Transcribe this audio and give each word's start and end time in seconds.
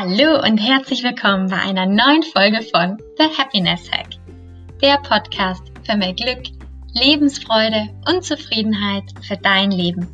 Hallo 0.00 0.40
und 0.44 0.58
herzlich 0.58 1.02
willkommen 1.02 1.48
bei 1.48 1.56
einer 1.56 1.84
neuen 1.84 2.22
Folge 2.22 2.62
von 2.62 2.98
The 3.16 3.36
Happiness 3.36 3.90
Hack, 3.90 4.06
der 4.80 4.98
Podcast 4.98 5.72
für 5.84 5.96
mehr 5.96 6.12
Glück, 6.12 6.44
Lebensfreude 6.92 7.88
und 8.06 8.24
Zufriedenheit 8.24 9.02
für 9.26 9.36
dein 9.36 9.72
Leben. 9.72 10.06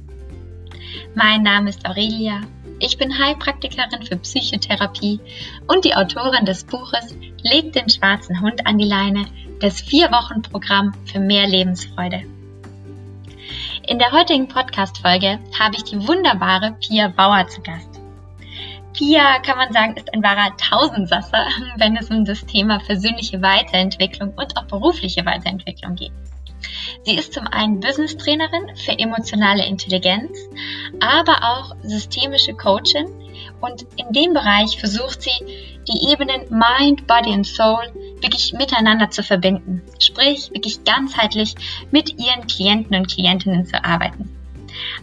Mein 1.15 1.43
Name 1.43 1.69
ist 1.69 1.87
Aurelia, 1.87 2.41
ich 2.79 2.97
bin 2.97 3.19
Heilpraktikerin 3.19 4.03
für 4.05 4.17
Psychotherapie 4.17 5.21
und 5.67 5.85
die 5.85 5.95
Autorin 5.95 6.47
des 6.47 6.65
Buches 6.65 7.15
Leg 7.43 7.75
den 7.75 7.91
schwarzen 7.91 8.41
Hund 8.41 8.67
an 8.67 8.79
die 8.79 8.89
Leine, 8.89 9.27
das 9.61 9.83
Vier-Wochen-Programm 9.83 10.95
für 11.05 11.21
mehr 11.21 11.47
Lebensfreude. 11.47 12.23
In 13.87 13.99
der 13.99 14.13
heutigen 14.13 14.49
Podcast-Folge 14.49 15.41
habe 15.59 15.77
ich 15.77 15.85
die 15.85 16.09
wunderbare 16.09 16.75
Pia 16.81 17.09
Bauer 17.09 17.47
zu 17.49 17.61
Gast. 17.61 17.94
Pia, 18.95 19.41
kann 19.41 19.59
man 19.59 19.73
sagen, 19.73 19.97
ist 19.97 20.15
ein 20.15 20.23
wahrer 20.23 20.57
Tausendsasser, 20.57 21.47
wenn 21.77 21.97
es 21.97 22.11
um 22.11 22.25
das 22.25 22.47
Thema 22.47 22.79
persönliche 22.79 23.43
Weiterentwicklung 23.43 24.35
und 24.37 24.57
auch 24.57 24.65
berufliche 24.65 25.27
Weiterentwicklung 25.27 25.97
geht. 25.97 26.13
Sie 27.03 27.15
ist 27.15 27.35
zum 27.35 27.47
einen 27.47 27.81
Business-Trainerin 27.81 28.77
für 28.77 28.99
emotionale 28.99 29.67
Intelligenz, 29.67 30.39
aber 31.01 31.37
auch 31.43 31.77
systemische 31.83 32.55
Coachin 32.55 33.07
und 33.61 33.83
in 33.97 34.13
dem 34.13 34.33
Bereich 34.33 34.79
versucht 34.79 35.23
sie, 35.23 35.31
die 35.89 36.11
Ebenen 36.11 36.43
Mind, 36.51 37.07
Body 37.07 37.31
und 37.31 37.47
Soul 37.47 37.93
wirklich 38.21 38.55
miteinander 38.55 39.11
zu 39.11 39.23
verbinden, 39.23 39.83
sprich 39.99 40.51
wirklich 40.53 40.85
ganzheitlich 40.85 41.55
mit 41.91 42.19
ihren 42.19 42.47
Klienten 42.47 42.97
und 42.97 43.09
Klientinnen 43.09 43.67
zu 43.67 43.85
arbeiten. 43.85 44.34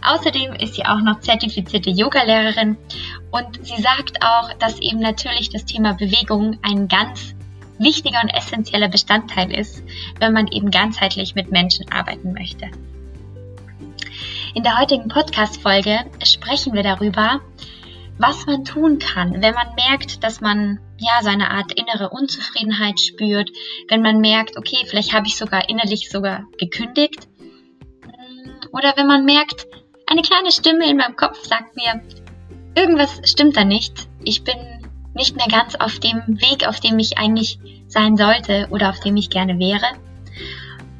Außerdem 0.02 0.54
ist 0.54 0.74
sie 0.74 0.84
auch 0.84 1.00
noch 1.00 1.20
zertifizierte 1.20 1.90
Yogalehrerin 1.90 2.76
und 3.30 3.64
sie 3.64 3.80
sagt 3.80 4.24
auch, 4.24 4.52
dass 4.54 4.80
eben 4.80 4.98
natürlich 4.98 5.50
das 5.50 5.64
Thema 5.64 5.94
Bewegung 5.94 6.58
ein 6.62 6.88
ganz 6.88 7.34
wichtiger 7.78 8.20
und 8.22 8.30
essentieller 8.30 8.88
Bestandteil 8.88 9.52
ist, 9.52 9.82
wenn 10.18 10.32
man 10.32 10.48
eben 10.48 10.70
ganzheitlich 10.70 11.34
mit 11.34 11.50
Menschen 11.50 11.90
arbeiten 11.90 12.32
möchte. 12.32 12.70
In 14.54 14.62
der 14.62 14.78
heutigen 14.78 15.08
Podcast-Folge 15.08 16.00
sprechen 16.24 16.74
wir 16.74 16.82
darüber, 16.82 17.40
was 18.18 18.46
man 18.46 18.64
tun 18.64 18.98
kann, 18.98 19.42
wenn 19.42 19.54
man 19.54 19.74
merkt, 19.74 20.22
dass 20.22 20.40
man 20.40 20.78
ja 20.98 21.22
so 21.22 21.28
eine 21.28 21.50
Art 21.50 21.72
innere 21.72 22.10
Unzufriedenheit 22.10 23.00
spürt, 23.00 23.50
wenn 23.88 24.02
man 24.02 24.20
merkt, 24.20 24.56
okay, 24.56 24.84
vielleicht 24.86 25.12
habe 25.12 25.26
ich 25.26 25.36
sogar 25.36 25.68
innerlich 25.68 26.10
sogar 26.10 26.44
gekündigt 26.58 27.28
oder 28.72 28.94
wenn 28.96 29.06
man 29.06 29.24
merkt, 29.24 29.66
eine 30.06 30.22
kleine 30.22 30.50
Stimme 30.50 30.90
in 30.90 30.96
meinem 30.96 31.16
Kopf 31.16 31.44
sagt 31.44 31.76
mir, 31.76 32.02
irgendwas 32.74 33.20
stimmt 33.24 33.56
da 33.56 33.64
nicht. 33.64 34.08
Ich 34.24 34.44
bin 34.44 34.56
nicht 35.14 35.36
mehr 35.36 35.48
ganz 35.48 35.74
auf 35.76 35.98
dem 36.00 36.22
Weg, 36.40 36.66
auf 36.66 36.80
dem 36.80 36.98
ich 36.98 37.18
eigentlich 37.18 37.58
sein 37.86 38.16
sollte 38.16 38.66
oder 38.70 38.90
auf 38.90 39.00
dem 39.00 39.16
ich 39.16 39.30
gerne 39.30 39.58
wäre. 39.58 39.86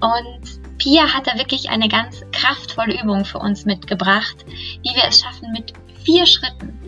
Und 0.01 0.79
Pia 0.79 1.15
hat 1.15 1.27
da 1.27 1.39
wirklich 1.39 1.71
eine 1.71 1.89
ganz 1.89 2.23
kraftvolle 2.33 3.01
Übung 3.01 3.25
für 3.25 3.39
uns 3.39 3.65
mitgebracht, 3.65 4.45
wie 4.47 4.95
wir 4.95 5.05
es 5.09 5.21
schaffen, 5.21 5.53
mit 5.53 5.73
vier 6.05 6.27
Schritten 6.27 6.79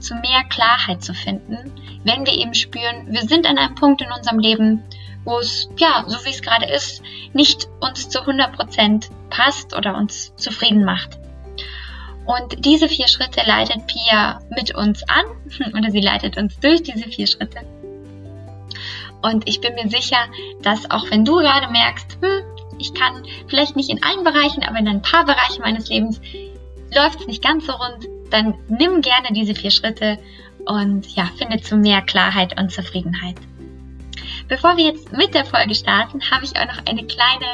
zu 0.00 0.14
mehr 0.16 0.44
Klarheit 0.50 1.02
zu 1.02 1.14
finden, 1.14 1.72
wenn 2.04 2.26
wir 2.26 2.34
eben 2.34 2.52
spüren, 2.52 3.06
wir 3.10 3.22
sind 3.22 3.46
an 3.46 3.56
einem 3.56 3.74
Punkt 3.74 4.02
in 4.02 4.12
unserem 4.12 4.38
Leben, 4.38 4.82
wo 5.24 5.38
es, 5.38 5.70
ja, 5.78 6.04
so 6.06 6.22
wie 6.24 6.30
es 6.30 6.42
gerade 6.42 6.66
ist, 6.66 7.02
nicht 7.32 7.68
uns 7.80 8.10
zu 8.10 8.20
100% 8.20 9.08
passt 9.34 9.76
oder 9.76 9.96
uns 9.96 10.34
zufrieden 10.36 10.84
macht. 10.84 11.18
Und 12.24 12.64
diese 12.64 12.88
vier 12.88 13.08
Schritte 13.08 13.42
leitet 13.46 13.86
Pia 13.86 14.40
mit 14.50 14.74
uns 14.74 15.02
an 15.08 15.24
oder 15.76 15.90
sie 15.90 16.00
leitet 16.00 16.38
uns 16.38 16.58
durch 16.60 16.82
diese 16.82 17.08
vier 17.08 17.26
Schritte. 17.26 17.60
Und 19.22 19.48
ich 19.48 19.60
bin 19.60 19.74
mir 19.74 19.88
sicher, 19.88 20.18
dass 20.62 20.90
auch 20.90 21.10
wenn 21.10 21.24
du 21.24 21.36
gerade 21.36 21.70
merkst, 21.70 22.18
hm, 22.20 22.42
ich 22.78 22.94
kann 22.94 23.24
vielleicht 23.48 23.76
nicht 23.76 23.90
in 23.90 24.02
allen 24.02 24.24
Bereichen, 24.24 24.62
aber 24.62 24.78
in 24.78 24.88
ein 24.88 25.02
paar 25.02 25.24
Bereichen 25.24 25.62
meines 25.62 25.88
Lebens 25.88 26.20
läuft 26.94 27.20
es 27.20 27.26
nicht 27.26 27.42
ganz 27.42 27.66
so 27.66 27.72
rund, 27.72 28.06
dann 28.30 28.54
nimm 28.68 29.00
gerne 29.00 29.28
diese 29.32 29.54
vier 29.54 29.70
Schritte 29.70 30.18
und 30.66 31.06
ja, 31.14 31.28
finde 31.36 31.60
zu 31.60 31.76
mehr 31.76 32.02
Klarheit 32.02 32.58
und 32.58 32.70
Zufriedenheit. 32.70 33.36
Bevor 34.48 34.76
wir 34.76 34.84
jetzt 34.84 35.12
mit 35.12 35.34
der 35.34 35.44
Folge 35.44 35.74
starten, 35.74 36.20
habe 36.30 36.44
ich 36.44 36.56
auch 36.56 36.66
noch 36.66 36.84
eine 36.86 37.04
kleine 37.06 37.46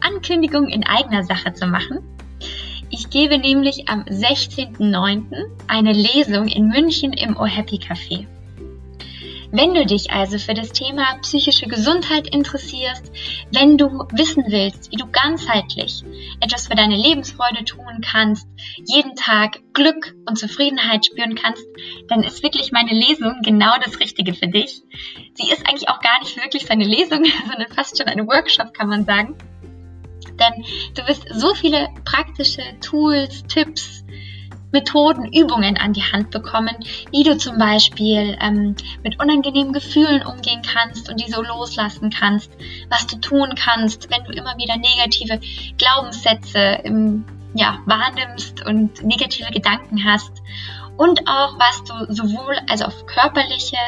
Ankündigung 0.00 0.68
in 0.68 0.84
eigener 0.84 1.24
Sache 1.24 1.52
zu 1.54 1.66
machen. 1.66 1.98
Ich 2.90 3.10
gebe 3.10 3.38
nämlich 3.38 3.88
am 3.88 4.02
16.09. 4.02 5.44
eine 5.66 5.92
Lesung 5.92 6.46
in 6.46 6.68
München 6.68 7.12
im 7.12 7.36
Oh 7.36 7.46
Happy 7.46 7.76
Café. 7.76 8.26
Wenn 9.52 9.74
du 9.74 9.86
dich 9.86 10.10
also 10.10 10.38
für 10.38 10.54
das 10.54 10.70
Thema 10.70 11.18
psychische 11.22 11.66
Gesundheit 11.66 12.26
interessierst, 12.26 13.12
wenn 13.52 13.78
du 13.78 13.86
wissen 14.12 14.44
willst, 14.48 14.90
wie 14.90 14.96
du 14.96 15.06
ganzheitlich 15.06 16.02
etwas 16.40 16.66
für 16.66 16.74
deine 16.74 16.96
Lebensfreude 16.96 17.64
tun 17.64 18.00
kannst, 18.02 18.48
jeden 18.84 19.14
Tag 19.14 19.58
Glück 19.72 20.14
und 20.28 20.38
Zufriedenheit 20.38 21.06
spüren 21.06 21.34
kannst, 21.34 21.64
dann 22.08 22.22
ist 22.22 22.42
wirklich 22.42 22.72
meine 22.72 22.92
Lesung 22.92 23.40
genau 23.42 23.74
das 23.84 24.00
Richtige 24.00 24.34
für 24.34 24.48
dich. 24.48 24.82
Sie 25.34 25.50
ist 25.50 25.66
eigentlich 25.68 25.88
auch 25.88 26.00
gar 26.00 26.18
nicht 26.20 26.36
wirklich 26.36 26.70
eine 26.70 26.84
Lesung, 26.84 27.24
sondern 27.48 27.70
fast 27.72 27.98
schon 27.98 28.08
eine 28.08 28.26
Workshop, 28.26 28.74
kann 28.74 28.88
man 28.88 29.04
sagen. 29.04 29.36
Denn 30.38 30.64
du 30.94 31.06
wirst 31.06 31.26
so 31.30 31.54
viele 31.54 31.88
praktische 32.04 32.62
Tools, 32.80 33.44
Tipps, 33.44 34.04
Methoden, 34.76 35.32
Übungen 35.32 35.78
an 35.78 35.94
die 35.94 36.02
Hand 36.02 36.30
bekommen, 36.30 36.76
wie 37.10 37.22
du 37.22 37.38
zum 37.38 37.56
Beispiel 37.56 38.36
ähm, 38.42 38.76
mit 39.02 39.18
unangenehmen 39.18 39.72
Gefühlen 39.72 40.22
umgehen 40.22 40.60
kannst 40.60 41.08
und 41.08 41.18
die 41.18 41.32
so 41.32 41.42
loslassen 41.42 42.10
kannst, 42.10 42.50
was 42.90 43.06
du 43.06 43.16
tun 43.16 43.54
kannst, 43.56 44.10
wenn 44.10 44.24
du 44.24 44.32
immer 44.32 44.58
wieder 44.58 44.76
negative 44.76 45.40
Glaubenssätze 45.78 46.58
ähm, 46.84 47.24
ja, 47.54 47.78
wahrnimmst 47.86 48.66
und 48.66 49.02
negative 49.02 49.50
Gedanken 49.50 50.04
hast. 50.04 50.42
Und 50.98 51.26
auch 51.26 51.58
was 51.58 51.82
du 51.84 52.12
sowohl 52.12 52.58
also 52.68 52.84
auf 52.84 53.06
körperliche, 53.06 53.78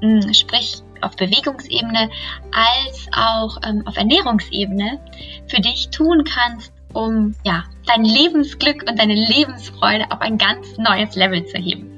mh, 0.00 0.24
hm, 0.24 0.34
sprich 0.34 0.82
auf 1.00 1.14
Bewegungsebene 1.14 2.10
als 2.50 3.06
auch 3.12 3.58
ähm, 3.64 3.86
auf 3.86 3.96
Ernährungsebene 3.96 4.98
für 5.46 5.60
dich 5.60 5.90
tun 5.90 6.24
kannst, 6.24 6.73
um 6.94 7.34
ja, 7.44 7.64
dein 7.86 8.04
Lebensglück 8.04 8.84
und 8.88 8.98
deine 8.98 9.14
Lebensfreude 9.14 10.10
auf 10.10 10.20
ein 10.20 10.38
ganz 10.38 10.78
neues 10.78 11.14
Level 11.14 11.44
zu 11.46 11.58
heben. 11.58 11.90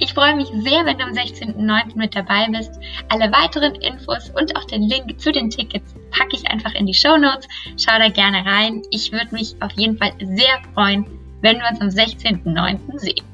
Ich 0.00 0.14
freue 0.14 0.36
mich 0.36 0.48
sehr, 0.48 0.86
wenn 0.86 0.98
du 0.98 1.04
am 1.04 1.12
16.09. 1.12 1.96
mit 1.96 2.14
dabei 2.14 2.46
bist. 2.50 2.78
Alle 3.08 3.32
weiteren 3.32 3.74
Infos 3.74 4.30
und 4.30 4.54
auch 4.56 4.64
den 4.64 4.82
Link 4.82 5.20
zu 5.20 5.32
den 5.32 5.50
Tickets 5.50 5.94
packe 6.12 6.36
ich 6.36 6.48
einfach 6.48 6.74
in 6.74 6.86
die 6.86 6.94
Show 6.94 7.16
Notes. 7.16 7.48
Schau 7.76 7.98
da 7.98 8.08
gerne 8.08 8.46
rein. 8.46 8.82
Ich 8.90 9.10
würde 9.10 9.34
mich 9.34 9.56
auf 9.60 9.72
jeden 9.72 9.98
Fall 9.98 10.12
sehr 10.20 10.60
freuen, 10.72 11.04
wenn 11.40 11.58
wir 11.58 11.68
uns 11.68 11.80
am 11.80 11.88
16.09. 11.88 12.98
sehen. 12.98 13.24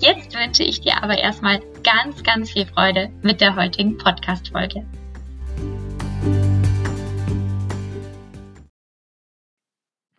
Jetzt 0.00 0.36
wünsche 0.36 0.62
ich 0.62 0.80
dir 0.80 1.02
aber 1.02 1.18
erstmal 1.18 1.60
ganz, 1.82 2.22
ganz 2.22 2.52
viel 2.52 2.66
Freude 2.66 3.10
mit 3.22 3.40
der 3.40 3.56
heutigen 3.56 3.98
Podcast-Folge. 3.98 4.84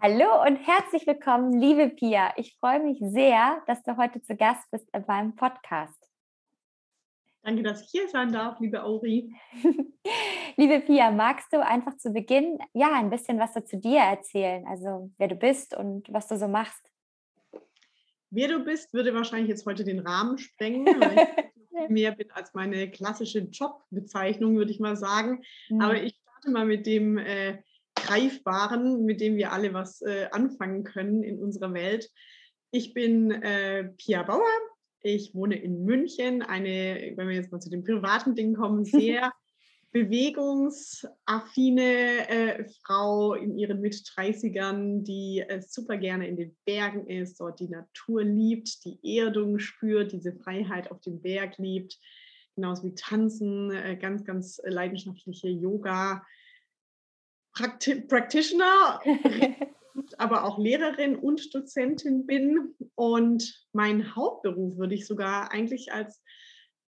Hallo 0.02 0.44
und 0.48 0.56
herzlich 0.56 1.06
willkommen, 1.06 1.60
liebe 1.60 1.90
Pia. 1.90 2.32
Ich 2.38 2.56
freue 2.58 2.80
mich 2.80 3.00
sehr, 3.02 3.62
dass 3.68 3.84
du 3.84 3.98
heute 3.98 4.22
zu 4.22 4.38
Gast 4.38 4.72
bist 4.72 4.88
in 4.94 5.04
meinem 5.06 5.36
Podcast. 5.36 6.10
Danke, 7.42 7.64
dass 7.64 7.82
ich 7.82 7.90
hier 7.90 8.08
sein 8.08 8.32
darf, 8.32 8.62
liebe 8.62 8.82
Auri. 8.82 9.36
liebe 10.56 10.80
Pia, 10.80 11.12
magst 11.12 11.52
du 11.52 11.62
einfach 11.62 11.98
zu 11.98 12.14
Beginn 12.14 12.60
ja 12.72 12.94
ein 12.94 13.10
bisschen 13.10 13.40
was 13.40 13.52
zu 13.66 13.76
dir 13.76 14.00
erzählen? 14.00 14.66
Also 14.68 15.12
wer 15.18 15.28
du 15.28 15.36
bist 15.36 15.76
und 15.76 16.08
was 16.14 16.30
du 16.30 16.38
so 16.38 16.48
machst? 16.48 16.90
Wer 18.30 18.48
du 18.48 18.64
bist, 18.64 18.94
würde 18.94 19.14
wahrscheinlich 19.14 19.50
jetzt 19.50 19.66
heute 19.66 19.84
den 19.84 20.00
Rahmen 20.00 20.38
sprengen, 20.38 20.86
weil 21.02 21.28
ich 21.74 21.90
mehr 21.90 22.14
bin 22.14 22.32
als 22.32 22.54
meine 22.54 22.90
klassische 22.90 23.40
Jobbezeichnung, 23.40 24.56
würde 24.56 24.72
ich 24.72 24.80
mal 24.80 24.96
sagen. 24.96 25.44
Mhm. 25.68 25.82
Aber 25.82 26.02
ich 26.02 26.18
starte 26.22 26.52
mal 26.52 26.66
mit 26.66 26.86
dem 26.86 27.18
äh, 27.18 27.58
Greifbaren, 28.10 29.06
mit 29.06 29.22
dem 29.22 29.36
wir 29.36 29.52
alle 29.52 29.72
was 29.74 30.02
äh, 30.02 30.28
anfangen 30.32 30.84
können 30.84 31.22
in 31.22 31.38
unserer 31.40 31.74
Welt. 31.74 32.10
Ich 32.72 32.96
bin 32.96 33.30
äh, 33.32 33.90
Pia 33.98 34.24
Bauer. 34.24 34.42
Ich 35.02 35.36
wohne 35.36 35.62
in 35.62 35.86
München, 35.86 36.42
eine, 36.42 37.14
wenn 37.16 37.30
wir 37.30 37.36
jetzt 37.36 37.52
mal 37.52 37.62
zu 37.62 37.70
den 37.70 37.84
privaten 37.84 38.34
Dingen 38.36 38.56
kommen, 38.56 38.84
sehr 38.86 39.32
bewegungsaffine 39.92 42.30
äh, 42.30 42.64
Frau 42.84 43.34
in 43.34 43.58
ihren 43.58 43.82
Mit-30ern, 43.82 45.04
die 45.04 45.44
äh, 45.48 45.62
super 45.62 45.98
gerne 45.98 46.28
in 46.28 46.38
den 46.38 46.56
Bergen 46.66 47.08
ist, 47.08 47.40
dort 47.40 47.60
die 47.60 47.70
Natur 47.70 48.24
liebt, 48.24 48.86
die 48.86 49.00
Erdung 49.18 49.58
spürt, 49.60 50.12
diese 50.12 50.34
Freiheit 50.34 50.92
auf 50.92 51.02
dem 51.02 51.22
Berg 51.22 51.58
liebt, 51.58 51.98
genauso 52.56 52.84
wie 52.84 52.94
Tanzen, 52.94 53.72
äh, 53.72 53.98
ganz, 53.98 54.24
ganz 54.26 54.62
leidenschaftliche 54.64 55.50
Yoga, 55.50 56.24
Prakti 57.60 57.96
Practitioner, 57.96 59.02
aber 60.18 60.46
auch 60.46 60.58
Lehrerin 60.60 61.18
und 61.18 61.54
Dozentin 61.54 62.26
bin. 62.26 62.74
Und 62.96 63.68
mein 63.74 64.16
Hauptberuf 64.16 64.78
würde 64.78 64.96
ich 64.96 65.06
sogar 65.06 65.52
eigentlich 65.52 65.92
als 65.92 66.24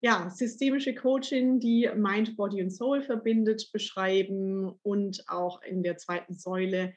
ja, 0.00 0.30
systemische 0.30 0.94
Coaching, 0.94 1.60
die 1.60 1.90
Mind, 1.94 2.36
Body 2.38 2.62
und 2.62 2.70
Soul 2.70 3.02
verbindet, 3.02 3.70
beschreiben 3.74 4.72
und 4.82 5.22
auch 5.28 5.60
in 5.60 5.82
der 5.82 5.98
zweiten 5.98 6.32
Säule 6.34 6.94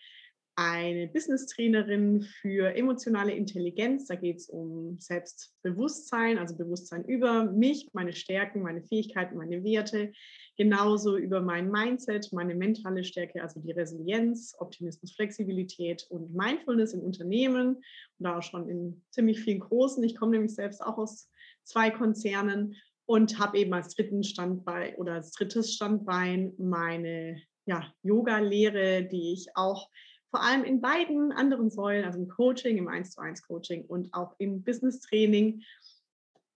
eine 0.58 1.08
Business-Trainerin 1.08 2.24
für 2.24 2.76
emotionale 2.76 3.32
Intelligenz. 3.32 4.08
Da 4.08 4.16
geht 4.16 4.38
es 4.38 4.50
um 4.50 4.98
Selbstbewusstsein, 5.00 6.40
also 6.40 6.58
Bewusstsein 6.58 7.06
über 7.06 7.46
mich, 7.46 7.88
meine 7.94 8.12
Stärken, 8.12 8.64
meine 8.64 8.82
Fähigkeiten, 8.82 9.38
meine 9.38 9.64
Werte, 9.64 10.12
genauso 10.58 11.16
über 11.16 11.42
mein 11.42 11.70
Mindset, 11.70 12.34
meine 12.34 12.56
mentale 12.56 13.04
Stärke, 13.04 13.44
also 13.44 13.60
die 13.60 13.72
Resilienz, 13.72 14.56
Optimismus, 14.58 15.14
Flexibilität 15.14 16.08
und 16.10 16.34
Mindfulness 16.34 16.94
im 16.94 17.02
Unternehmen 17.02 17.76
und 17.76 17.84
da 18.18 18.40
auch 18.40 18.44
schon 18.44 18.68
in 18.68 19.04
ziemlich 19.12 19.40
vielen 19.40 19.60
großen. 19.60 20.04
Ich 20.04 20.16
komme 20.16 20.32
nämlich 20.32 20.56
selbst 20.56 20.82
auch 20.82 20.98
aus 20.98 21.30
zwei 21.66 21.92
Konzernen 21.92 22.76
und 23.06 23.38
habe 23.38 23.60
eben 23.60 23.76
als 23.76 23.94
dritten 23.94 24.24
Standbein 24.24 24.96
oder 24.96 25.14
als 25.14 25.30
drittes 25.34 25.76
Standbein 25.76 26.54
meine 26.58 27.44
ja, 27.68 27.94
Yoga-Lehre, 28.02 29.04
die 29.04 29.34
ich 29.34 29.50
auch 29.54 29.88
vor 30.30 30.44
allem 30.44 30.64
in 30.64 30.82
beiden 30.82 31.32
anderen 31.32 31.70
Säulen, 31.70 32.06
also 32.06 32.20
im 32.20 32.28
Coaching, 32.28 32.78
im 32.78 32.88
1 32.88 33.12
zu 33.12 33.22
1 33.22 33.44
Coaching 33.44 33.86
und 33.86 34.14
auch 34.14 34.36
im 34.40 34.64
Business 34.64 35.00
Training 35.00 35.64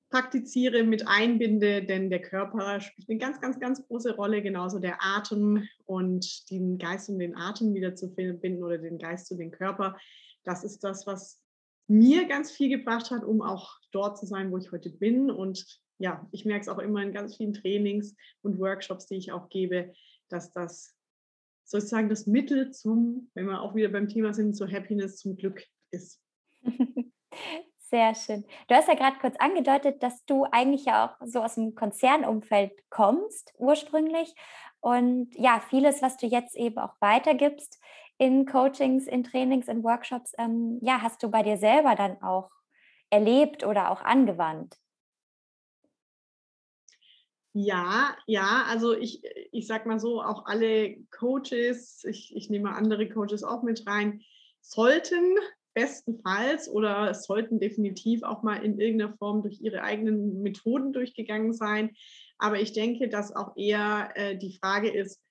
praktiziere, 0.10 0.84
mit 0.84 1.08
einbinde, 1.08 1.84
denn 1.84 2.10
der 2.10 2.22
Körper 2.22 2.82
spielt 2.82 3.10
eine 3.10 3.18
ganz, 3.18 3.40
ganz, 3.40 3.60
ganz 3.60 3.88
große 3.88 4.16
Rolle, 4.16 4.42
genauso 4.42 4.78
der 4.80 4.98
Atem 5.00 5.68
und 5.86 6.52
den 6.52 6.78
Geist 6.78 7.10
und 7.10 7.20
den 7.20 7.36
Atem 7.36 7.74
wieder 7.74 7.96
zu 7.96 8.10
verbinden 8.10 8.64
oder 8.64 8.78
den 8.78 9.00
Geist 9.00 9.28
zu 9.28 9.38
dem 9.38 9.52
Körper. 9.52 9.98
Das 10.44 10.66
ist 10.66 10.84
das, 10.84 11.08
was 11.08 11.42
mir 11.88 12.28
ganz 12.28 12.52
viel 12.52 12.70
gebracht 12.70 13.10
hat, 13.10 13.24
um 13.24 13.42
auch 13.42 13.78
dort 13.92 14.18
zu 14.18 14.26
sein, 14.26 14.52
wo 14.52 14.58
ich 14.58 14.72
heute 14.72 14.90
bin. 14.90 15.32
Und 15.32 15.66
ja, 15.98 16.28
ich 16.32 16.44
merke 16.44 16.62
es 16.62 16.70
auch 16.70 16.80
immer 16.80 17.02
in 17.02 17.14
ganz 17.14 17.38
vielen 17.38 17.54
Trainings 17.54 18.16
und 18.42 18.60
Workshops, 18.60 19.08
die 19.08 19.16
ich 19.16 19.32
auch 19.32 19.48
gebe, 19.50 19.94
dass 20.28 20.52
das 20.52 20.94
sozusagen 21.64 22.10
das 22.10 22.28
Mittel 22.28 22.72
zum, 22.72 23.30
wenn 23.34 23.46
wir 23.46 23.62
auch 23.62 23.76
wieder 23.76 23.90
beim 23.90 24.08
Thema 24.08 24.34
sind, 24.34 24.56
zur 24.56 24.72
Happiness, 24.72 25.18
zum 25.18 25.36
Glück 25.36 25.66
ist. 25.92 26.22
Sehr 27.78 28.16
schön. 28.16 28.46
Du 28.68 28.76
hast 28.76 28.88
ja 28.88 28.94
gerade 28.94 29.18
kurz 29.20 29.36
angedeutet, 29.38 30.02
dass 30.02 30.24
du 30.26 30.46
eigentlich 30.46 30.86
ja 30.86 31.06
auch 31.06 31.28
so 31.28 31.42
aus 31.42 31.56
dem 31.56 31.76
Konzernumfeld 31.76 32.72
kommst, 32.90 33.54
ursprünglich. 33.58 34.34
Und 34.80 35.30
ja, 35.36 35.62
vieles, 35.70 36.02
was 36.02 36.18
du 36.18 36.26
jetzt 36.26 36.56
eben 36.56 36.78
auch 36.78 36.96
weitergibst 37.02 37.80
in 38.18 38.46
Coachings, 38.46 39.08
in 39.08 39.24
Trainings, 39.24 39.68
in 39.68 39.84
Workshops, 39.84 40.34
ähm, 40.38 40.80
ja, 40.82 41.02
hast 41.02 41.22
du 41.22 41.30
bei 41.30 41.44
dir 41.44 41.58
selber 41.58 41.96
dann 41.96 42.22
auch 42.22 42.50
erlebt 43.10 43.66
oder 43.66 43.92
auch 43.92 44.02
angewandt. 44.02 44.78
Ja, 47.54 48.16
ja, 48.28 48.64
also 48.70 48.96
ich, 48.96 49.22
ich 49.52 49.68
sag 49.68 49.86
mal 49.86 50.00
so, 50.00 50.22
auch 50.22 50.46
alle 50.46 50.98
Coaches, 51.12 52.06
ich, 52.06 52.34
ich 52.36 52.50
nehme 52.50 52.74
andere 52.74 53.10
Coaches 53.10 53.44
auch 53.44 53.62
mit 53.62 53.86
rein, 53.88 54.22
sollten 54.62 55.36
bestenfalls 55.74 56.70
oder 56.70 57.14
sollten 57.14 57.60
definitiv 57.60 58.24
auch 58.24 58.44
mal 58.44 58.64
in 58.64 58.80
irgendeiner 58.80 59.14
Form 59.18 59.42
durch 59.42 59.62
ihre 59.62 59.84
eigenen 59.84 60.42
Methoden 60.42 60.94
durchgegangen 60.94 61.54
sein. 61.54 61.92
Aber 62.38 62.60
ich 62.60 62.74
denke, 62.74 63.10
dass 63.10 63.36
auch 63.36 63.56
eher 63.56 64.12
äh, 64.16 64.38
die 64.38 64.58
Frage 64.58 64.90
ist, 64.90 65.22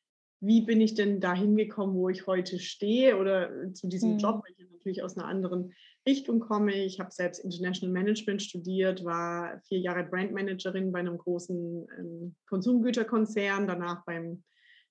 wie 0.41 0.63
bin 0.63 0.81
ich 0.81 0.95
denn 0.95 1.21
da 1.21 1.35
hingekommen, 1.35 1.95
wo 1.95 2.09
ich 2.09 2.27
heute 2.27 2.59
stehe 2.59 3.19
oder 3.19 3.73
zu 3.75 3.89
diesem 3.89 4.15
mhm. 4.15 4.19
Job, 4.19 4.43
weil 4.43 4.55
ich 4.57 4.71
natürlich 4.73 5.03
aus 5.03 5.17
einer 5.17 5.27
anderen 5.27 5.75
Richtung 6.07 6.41
komme. 6.41 6.73
Ich 6.73 6.99
habe 6.99 7.11
selbst 7.11 7.45
International 7.45 7.93
Management 7.93 8.43
studiert, 8.43 9.05
war 9.05 9.61
vier 9.69 9.79
Jahre 9.79 10.05
Brandmanagerin 10.05 10.93
bei 10.93 11.01
einem 11.01 11.19
großen 11.19 11.87
ähm, 11.99 12.37
Konsumgüterkonzern, 12.49 13.67
danach 13.67 14.05
beim 14.05 14.43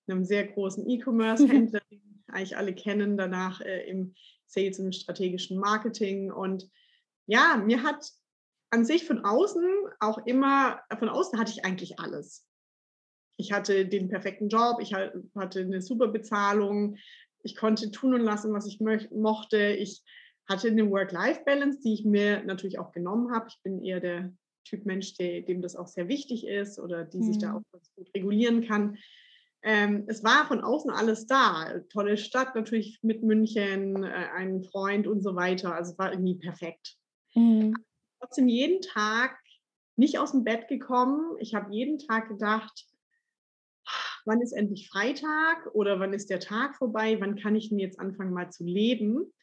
einem 0.07 0.25
sehr 0.25 0.47
großen 0.47 0.89
E-Commerce-Händler, 0.89 1.81
den 1.91 2.23
eigentlich 2.27 2.57
alle 2.57 2.73
kennen, 2.73 3.17
danach 3.17 3.61
äh, 3.61 3.87
im 3.89 4.15
Sales 4.47 4.79
und 4.79 4.95
strategischen 4.95 5.59
Marketing. 5.59 6.31
Und 6.31 6.69
ja, 7.27 7.61
mir 7.63 7.83
hat 7.83 8.11
an 8.71 8.85
sich 8.85 9.05
von 9.05 9.23
außen 9.25 9.63
auch 9.99 10.25
immer, 10.25 10.81
von 10.97 11.09
außen 11.09 11.39
hatte 11.39 11.51
ich 11.51 11.65
eigentlich 11.65 11.99
alles. 11.99 12.45
Ich 13.37 13.51
hatte 13.51 13.85
den 13.85 14.09
perfekten 14.09 14.49
Job, 14.49 14.79
ich 14.81 14.93
hatte 14.93 15.61
eine 15.61 15.81
super 15.81 16.07
Bezahlung, 16.07 16.97
ich 17.41 17.55
konnte 17.55 17.89
tun 17.89 18.13
und 18.13 18.21
lassen, 18.21 18.53
was 18.53 18.67
ich 18.67 18.79
mochte. 19.11 19.71
Ich 19.71 20.03
hatte 20.49 20.67
eine 20.67 20.89
Work-Life-Balance, 20.89 21.79
die 21.83 21.93
ich 21.93 22.05
mir 22.05 22.43
natürlich 22.43 22.79
auch 22.79 22.91
genommen 22.91 23.31
habe. 23.33 23.47
Ich 23.49 23.61
bin 23.63 23.83
eher 23.83 23.99
der 23.99 24.33
Typ 24.65 24.85
Mensch, 24.85 25.15
der, 25.15 25.41
dem 25.41 25.61
das 25.61 25.75
auch 25.75 25.87
sehr 25.87 26.07
wichtig 26.07 26.45
ist 26.45 26.79
oder 26.79 27.05
die 27.05 27.19
mhm. 27.19 27.23
sich 27.23 27.37
da 27.37 27.51
mhm. 27.51 27.57
auch 27.57 27.61
ganz 27.71 27.91
gut 27.95 28.09
regulieren 28.15 28.67
kann. 28.67 28.97
Ähm, 29.61 30.05
es 30.07 30.23
war 30.23 30.47
von 30.47 30.61
außen 30.61 30.89
alles 30.91 31.27
da. 31.27 31.79
Tolle 31.91 32.17
Stadt 32.17 32.55
natürlich 32.55 32.99
mit 33.01 33.23
München, 33.23 34.03
äh, 34.03 34.27
ein 34.35 34.63
Freund 34.63 35.05
und 35.07 35.21
so 35.21 35.35
weiter. 35.35 35.73
Also 35.73 35.93
es 35.93 35.99
war 35.99 36.11
irgendwie 36.11 36.35
perfekt. 36.35 36.95
Mhm. 37.35 37.75
Trotzdem 38.19 38.47
jeden 38.47 38.81
Tag 38.81 39.37
nicht 39.95 40.17
aus 40.17 40.31
dem 40.31 40.43
Bett 40.43 40.67
gekommen. 40.67 41.35
Ich 41.39 41.55
habe 41.55 41.73
jeden 41.73 41.99
Tag 41.99 42.29
gedacht, 42.29 42.85
wann 44.25 44.41
ist 44.41 44.53
endlich 44.53 44.89
Freitag 44.89 45.67
oder 45.73 45.99
wann 45.99 46.13
ist 46.13 46.29
der 46.29 46.39
Tag 46.39 46.77
vorbei? 46.77 47.17
Wann 47.19 47.35
kann 47.35 47.55
ich 47.55 47.69
denn 47.69 47.79
jetzt 47.79 47.99
anfangen 47.99 48.33
mal 48.33 48.49
zu 48.49 48.63
leben? 48.63 49.33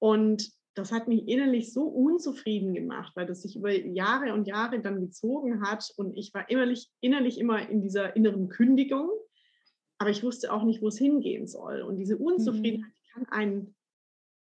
Und 0.00 0.50
das 0.74 0.90
hat 0.90 1.06
mich 1.06 1.28
innerlich 1.28 1.72
so 1.72 1.84
unzufrieden 1.84 2.74
gemacht, 2.74 3.12
weil 3.14 3.26
das 3.26 3.42
sich 3.42 3.54
über 3.54 3.72
Jahre 3.72 4.32
und 4.34 4.48
Jahre 4.48 4.80
dann 4.80 5.00
gezogen 5.00 5.62
hat. 5.62 5.92
Und 5.96 6.16
ich 6.16 6.34
war 6.34 6.50
innerlich, 6.50 6.88
innerlich 7.00 7.38
immer 7.38 7.68
in 7.68 7.82
dieser 7.82 8.16
inneren 8.16 8.48
Kündigung, 8.48 9.08
aber 9.98 10.10
ich 10.10 10.24
wusste 10.24 10.52
auch 10.52 10.64
nicht, 10.64 10.82
wo 10.82 10.88
es 10.88 10.98
hingehen 10.98 11.46
soll. 11.46 11.82
Und 11.82 11.96
diese 11.96 12.16
Unzufriedenheit 12.16 12.90
mhm. 12.90 13.12
kann 13.12 13.26
einen 13.28 13.74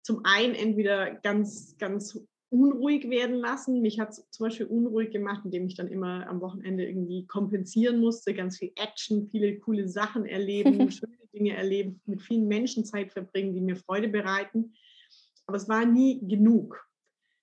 zum 0.03 0.21
einen 0.23 0.55
entweder 0.55 1.15
ganz, 1.15 1.75
ganz 1.77 2.19
unruhig 2.49 3.09
werden 3.09 3.35
lassen. 3.35 3.81
Mich 3.81 3.99
hat 3.99 4.11
es 4.11 4.29
zum 4.31 4.45
Beispiel 4.45 4.65
unruhig 4.65 5.11
gemacht, 5.11 5.41
indem 5.43 5.67
ich 5.67 5.75
dann 5.75 5.89
immer 5.89 6.27
am 6.27 6.39
Wochenende 6.41 6.85
irgendwie 6.85 7.25
kompensieren 7.27 7.99
musste, 7.99 8.33
ganz 8.33 8.57
viel 8.57 8.71
Action, 8.75 9.27
viele 9.27 9.59
coole 9.59 9.87
Sachen 9.89 10.25
erleben, 10.25 10.89
schöne 10.91 11.17
Dinge 11.33 11.55
erleben, 11.55 12.01
mit 12.05 12.21
vielen 12.21 12.47
Menschen 12.47 12.85
Zeit 12.85 13.11
verbringen, 13.11 13.53
die 13.53 13.61
mir 13.61 13.75
Freude 13.75 14.07
bereiten. 14.07 14.73
Aber 15.47 15.57
es 15.57 15.67
war 15.67 15.85
nie 15.85 16.19
genug. 16.27 16.87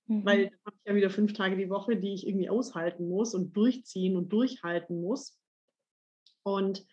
Mhm. 0.07 0.25
Weil 0.25 0.45
dann 0.45 0.59
habe 0.67 0.77
ich 0.77 0.89
ja 0.89 0.95
wieder 0.95 1.11
fünf 1.11 1.33
Tage 1.33 1.57
die 1.57 1.71
Woche, 1.71 1.97
die 1.97 2.15
ich 2.15 2.27
irgendwie 2.27 2.49
aushalten 2.49 3.09
muss 3.09 3.35
und 3.35 3.57
durchziehen 3.57 4.17
und 4.17 4.33
durchhalten 4.33 5.01
muss. 5.01 5.39
Und 6.43 6.87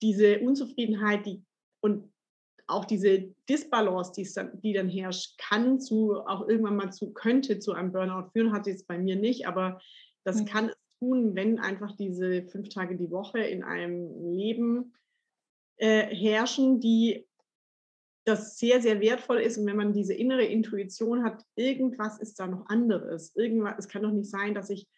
diese 0.00 0.40
Unzufriedenheit, 0.40 1.26
die 1.26 1.44
und 1.80 2.12
auch 2.66 2.84
diese 2.84 3.34
Disbalance, 3.48 4.12
die, 4.16 4.28
dann, 4.34 4.60
die 4.60 4.72
dann 4.72 4.88
herrscht, 4.88 5.38
kann 5.38 5.80
zu 5.80 6.20
auch 6.26 6.48
irgendwann 6.48 6.76
mal 6.76 6.92
zu, 6.92 7.12
könnte 7.12 7.58
zu 7.58 7.72
einem 7.72 7.92
Burnout 7.92 8.30
führen, 8.32 8.52
hat 8.52 8.66
jetzt 8.66 8.86
bei 8.86 8.98
mir 8.98 9.16
nicht, 9.16 9.46
aber 9.46 9.80
das 10.24 10.40
mhm. 10.40 10.46
kann 10.46 10.68
es 10.68 10.76
tun, 10.98 11.34
wenn 11.34 11.58
einfach 11.58 11.96
diese 11.96 12.44
fünf 12.44 12.68
Tage 12.68 12.96
die 12.96 13.10
Woche 13.10 13.40
in 13.40 13.62
einem 13.62 14.32
Leben 14.32 14.94
äh, 15.76 16.06
herrschen, 16.14 16.80
die 16.80 17.26
das 18.24 18.58
sehr, 18.58 18.80
sehr 18.80 19.00
wertvoll 19.00 19.38
ist. 19.38 19.58
Und 19.58 19.66
wenn 19.66 19.76
man 19.76 19.92
diese 19.92 20.14
innere 20.14 20.44
Intuition 20.44 21.24
hat, 21.24 21.44
irgendwas 21.56 22.18
ist 22.18 22.38
da 22.38 22.46
noch 22.46 22.66
anderes. 22.66 23.34
Irgendwas, 23.34 23.74
es 23.78 23.88
kann 23.88 24.02
doch 24.02 24.12
nicht 24.12 24.30
sein, 24.30 24.54
dass 24.54 24.70
ich 24.70 24.88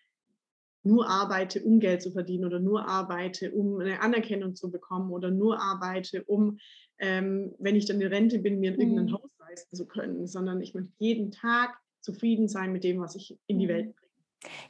nur 0.82 1.08
arbeite, 1.08 1.62
um 1.62 1.80
Geld 1.80 2.02
zu 2.02 2.12
verdienen 2.12 2.44
oder 2.44 2.60
nur 2.60 2.86
arbeite, 2.86 3.52
um 3.52 3.80
eine 3.80 4.00
Anerkennung 4.00 4.54
zu 4.54 4.70
bekommen 4.70 5.10
oder 5.10 5.30
nur 5.30 5.58
arbeite, 5.58 6.24
um, 6.24 6.58
ähm, 6.98 7.54
wenn 7.58 7.76
ich 7.76 7.86
dann 7.86 8.00
in 8.00 8.08
Rente 8.08 8.38
bin, 8.38 8.60
mir 8.60 8.72
irgendein 8.72 9.06
mhm. 9.06 9.14
Haus 9.14 9.30
leisten 9.38 9.76
zu 9.76 9.86
können, 9.86 10.26
sondern 10.26 10.60
ich 10.60 10.74
möchte 10.74 10.92
jeden 10.98 11.30
Tag 11.30 11.78
zufrieden 12.00 12.48
sein 12.48 12.72
mit 12.72 12.84
dem, 12.84 13.00
was 13.00 13.16
ich 13.16 13.38
in 13.46 13.58
die 13.58 13.68
Welt 13.68 13.86
mhm. 13.86 13.92
bringe. 13.92 14.04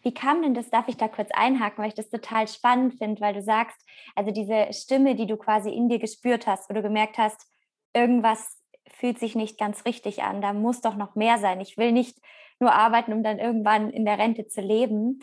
Wie 0.02 0.14
kam 0.14 0.42
denn 0.42 0.54
das, 0.54 0.70
darf 0.70 0.86
ich 0.86 0.96
da 0.96 1.08
kurz 1.08 1.30
einhaken, 1.32 1.82
weil 1.82 1.88
ich 1.88 1.94
das 1.94 2.08
total 2.08 2.46
spannend 2.46 2.94
finde, 2.94 3.20
weil 3.20 3.34
du 3.34 3.42
sagst, 3.42 3.76
also 4.14 4.30
diese 4.30 4.68
Stimme, 4.72 5.16
die 5.16 5.26
du 5.26 5.36
quasi 5.36 5.70
in 5.70 5.88
dir 5.88 5.98
gespürt 5.98 6.46
hast, 6.46 6.70
wo 6.70 6.74
du 6.74 6.82
gemerkt 6.82 7.18
hast, 7.18 7.48
irgendwas 7.94 8.60
fühlt 8.88 9.18
sich 9.18 9.34
nicht 9.34 9.58
ganz 9.58 9.84
richtig 9.84 10.22
an, 10.22 10.42
da 10.42 10.52
muss 10.52 10.80
doch 10.80 10.96
noch 10.96 11.14
mehr 11.14 11.38
sein. 11.38 11.60
Ich 11.60 11.76
will 11.76 11.92
nicht 11.92 12.18
nur 12.60 12.72
arbeiten, 12.72 13.12
um 13.12 13.22
dann 13.22 13.38
irgendwann 13.38 13.90
in 13.90 14.04
der 14.04 14.18
Rente 14.18 14.46
zu 14.46 14.60
leben. 14.60 15.20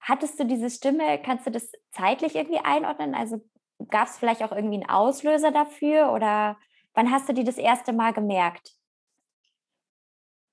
Hattest 0.00 0.38
du 0.38 0.44
diese 0.44 0.70
Stimme, 0.70 1.20
kannst 1.22 1.46
du 1.46 1.50
das 1.50 1.70
zeitlich 1.90 2.36
irgendwie 2.36 2.60
einordnen? 2.62 3.14
Also 3.14 3.44
gab 3.90 4.08
es 4.08 4.18
vielleicht 4.18 4.42
auch 4.42 4.52
irgendwie 4.52 4.76
einen 4.76 4.88
Auslöser 4.88 5.50
dafür 5.50 6.12
oder 6.12 6.56
wann 6.94 7.10
hast 7.10 7.28
du 7.28 7.32
die 7.32 7.44
das 7.44 7.58
erste 7.58 7.92
Mal 7.92 8.12
gemerkt? 8.12 8.74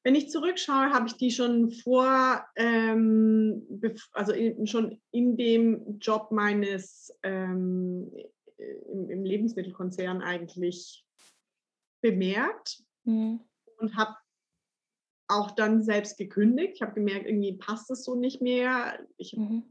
Wenn 0.04 0.16
ich 0.16 0.30
zurückschaue, 0.30 0.92
habe 0.94 1.08
ich 1.08 1.18
die 1.18 1.32
schon 1.32 1.72
vor, 1.72 2.46
ähm, 2.56 3.82
also 4.12 4.34
in, 4.34 4.68
schon 4.68 5.02
in 5.12 5.36
dem 5.36 5.98
Job 6.00 6.32
meines 6.32 7.12
ähm, 7.24 8.12
im, 8.58 9.10
im 9.10 9.24
Lebensmittelkonzern 9.24 10.22
eigentlich 10.22 11.05
bemerkt 12.06 12.84
mhm. 13.04 13.40
und 13.78 13.96
habe 13.96 14.16
auch 15.28 15.52
dann 15.52 15.82
selbst 15.82 16.18
gekündigt. 16.18 16.74
Ich 16.76 16.82
habe 16.84 16.94
gemerkt, 16.94 17.26
irgendwie 17.26 17.54
passt 17.54 17.90
es 17.90 18.04
so 18.04 18.14
nicht 18.14 18.42
mehr. 18.42 19.00
Ich 19.18 19.36
mhm. 19.36 19.64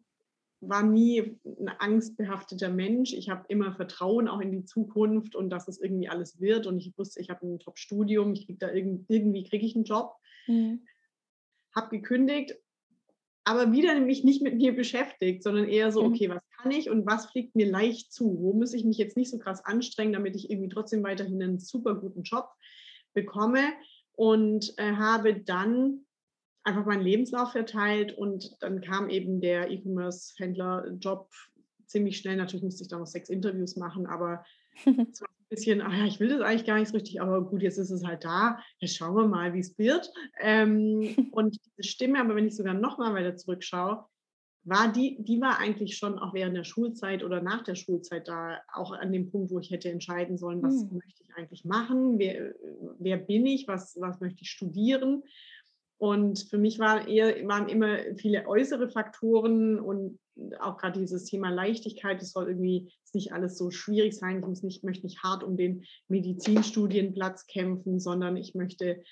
war 0.60 0.82
nie 0.82 1.38
ein 1.44 1.68
angstbehafteter 1.68 2.70
Mensch. 2.70 3.12
Ich 3.12 3.30
habe 3.30 3.44
immer 3.48 3.72
Vertrauen 3.72 4.26
auch 4.26 4.40
in 4.40 4.50
die 4.50 4.64
Zukunft 4.64 5.36
und 5.36 5.50
dass 5.50 5.68
es 5.68 5.80
irgendwie 5.80 6.08
alles 6.08 6.40
wird. 6.40 6.66
Und 6.66 6.78
ich 6.78 6.92
wusste, 6.98 7.20
ich 7.20 7.30
habe 7.30 7.46
ein 7.46 7.60
Top-Studium, 7.60 8.32
ich 8.32 8.46
kriege 8.46 8.58
da 8.58 8.72
irgend, 8.72 9.08
irgendwie 9.08 9.44
kriege 9.44 9.64
ich 9.64 9.76
einen 9.76 9.84
Job. 9.84 10.16
Mhm. 10.48 10.86
Habe 11.72 11.90
gekündigt, 11.90 12.56
aber 13.44 13.72
wieder 13.72 13.98
mich 14.00 14.24
nicht 14.24 14.42
mit 14.42 14.56
mir 14.56 14.74
beschäftigt, 14.74 15.42
sondern 15.42 15.68
eher 15.68 15.92
so, 15.92 16.02
mhm. 16.02 16.12
okay, 16.12 16.28
was 16.30 16.42
kann 16.64 16.72
ich 16.72 16.90
und 16.90 17.06
was 17.06 17.26
fliegt 17.26 17.54
mir 17.54 17.70
leicht 17.70 18.12
zu? 18.12 18.38
Wo 18.40 18.52
muss 18.52 18.72
ich 18.72 18.84
mich 18.84 18.96
jetzt 18.96 19.16
nicht 19.16 19.30
so 19.30 19.38
krass 19.38 19.64
anstrengen, 19.64 20.12
damit 20.12 20.34
ich 20.34 20.50
irgendwie 20.50 20.70
trotzdem 20.70 21.02
weiterhin 21.02 21.42
einen 21.42 21.58
super 21.58 21.94
guten 21.94 22.22
Job 22.22 22.48
bekomme? 23.12 23.72
Und 24.16 24.72
äh, 24.78 24.92
habe 24.92 25.40
dann 25.40 26.06
einfach 26.62 26.86
meinen 26.86 27.02
Lebenslauf 27.02 27.52
verteilt 27.52 28.16
und 28.16 28.56
dann 28.60 28.80
kam 28.80 29.10
eben 29.10 29.40
der 29.40 29.70
E-Commerce-Händler-Job 29.70 31.28
ziemlich 31.86 32.18
schnell. 32.18 32.36
Natürlich 32.36 32.62
musste 32.62 32.84
ich 32.84 32.88
da 32.88 32.98
noch 32.98 33.06
sechs 33.06 33.28
Interviews 33.28 33.76
machen, 33.76 34.06
aber 34.06 34.44
es 34.86 35.20
war 35.20 35.28
ein 35.28 35.48
bisschen, 35.50 35.82
ach 35.82 35.92
ja, 35.92 36.06
ich 36.06 36.20
will 36.20 36.28
das 36.28 36.40
eigentlich 36.40 36.64
gar 36.64 36.78
nicht 36.78 36.88
so 36.88 36.94
richtig, 36.94 37.20
aber 37.20 37.44
gut, 37.44 37.60
jetzt 37.62 37.78
ist 37.78 37.90
es 37.90 38.04
halt 38.04 38.24
da. 38.24 38.60
Jetzt 38.78 38.96
schauen 38.96 39.16
wir 39.16 39.26
mal, 39.26 39.52
wie 39.52 39.58
es 39.58 39.76
wird. 39.78 40.10
Ähm, 40.40 41.28
und 41.32 41.58
diese 41.60 41.88
Stimme, 41.88 42.20
aber 42.20 42.36
wenn 42.36 42.46
ich 42.46 42.56
sogar 42.56 42.74
noch 42.74 42.98
mal 42.98 43.12
weiter 43.12 43.36
zurückschaue, 43.36 44.06
war 44.64 44.92
die, 44.92 45.16
die 45.22 45.40
war 45.40 45.58
eigentlich 45.58 45.96
schon 45.96 46.18
auch 46.18 46.32
während 46.32 46.56
der 46.56 46.64
Schulzeit 46.64 47.22
oder 47.22 47.42
nach 47.42 47.62
der 47.62 47.74
Schulzeit 47.74 48.28
da, 48.28 48.58
auch 48.72 48.92
an 48.92 49.12
dem 49.12 49.30
Punkt, 49.30 49.50
wo 49.50 49.58
ich 49.58 49.70
hätte 49.70 49.90
entscheiden 49.90 50.38
sollen, 50.38 50.62
was 50.62 50.82
hm. 50.82 50.94
möchte 50.94 51.22
ich 51.22 51.34
eigentlich 51.36 51.64
machen, 51.64 52.18
wer, 52.18 52.54
wer 52.98 53.18
bin 53.18 53.46
ich, 53.46 53.68
was, 53.68 53.96
was 54.00 54.20
möchte 54.20 54.42
ich 54.42 54.50
studieren. 54.50 55.22
Und 55.98 56.40
für 56.50 56.58
mich 56.58 56.78
waren, 56.78 57.06
eher, 57.06 57.46
waren 57.46 57.68
immer 57.68 57.98
viele 58.16 58.46
äußere 58.46 58.88
Faktoren 58.90 59.78
und 59.78 60.18
auch 60.60 60.76
gerade 60.78 60.98
dieses 60.98 61.24
Thema 61.24 61.50
Leichtigkeit, 61.50 62.20
es 62.20 62.32
soll 62.32 62.48
irgendwie 62.48 62.92
nicht 63.14 63.32
alles 63.32 63.56
so 63.56 63.70
schwierig 63.70 64.16
sein. 64.16 64.40
Ich 64.40 64.46
muss 64.46 64.62
nicht, 64.62 64.82
möchte 64.84 65.06
nicht 65.06 65.22
hart 65.22 65.44
um 65.44 65.56
den 65.56 65.84
Medizinstudienplatz 66.08 67.46
kämpfen, 67.46 68.00
sondern 68.00 68.36
ich 68.36 68.54
möchte, 68.54 69.02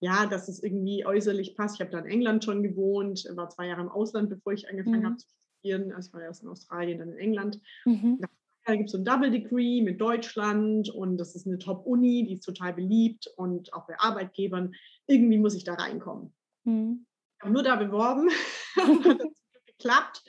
ja, 0.00 0.26
dass 0.26 0.48
es 0.48 0.62
irgendwie 0.62 1.04
äußerlich 1.04 1.56
passt. 1.56 1.76
Ich 1.76 1.80
habe 1.80 1.90
da 1.90 1.98
in 1.98 2.06
England 2.06 2.44
schon 2.44 2.62
gewohnt, 2.62 3.24
war 3.34 3.48
zwei 3.48 3.66
Jahre 3.66 3.82
im 3.82 3.88
Ausland, 3.88 4.30
bevor 4.30 4.52
ich 4.52 4.68
angefangen 4.68 5.00
mhm. 5.00 5.06
habe 5.06 5.16
zu 5.16 5.26
studieren. 5.58 5.92
Also 5.92 6.08
ich 6.08 6.14
war 6.14 6.22
erst 6.22 6.42
in 6.42 6.48
Australien, 6.48 6.98
dann 6.98 7.12
in 7.12 7.18
England. 7.18 7.60
Mhm. 7.84 8.20
Da 8.64 8.76
gibt 8.76 8.88
es 8.88 8.92
so 8.92 8.98
ein 8.98 9.04
Double 9.04 9.30
Degree 9.30 9.80
mit 9.80 10.00
Deutschland 10.00 10.90
und 10.90 11.16
das 11.16 11.34
ist 11.34 11.46
eine 11.46 11.58
Top-Uni, 11.58 12.26
die 12.26 12.34
ist 12.34 12.44
total 12.44 12.74
beliebt 12.74 13.26
und 13.36 13.72
auch 13.72 13.86
bei 13.86 13.98
Arbeitgebern 13.98 14.74
irgendwie 15.06 15.38
muss 15.38 15.54
ich 15.54 15.64
da 15.64 15.74
reinkommen. 15.74 16.34
Mhm. 16.64 17.06
Ich 17.38 17.42
habe 17.42 17.54
nur 17.54 17.62
da 17.62 17.76
beworben, 17.76 18.28
hat 18.76 19.22
geklappt 19.66 20.22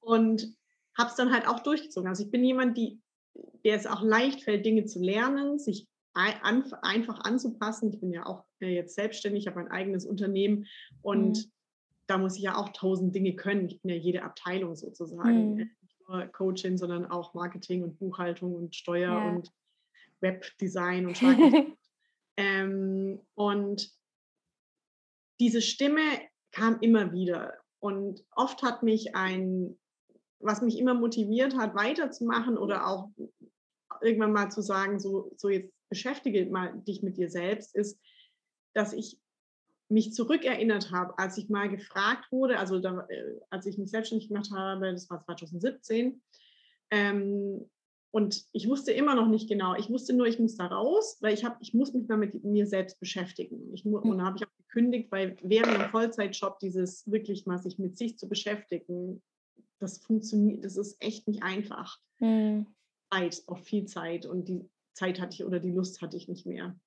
und 0.00 0.54
habe 0.96 1.10
es 1.10 1.16
dann 1.16 1.32
halt 1.32 1.48
auch 1.48 1.60
durchgezogen. 1.60 2.08
Also 2.08 2.24
ich 2.24 2.30
bin 2.30 2.44
jemand, 2.44 2.76
die, 2.76 3.00
der 3.64 3.76
es 3.76 3.86
auch 3.86 4.02
leicht 4.02 4.42
fällt, 4.42 4.64
Dinge 4.64 4.84
zu 4.84 5.02
lernen, 5.02 5.58
sich 5.58 5.88
ein, 6.14 6.72
einfach 6.82 7.20
anzupassen. 7.20 7.90
Ich 7.92 8.00
bin 8.00 8.12
ja 8.12 8.26
auch 8.26 8.44
äh, 8.60 8.74
jetzt 8.74 8.94
selbstständig, 8.94 9.46
habe 9.46 9.60
ein 9.60 9.70
eigenes 9.70 10.04
Unternehmen 10.04 10.66
und 11.02 11.38
mhm. 11.38 11.52
da 12.06 12.18
muss 12.18 12.36
ich 12.36 12.42
ja 12.42 12.56
auch 12.56 12.70
tausend 12.70 13.14
Dinge 13.14 13.34
können. 13.34 13.66
Ich 13.66 13.80
bin 13.80 13.90
ja 13.90 13.96
jede 13.96 14.22
Abteilung 14.22 14.76
sozusagen. 14.76 15.52
Mhm. 15.52 15.56
Nicht 15.56 16.08
nur 16.08 16.26
Coaching, 16.26 16.76
sondern 16.76 17.06
auch 17.06 17.34
Marketing 17.34 17.82
und 17.82 17.98
Buchhaltung 17.98 18.54
und 18.54 18.74
Steuer 18.74 19.12
ja. 19.12 19.28
und 19.28 19.52
Webdesign 20.20 21.06
und. 21.06 21.20
Ähm, 22.40 23.20
und 23.34 23.92
diese 25.40 25.60
Stimme 25.60 26.00
kam 26.52 26.78
immer 26.80 27.12
wieder. 27.12 27.52
Und 27.80 28.24
oft 28.34 28.62
hat 28.62 28.82
mich 28.82 29.14
ein, 29.14 29.78
was 30.38 30.62
mich 30.62 30.78
immer 30.78 30.94
motiviert 30.94 31.56
hat, 31.56 31.74
weiterzumachen 31.74 32.56
oder 32.56 32.86
auch 32.86 33.10
irgendwann 34.00 34.32
mal 34.32 34.50
zu 34.50 34.62
sagen, 34.62 35.00
so, 35.00 35.32
so 35.36 35.50
jetzt 35.50 35.74
beschäftige 35.90 36.46
mal 36.46 36.80
dich 36.86 37.02
mit 37.02 37.18
dir 37.18 37.28
selbst, 37.28 37.74
ist, 37.74 38.00
dass 38.72 38.94
ich 38.94 39.18
mich 39.88 40.14
zurückerinnert 40.14 40.92
habe, 40.92 41.18
als 41.18 41.36
ich 41.36 41.48
mal 41.48 41.68
gefragt 41.68 42.30
wurde, 42.30 42.58
also 42.58 42.78
da, 42.78 43.06
äh, 43.08 43.40
als 43.50 43.66
ich 43.66 43.76
mich 43.76 43.90
selbstständig 43.90 44.28
gemacht 44.28 44.50
habe, 44.52 44.92
das 44.92 45.10
war 45.10 45.20
2017, 45.20 46.22
ähm, 46.90 47.68
und 48.12 48.44
ich 48.52 48.68
wusste 48.68 48.90
immer 48.92 49.14
noch 49.14 49.28
nicht 49.28 49.48
genau. 49.48 49.76
Ich 49.76 49.88
wusste 49.88 50.12
nur, 50.12 50.26
ich 50.26 50.40
muss 50.40 50.56
da 50.56 50.66
raus, 50.66 51.18
weil 51.20 51.32
ich 51.32 51.44
habe, 51.44 51.56
ich 51.60 51.74
muss 51.74 51.92
mich 51.92 52.08
mal 52.08 52.18
mit 52.18 52.42
mir 52.42 52.66
selbst 52.66 52.98
beschäftigen. 52.98 53.72
Ich, 53.72 53.84
und 53.84 54.18
da 54.18 54.24
habe 54.24 54.36
ich 54.36 54.44
auch 54.44 54.56
gekündigt, 54.66 55.12
weil 55.12 55.36
während 55.42 55.78
einem 55.78 55.90
Vollzeitjob 55.90 56.58
dieses 56.58 57.08
wirklich 57.08 57.46
mal 57.46 57.58
sich 57.58 57.78
mit 57.78 57.96
sich 57.96 58.18
zu 58.18 58.28
beschäftigen, 58.28 59.22
das 59.78 59.98
funktioniert, 59.98 60.64
das 60.64 60.76
ist 60.76 61.00
echt 61.00 61.28
nicht 61.28 61.42
einfach. 61.44 61.98
Mhm. 62.18 62.66
Zeit, 63.12 63.42
auch 63.46 63.58
viel 63.58 63.86
Zeit 63.86 64.26
und 64.26 64.48
die 64.48 64.68
Zeit 64.94 65.20
hatte 65.20 65.34
ich 65.34 65.44
oder 65.44 65.60
die 65.60 65.72
Lust 65.72 66.02
hatte 66.02 66.16
ich 66.16 66.28
nicht 66.28 66.46
mehr. 66.46 66.78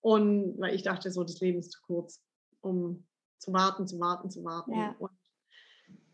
Und 0.00 0.58
weil 0.58 0.74
ich 0.74 0.82
dachte, 0.82 1.10
so 1.10 1.24
das 1.24 1.40
Leben 1.40 1.58
ist 1.58 1.72
zu 1.72 1.80
kurz, 1.82 2.22
um 2.60 3.06
zu 3.38 3.52
warten, 3.52 3.86
zu 3.86 3.98
warten, 3.98 4.30
zu 4.30 4.44
warten. 4.44 4.72
Ja. 4.72 4.94
Und 4.98 5.10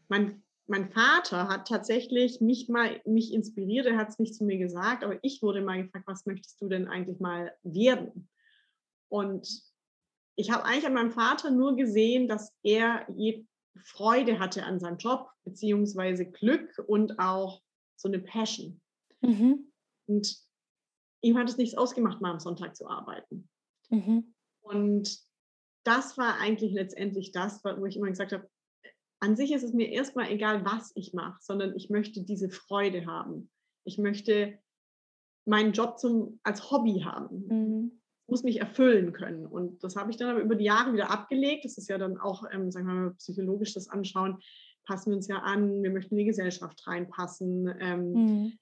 mein 0.09 0.45
mein 0.66 0.90
Vater 0.90 1.49
hat 1.49 1.69
tatsächlich 1.69 2.40
mich 2.40 2.69
mal 2.69 3.00
mich 3.04 3.33
inspiriert, 3.33 3.87
er 3.87 3.97
hat 3.97 4.11
es 4.11 4.19
nicht 4.19 4.35
zu 4.35 4.45
mir 4.45 4.59
gesagt, 4.59 5.04
aber 5.04 5.19
ich 5.23 5.43
wurde 5.43 5.62
mal 5.62 5.83
gefragt, 5.83 6.07
was 6.07 6.26
möchtest 6.26 6.61
du 6.61 6.69
denn 6.69 6.88
eigentlich 6.88 7.21
mal 7.21 7.54
werden? 7.62 8.28
Und 9.09 9.47
ich 10.37 10.50
habe 10.50 10.64
eigentlich 10.64 10.87
an 10.87 10.95
meinem 10.95 11.12
Vater 11.12 11.50
nur 11.50 11.76
gesehen, 11.76 12.28
dass 12.28 12.52
er 12.62 13.07
Freude 13.83 14.38
hatte 14.38 14.64
an 14.64 14.81
seinem 14.81 14.99
Job, 14.99 15.28
beziehungsweise 15.45 16.25
Glück 16.25 16.83
und 16.87 17.19
auch 17.19 17.62
so 17.97 18.09
eine 18.09 18.21
Passion. 18.21 18.81
Mhm. 19.21 19.71
Und 20.07 20.37
ihm 21.25 21.38
hat 21.38 21.49
es 21.49 21.57
nichts 21.57 21.76
ausgemacht, 21.76 22.21
mal 22.21 22.33
am 22.33 22.40
Sonntag 22.40 22.76
zu 22.76 22.88
arbeiten. 22.88 23.49
Mhm. 23.90 24.35
Und 24.62 25.19
das 25.85 26.16
war 26.16 26.38
eigentlich 26.38 26.73
letztendlich 26.73 27.33
das, 27.33 27.62
wo 27.64 27.85
ich 27.87 27.97
immer 27.97 28.09
gesagt 28.09 28.33
habe, 28.33 28.49
an 29.21 29.37
sich 29.37 29.52
ist 29.52 29.62
es 29.62 29.73
mir 29.73 29.90
erstmal 29.90 30.31
egal, 30.31 30.64
was 30.64 30.93
ich 30.95 31.14
mache, 31.14 31.38
sondern 31.40 31.75
ich 31.76 31.88
möchte 31.88 32.23
diese 32.23 32.50
Freude 32.50 33.07
haben. 33.07 33.50
Ich 33.85 33.99
möchte 33.99 34.59
meinen 35.47 35.73
Job 35.73 35.99
zum, 35.99 36.40
als 36.43 36.71
Hobby 36.71 37.00
haben. 37.00 37.47
Mhm. 37.49 38.00
Muss 38.26 38.43
mich 38.43 38.61
erfüllen 38.61 39.12
können. 39.12 39.47
Und 39.47 39.85
das 39.85 39.97
habe 39.97 40.11
ich 40.11 40.16
dann 40.16 40.31
aber 40.31 40.40
über 40.40 40.54
die 40.54 40.64
Jahre 40.64 40.93
wieder 40.93 41.11
abgelegt. 41.11 41.64
Das 41.64 41.76
ist 41.76 41.88
ja 41.88 41.99
dann 41.99 42.19
auch, 42.19 42.45
ähm, 42.50 42.71
sagen 42.71 42.87
wir 42.87 42.95
mal, 42.95 43.14
psychologisch 43.14 43.75
das 43.75 43.88
anschauen, 43.88 44.38
passen 44.87 45.11
wir 45.11 45.16
uns 45.16 45.28
ja 45.28 45.38
an, 45.38 45.83
wir 45.83 45.90
möchten 45.90 46.14
in 46.14 46.19
die 46.19 46.25
Gesellschaft 46.26 46.87
reinpassen, 46.87 47.75
ähm, 47.81 48.12
mhm. 48.12 48.59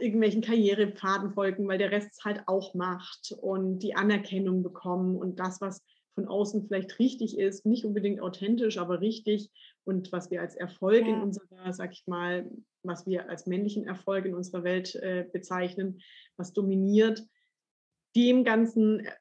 Irgendwelchen 0.00 0.42
Karrierepfaden 0.42 1.32
folgen, 1.32 1.68
weil 1.68 1.78
der 1.78 1.90
Rest 1.90 2.10
es 2.12 2.24
halt 2.24 2.42
auch 2.46 2.74
macht 2.74 3.32
und 3.40 3.80
die 3.80 3.94
Anerkennung 3.94 4.62
bekommen 4.62 5.16
und 5.16 5.38
das, 5.38 5.60
was 5.60 5.82
von 6.14 6.26
außen 6.26 6.66
vielleicht 6.66 6.98
richtig 6.98 7.38
ist, 7.38 7.66
nicht 7.66 7.84
unbedingt 7.84 8.20
authentisch, 8.20 8.78
aber 8.78 9.00
richtig 9.00 9.50
und 9.84 10.12
was 10.12 10.30
wir 10.30 10.40
als 10.40 10.54
Erfolg 10.54 11.06
ja. 11.06 11.14
in 11.14 11.22
unserer, 11.22 11.72
sag 11.72 11.92
ich 11.92 12.06
mal, 12.06 12.50
was 12.82 13.06
wir 13.06 13.28
als 13.28 13.46
männlichen 13.46 13.86
Erfolg 13.86 14.24
in 14.24 14.34
unserer 14.34 14.64
Welt 14.64 14.94
äh, 14.96 15.26
bezeichnen, 15.32 16.00
was 16.36 16.52
dominiert, 16.52 17.24
dem 18.16 18.44
Ganzen 18.44 19.06
äh, 19.06 19.12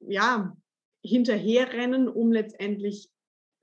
ja 0.00 0.56
hinterherrennen, 1.04 2.08
um 2.08 2.30
letztendlich 2.30 3.10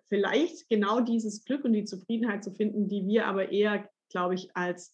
vielleicht 0.10 0.67
genau 0.69 1.00
dieses 1.00 1.46
Glück 1.46 1.63
und 1.63 1.74
die 1.74 1.86
Zufriedenheit 1.86 2.43
zu 2.43 2.51
finden, 2.51 2.89
die 2.89 3.05
wir 3.08 3.27
aber 3.27 3.51
eher, 3.51 3.89
glaube 4.10 4.36
ich, 4.36 4.55
als 4.55 4.93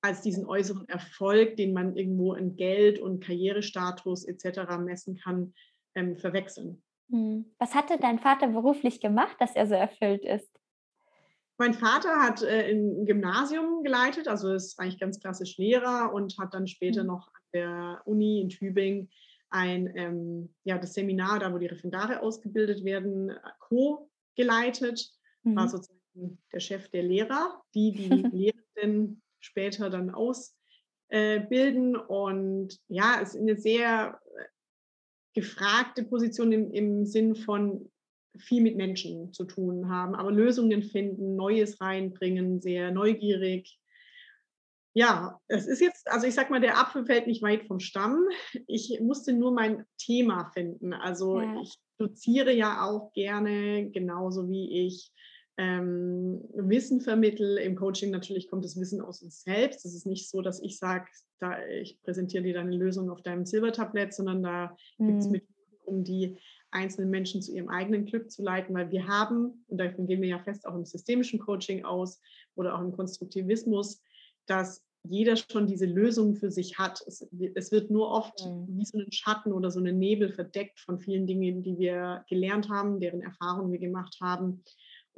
als 0.00 0.22
diesen 0.22 0.46
äußeren 0.46 0.88
Erfolg, 0.88 1.56
den 1.56 1.72
man 1.72 1.96
irgendwo 1.96 2.34
in 2.34 2.56
Geld 2.56 2.98
und 2.98 3.22
Karrierestatus 3.24 4.24
etc. 4.24 4.78
messen 4.78 5.16
kann, 5.16 5.54
ähm, 5.94 6.16
verwechseln. 6.16 6.82
Hm. 7.10 7.46
Was 7.58 7.74
hatte 7.74 7.98
dein 7.98 8.18
Vater 8.18 8.48
beruflich 8.48 9.00
gemacht, 9.00 9.36
dass 9.40 9.56
er 9.56 9.66
so 9.66 9.74
erfüllt 9.74 10.24
ist? 10.24 10.50
Mein 11.56 11.74
Vater 11.74 12.22
hat 12.22 12.42
äh, 12.42 12.70
ein 12.70 13.04
Gymnasium 13.04 13.82
geleitet, 13.82 14.28
also 14.28 14.52
ist 14.52 14.78
eigentlich 14.78 15.00
ganz 15.00 15.18
klassisch 15.18 15.56
Lehrer 15.58 16.12
und 16.12 16.38
hat 16.38 16.54
dann 16.54 16.68
später 16.68 17.02
mhm. 17.02 17.08
noch 17.08 17.28
an 17.28 17.42
der 17.52 18.02
Uni 18.04 18.40
in 18.40 18.48
Tübingen 18.48 19.10
ein 19.50 19.90
ähm, 19.96 20.54
ja, 20.64 20.78
das 20.78 20.94
Seminar, 20.94 21.40
da 21.40 21.52
wo 21.52 21.58
die 21.58 21.66
Referendare 21.66 22.22
ausgebildet 22.22 22.84
werden, 22.84 23.32
co-geleitet. 23.58 25.10
Mhm. 25.42 25.56
War 25.56 25.68
sozusagen 25.68 26.38
der 26.52 26.60
Chef 26.60 26.88
der 26.90 27.02
Lehrer, 27.02 27.62
die 27.74 27.92
die 27.92 28.08
Lehrenden 28.76 29.22
später 29.40 29.90
dann 29.90 30.10
ausbilden. 30.10 31.94
Äh, 31.94 31.98
und 31.98 32.78
ja, 32.88 33.20
es 33.22 33.34
ist 33.34 33.40
eine 33.40 33.56
sehr 33.56 34.20
gefragte 35.34 36.04
Position 36.04 36.52
im, 36.52 36.72
im 36.72 37.06
Sinn 37.06 37.36
von 37.36 37.90
viel 38.36 38.62
mit 38.62 38.76
Menschen 38.76 39.32
zu 39.32 39.44
tun 39.44 39.88
haben, 39.88 40.14
aber 40.14 40.30
Lösungen 40.30 40.82
finden, 40.82 41.36
Neues 41.36 41.80
reinbringen, 41.80 42.60
sehr 42.60 42.90
neugierig. 42.90 43.78
Ja, 44.94 45.40
es 45.46 45.66
ist 45.66 45.80
jetzt, 45.80 46.10
also 46.10 46.26
ich 46.26 46.34
sag 46.34 46.50
mal, 46.50 46.60
der 46.60 46.78
Apfel 46.78 47.04
fällt 47.04 47.26
nicht 47.26 47.42
weit 47.42 47.64
vom 47.66 47.78
Stamm. 47.78 48.26
Ich 48.66 48.98
musste 49.00 49.32
nur 49.32 49.52
mein 49.52 49.84
Thema 49.96 50.50
finden. 50.52 50.92
Also 50.92 51.40
ja. 51.40 51.60
ich 51.62 51.78
doziere 51.98 52.52
ja 52.52 52.84
auch 52.84 53.12
gerne, 53.12 53.90
genauso 53.90 54.48
wie 54.48 54.86
ich 54.86 55.12
ähm, 55.58 56.40
Wissen 56.54 57.00
vermittel. 57.00 57.58
Im 57.58 57.74
Coaching 57.74 58.10
natürlich 58.10 58.48
kommt 58.48 58.64
das 58.64 58.78
Wissen 58.78 59.00
aus 59.00 59.22
uns 59.22 59.42
selbst. 59.42 59.84
Es 59.84 59.94
ist 59.94 60.06
nicht 60.06 60.30
so, 60.30 60.40
dass 60.40 60.62
ich 60.62 60.78
sage, 60.78 61.06
da, 61.40 61.66
ich 61.66 62.00
präsentiere 62.02 62.44
dir 62.44 62.54
deine 62.54 62.76
Lösung 62.76 63.10
auf 63.10 63.22
deinem 63.22 63.44
Silbertablett, 63.44 64.14
sondern 64.14 64.42
da 64.42 64.76
mhm. 64.98 65.06
gibt 65.08 65.18
es 65.20 65.28
Methoden, 65.28 65.76
um 65.84 66.04
die 66.04 66.38
einzelnen 66.70 67.10
Menschen 67.10 67.42
zu 67.42 67.52
ihrem 67.52 67.68
eigenen 67.68 68.06
Glück 68.06 68.30
zu 68.30 68.42
leiten, 68.42 68.74
weil 68.74 68.90
wir 68.90 69.08
haben, 69.08 69.64
und 69.66 69.78
davon 69.78 70.06
gehen 70.06 70.22
wir 70.22 70.28
ja 70.28 70.38
fest 70.38 70.66
auch 70.66 70.74
im 70.74 70.84
systemischen 70.84 71.40
Coaching 71.40 71.84
aus 71.84 72.20
oder 72.54 72.76
auch 72.76 72.80
im 72.80 72.92
Konstruktivismus, 72.92 74.00
dass 74.46 74.84
jeder 75.02 75.36
schon 75.36 75.66
diese 75.66 75.86
Lösung 75.86 76.34
für 76.34 76.50
sich 76.50 76.78
hat. 76.78 77.02
Es, 77.06 77.26
es 77.54 77.72
wird 77.72 77.90
nur 77.90 78.10
oft 78.10 78.44
mhm. 78.44 78.66
wie 78.78 78.84
so 78.84 78.98
ein 78.98 79.10
Schatten 79.10 79.52
oder 79.52 79.70
so 79.72 79.80
ein 79.80 79.98
Nebel 79.98 80.32
verdeckt 80.32 80.78
von 80.78 81.00
vielen 81.00 81.26
Dingen, 81.26 81.62
die 81.62 81.78
wir 81.78 82.24
gelernt 82.28 82.68
haben, 82.68 83.00
deren 83.00 83.22
Erfahrungen 83.22 83.72
wir 83.72 83.80
gemacht 83.80 84.18
haben 84.20 84.62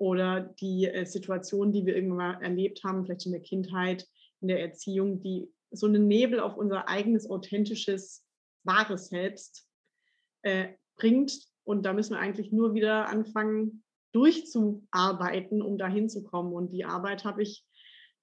oder 0.01 0.41
die 0.41 0.87
äh, 0.87 1.05
Situationen, 1.05 1.75
die 1.75 1.85
wir 1.85 1.95
irgendwann 1.95 2.17
mal 2.17 2.43
erlebt 2.43 2.83
haben, 2.85 3.05
vielleicht 3.05 3.27
in 3.27 3.33
der 3.33 3.43
Kindheit, 3.43 4.09
in 4.41 4.49
der 4.49 4.61
Erziehung, 4.61 5.21
die 5.21 5.53
so 5.71 5.87
einen 5.87 6.09
Nebel 6.09 6.41
auf 6.41 6.57
unser 6.57 6.89
eigenes 6.89 7.29
authentisches, 7.29 8.25
wahres 8.65 9.09
Selbst 9.09 9.69
äh, 10.41 10.69
bringt. 10.97 11.39
Und 11.65 11.85
da 11.85 11.93
müssen 11.93 12.15
wir 12.15 12.19
eigentlich 12.19 12.51
nur 12.51 12.73
wieder 12.73 13.09
anfangen, 13.09 13.85
durchzuarbeiten, 14.13 15.61
um 15.61 15.77
dahin 15.77 16.09
zu 16.09 16.25
kommen. 16.25 16.55
Und 16.55 16.73
die 16.73 16.87
Arbeit 16.87 17.27
habe 17.27 17.43
ich 17.43 17.67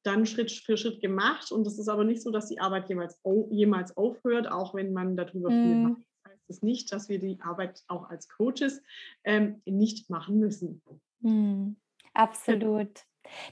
dann 0.02 0.26
Schritt 0.26 0.52
für 0.52 0.78
Schritt 0.78 1.00
gemacht. 1.00 1.52
Und 1.52 1.68
es 1.68 1.78
ist 1.78 1.90
aber 1.90 2.04
nicht 2.04 2.24
so, 2.24 2.32
dass 2.32 2.48
die 2.48 2.60
Arbeit 2.60 2.90
jemals, 2.90 3.22
jemals 3.52 3.96
aufhört, 3.96 4.52
auch 4.52 4.74
wenn 4.74 4.94
man 4.94 5.16
darüber 5.16 5.50
viel 5.50 5.76
mm. 5.76 5.84
macht. 5.84 6.02
Das 6.24 6.32
heißt 6.32 6.50
es 6.50 6.62
nicht, 6.64 6.92
dass 6.92 7.08
wir 7.08 7.20
die 7.20 7.40
Arbeit 7.40 7.84
auch 7.88 8.10
als 8.10 8.28
Coaches 8.28 8.82
ähm, 9.24 9.62
nicht 9.66 10.10
machen 10.10 10.40
müssen. 10.40 10.82
Mm. 11.22 11.74
Absolut. 12.14 12.90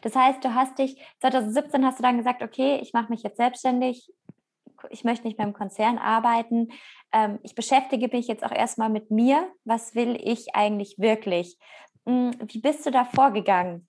Das 0.02 0.16
heißt, 0.16 0.44
du 0.44 0.54
hast 0.56 0.80
dich, 0.80 0.98
2017 1.20 1.86
hast 1.86 2.00
du 2.00 2.04
dann 2.04 2.18
gesagt, 2.18 2.42
okay, 2.42 2.80
ich 2.82 2.94
mache 2.94 3.12
mich 3.12 3.24
jetzt 3.24 3.38
selbstständig, 3.38 4.12
ich 4.90 5.04
möchte 5.04 5.28
nicht 5.28 5.38
mehr 5.38 5.48
im 5.48 5.54
Konzern 5.54 5.98
arbeiten, 5.98 6.70
ähm, 7.12 7.40
ich 7.44 7.56
beschäftige 7.56 8.08
mich 8.08 8.28
jetzt 8.28 8.44
auch 8.44 8.52
erstmal 8.52 8.90
mit 8.90 9.12
mir, 9.12 9.52
was 9.64 9.96
will 9.96 10.18
ich 10.22 10.56
eigentlich 10.56 10.96
wirklich? 10.98 11.58
Mm, 12.06 12.32
wie 12.48 12.60
bist 12.60 12.86
du 12.86 12.92
da 12.92 13.06
vorgegangen? 13.06 13.88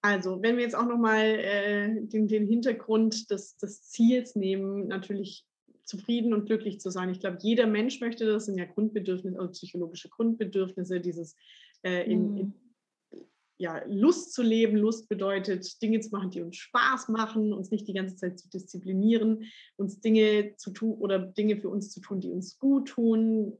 Also, 0.00 0.40
wenn 0.42 0.56
wir 0.56 0.62
jetzt 0.62 0.76
auch 0.76 0.86
nochmal 0.86 1.24
äh, 1.24 2.06
den, 2.06 2.28
den 2.28 2.46
Hintergrund 2.46 3.30
des, 3.30 3.56
des 3.56 3.82
Ziels 3.82 4.36
nehmen, 4.36 4.86
natürlich 4.86 5.44
zufrieden 5.84 6.34
und 6.34 6.46
glücklich 6.46 6.80
zu 6.80 6.90
sein. 6.90 7.08
Ich 7.10 7.20
glaube, 7.20 7.38
jeder 7.40 7.66
Mensch 7.66 8.00
möchte 8.00 8.26
das, 8.26 8.44
sind 8.44 8.58
ja 8.58 8.66
Grundbedürfnisse, 8.66 9.38
also 9.38 9.52
psychologische 9.52 10.10
Grundbedürfnisse, 10.10 11.00
dieses 11.00 11.34
äh, 11.82 12.04
in, 12.04 12.36
in, 12.36 12.46
mhm. 12.46 13.24
ja, 13.58 13.82
Lust 13.86 14.32
zu 14.34 14.42
leben. 14.42 14.76
Lust 14.76 15.08
bedeutet, 15.08 15.80
Dinge 15.82 16.00
zu 16.00 16.10
machen, 16.10 16.30
die 16.30 16.40
uns 16.40 16.56
Spaß 16.56 17.08
machen, 17.08 17.52
uns 17.52 17.70
nicht 17.70 17.88
die 17.88 17.94
ganze 17.94 18.16
Zeit 18.16 18.38
zu 18.38 18.48
disziplinieren, 18.48 19.44
uns 19.76 20.00
Dinge 20.00 20.54
zu 20.56 20.70
tun 20.70 20.94
oder 20.98 21.18
Dinge 21.18 21.56
für 21.56 21.68
uns 21.68 21.90
zu 21.90 22.00
tun, 22.00 22.20
die 22.20 22.30
uns 22.30 22.58
gut 22.58 22.88
tun, 22.88 23.58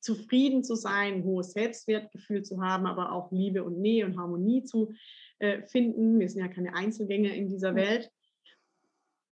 zufrieden 0.00 0.62
zu 0.62 0.76
sein, 0.76 1.14
ein 1.14 1.24
hohes 1.24 1.52
Selbstwertgefühl 1.52 2.42
zu 2.42 2.62
haben, 2.62 2.86
aber 2.86 3.12
auch 3.12 3.32
Liebe 3.32 3.64
und 3.64 3.80
Nähe 3.80 4.06
und 4.06 4.16
Harmonie 4.16 4.62
zu 4.62 4.94
äh, 5.38 5.62
finden. 5.62 6.20
Wir 6.20 6.28
sind 6.28 6.42
ja 6.42 6.48
keine 6.48 6.74
Einzelgänger 6.74 7.34
in 7.34 7.48
dieser 7.48 7.74
Welt. 7.74 8.10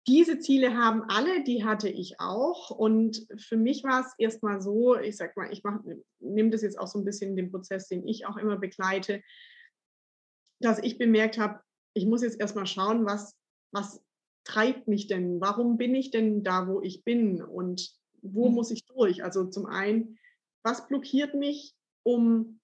Diese 0.06 0.38
Ziele 0.38 0.76
haben 0.76 1.02
alle, 1.08 1.44
die 1.44 1.64
hatte 1.64 1.88
ich 1.88 2.20
auch. 2.20 2.70
Und 2.70 3.26
für 3.38 3.56
mich 3.56 3.84
war 3.84 4.00
es 4.00 4.12
erstmal 4.18 4.60
so, 4.60 4.96
ich 4.96 5.16
sag 5.16 5.36
mal, 5.36 5.50
ich 5.50 5.62
nehme 6.20 6.50
das 6.50 6.62
jetzt 6.62 6.78
auch 6.78 6.86
so 6.86 6.98
ein 6.98 7.04
bisschen 7.04 7.30
in 7.30 7.36
den 7.36 7.50
Prozess, 7.50 7.88
den 7.88 8.06
ich 8.06 8.26
auch 8.26 8.36
immer 8.36 8.56
begleite, 8.56 9.22
dass 10.60 10.78
ich 10.78 10.98
bemerkt 10.98 11.38
habe, 11.38 11.60
ich 11.94 12.06
muss 12.06 12.22
jetzt 12.22 12.40
erstmal 12.40 12.66
schauen, 12.66 13.06
was, 13.06 13.36
was 13.72 14.02
treibt 14.44 14.88
mich 14.88 15.06
denn? 15.06 15.40
Warum 15.40 15.78
bin 15.78 15.94
ich 15.94 16.10
denn 16.10 16.44
da, 16.44 16.68
wo 16.68 16.82
ich 16.82 17.04
bin? 17.04 17.42
Und 17.42 17.90
wo 18.20 18.48
mhm. 18.48 18.54
muss 18.54 18.70
ich 18.70 18.84
durch? 18.86 19.24
Also 19.24 19.44
zum 19.44 19.66
einen, 19.66 20.18
was 20.62 20.86
blockiert 20.86 21.34
mich, 21.34 21.74
um 22.02 22.60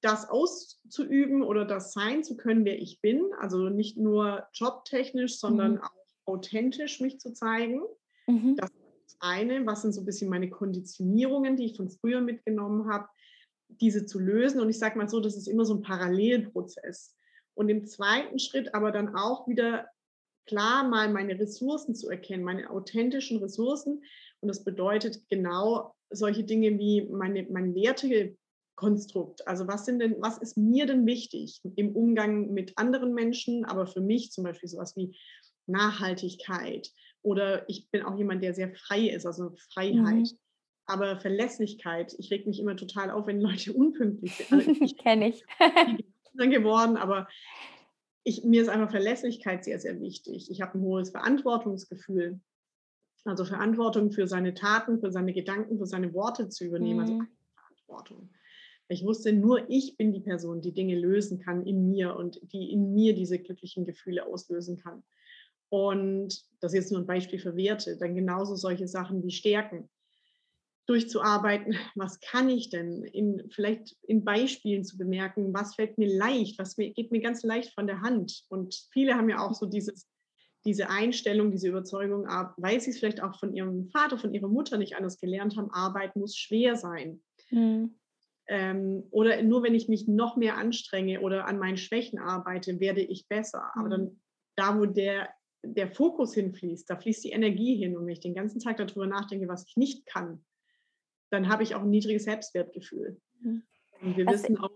das 0.00 0.28
auszuüben 0.28 1.42
oder 1.42 1.64
das 1.64 1.92
sein 1.92 2.22
zu 2.22 2.36
können, 2.36 2.64
wer 2.64 2.80
ich 2.80 3.00
bin. 3.00 3.32
Also 3.38 3.68
nicht 3.68 3.96
nur 3.96 4.46
jobtechnisch, 4.52 5.38
sondern 5.38 5.74
mhm. 5.74 5.82
auch 5.82 5.97
authentisch 6.28 7.00
mich 7.00 7.18
zu 7.18 7.32
zeigen. 7.32 7.82
Mhm. 8.26 8.56
Das 8.56 8.70
ist 8.70 8.76
das 9.04 9.16
eine. 9.20 9.66
Was 9.66 9.82
sind 9.82 9.92
so 9.92 10.02
ein 10.02 10.06
bisschen 10.06 10.30
meine 10.30 10.50
Konditionierungen, 10.50 11.56
die 11.56 11.66
ich 11.66 11.76
von 11.76 11.90
früher 11.90 12.20
mitgenommen 12.20 12.90
habe, 12.90 13.08
diese 13.68 14.06
zu 14.06 14.18
lösen. 14.18 14.60
Und 14.60 14.70
ich 14.70 14.78
sage 14.78 14.98
mal 14.98 15.08
so, 15.08 15.20
das 15.20 15.36
ist 15.36 15.48
immer 15.48 15.64
so 15.64 15.74
ein 15.74 15.82
Parallelprozess. 15.82 17.14
Und 17.54 17.68
im 17.68 17.86
zweiten 17.86 18.38
Schritt 18.38 18.74
aber 18.74 18.92
dann 18.92 19.14
auch 19.14 19.48
wieder 19.48 19.88
klar 20.46 20.88
mal 20.88 21.10
meine 21.12 21.38
Ressourcen 21.38 21.94
zu 21.94 22.08
erkennen, 22.08 22.44
meine 22.44 22.70
authentischen 22.70 23.38
Ressourcen. 23.38 24.02
Und 24.40 24.48
das 24.48 24.64
bedeutet 24.64 25.28
genau 25.28 25.94
solche 26.10 26.44
Dinge 26.44 26.78
wie 26.78 27.02
meine, 27.10 27.46
mein 27.50 27.74
Werte, 27.74 28.36
Konstrukt. 28.78 29.46
Also 29.48 29.66
was 29.66 29.84
sind 29.84 29.98
denn, 29.98 30.14
was 30.20 30.38
ist 30.38 30.56
mir 30.56 30.86
denn 30.86 31.04
wichtig 31.04 31.60
im 31.74 31.96
Umgang 31.96 32.52
mit 32.52 32.78
anderen 32.78 33.12
Menschen, 33.12 33.64
aber 33.64 33.88
für 33.88 34.00
mich 34.00 34.30
zum 34.30 34.44
Beispiel 34.44 34.68
sowas 34.68 34.94
wie 34.94 35.18
Nachhaltigkeit 35.68 36.90
oder 37.22 37.68
ich 37.68 37.90
bin 37.90 38.02
auch 38.02 38.16
jemand, 38.16 38.42
der 38.42 38.54
sehr 38.54 38.70
frei 38.70 39.08
ist, 39.08 39.26
also 39.26 39.54
Freiheit. 39.72 40.32
Mhm. 40.32 40.38
Aber 40.86 41.20
Verlässlichkeit, 41.20 42.14
ich 42.18 42.30
reg 42.30 42.46
mich 42.46 42.60
immer 42.60 42.76
total 42.76 43.10
auf, 43.10 43.26
wenn 43.26 43.40
Leute 43.40 43.72
unpünktlich 43.74 44.34
sind. 44.36 44.52
Also 44.52 44.70
ich 44.82 44.96
kenne 44.98 45.28
ich. 45.28 45.44
geworden, 46.34 46.96
aber 46.96 47.28
ich, 48.24 48.44
mir 48.44 48.62
ist 48.62 48.68
einfach 48.68 48.90
Verlässlichkeit 48.90 49.64
sehr, 49.64 49.78
sehr 49.78 50.00
wichtig. 50.00 50.50
Ich 50.50 50.60
habe 50.60 50.78
ein 50.78 50.82
hohes 50.82 51.10
Verantwortungsgefühl. 51.10 52.40
Also 53.24 53.44
Verantwortung 53.44 54.12
für 54.12 54.26
seine 54.26 54.54
Taten, 54.54 55.00
für 55.00 55.10
seine 55.10 55.32
Gedanken, 55.34 55.78
für 55.78 55.86
seine 55.86 56.14
Worte 56.14 56.48
zu 56.48 56.64
übernehmen. 56.64 57.00
Also 57.00 57.14
mhm. 57.14 57.20
Also 57.20 57.32
Verantwortung. 57.54 58.30
Ich 58.90 59.04
wusste, 59.04 59.32
nur 59.34 59.68
ich 59.68 59.96
bin 59.98 60.12
die 60.12 60.20
Person, 60.20 60.62
die 60.62 60.72
Dinge 60.72 60.98
lösen 60.98 61.38
kann 61.38 61.66
in 61.66 61.90
mir 61.90 62.16
und 62.16 62.40
die 62.52 62.72
in 62.72 62.94
mir 62.94 63.14
diese 63.14 63.38
glücklichen 63.38 63.84
Gefühle 63.84 64.24
auslösen 64.24 64.78
kann. 64.78 65.02
Und 65.70 66.44
das 66.60 66.72
ist 66.72 66.78
jetzt 66.78 66.92
nur 66.92 67.00
ein 67.00 67.06
Beispiel 67.06 67.38
für 67.38 67.56
Werte. 67.56 67.96
Dann 67.96 68.14
genauso 68.14 68.54
solche 68.56 68.88
Sachen 68.88 69.22
wie 69.22 69.30
Stärken 69.30 69.88
durchzuarbeiten. 70.86 71.74
Was 71.94 72.20
kann 72.20 72.48
ich 72.48 72.70
denn? 72.70 73.04
In, 73.04 73.48
vielleicht 73.50 73.96
in 74.02 74.24
Beispielen 74.24 74.84
zu 74.84 74.98
bemerken, 74.98 75.52
was 75.52 75.74
fällt 75.74 75.98
mir 75.98 76.08
leicht, 76.16 76.58
was 76.58 76.76
mir, 76.76 76.92
geht 76.92 77.12
mir 77.12 77.20
ganz 77.20 77.42
leicht 77.42 77.74
von 77.74 77.86
der 77.86 78.00
Hand. 78.00 78.44
Und 78.48 78.74
viele 78.92 79.14
haben 79.14 79.28
ja 79.28 79.38
auch 79.38 79.54
so 79.54 79.66
dieses, 79.66 80.08
diese 80.64 80.90
Einstellung, 80.90 81.50
diese 81.50 81.68
Überzeugung, 81.68 82.24
weil 82.56 82.80
sie 82.80 82.90
es 82.90 82.98
vielleicht 82.98 83.22
auch 83.22 83.38
von 83.38 83.54
ihrem 83.54 83.88
Vater, 83.90 84.18
von 84.18 84.34
ihrer 84.34 84.48
Mutter 84.48 84.78
nicht 84.78 84.96
anders 84.96 85.20
gelernt 85.20 85.56
haben, 85.56 85.70
Arbeit 85.70 86.16
muss 86.16 86.36
schwer 86.36 86.76
sein. 86.76 87.22
Mhm. 87.50 87.94
Ähm, 88.48 89.04
oder 89.10 89.42
nur 89.42 89.62
wenn 89.62 89.74
ich 89.74 89.88
mich 89.88 90.08
noch 90.08 90.36
mehr 90.36 90.56
anstrenge 90.56 91.20
oder 91.20 91.46
an 91.46 91.58
meinen 91.58 91.76
Schwächen 91.76 92.18
arbeite, 92.18 92.80
werde 92.80 93.02
ich 93.02 93.28
besser. 93.28 93.70
Aber 93.74 93.90
dann 93.90 94.02
mhm. 94.04 94.20
da, 94.56 94.78
wo 94.78 94.86
der, 94.86 95.28
der 95.62 95.88
Fokus 95.88 96.34
hinfließt, 96.34 96.88
da 96.88 96.96
fließt 96.96 97.24
die 97.24 97.30
Energie 97.30 97.76
hin. 97.76 97.96
Und 97.96 98.06
wenn 98.06 98.12
ich 98.12 98.20
den 98.20 98.34
ganzen 98.34 98.60
Tag 98.60 98.76
darüber 98.76 99.06
nachdenke, 99.06 99.48
was 99.48 99.66
ich 99.66 99.76
nicht 99.76 100.06
kann, 100.06 100.44
dann 101.30 101.48
habe 101.48 101.62
ich 101.62 101.74
auch 101.74 101.82
ein 101.82 101.90
niedriges 101.90 102.24
Selbstwertgefühl. 102.24 103.20
Mhm. 103.40 103.62
Und 104.00 104.16
wir 104.16 104.28
also, 104.28 104.42
wissen 104.44 104.58
auch, 104.58 104.70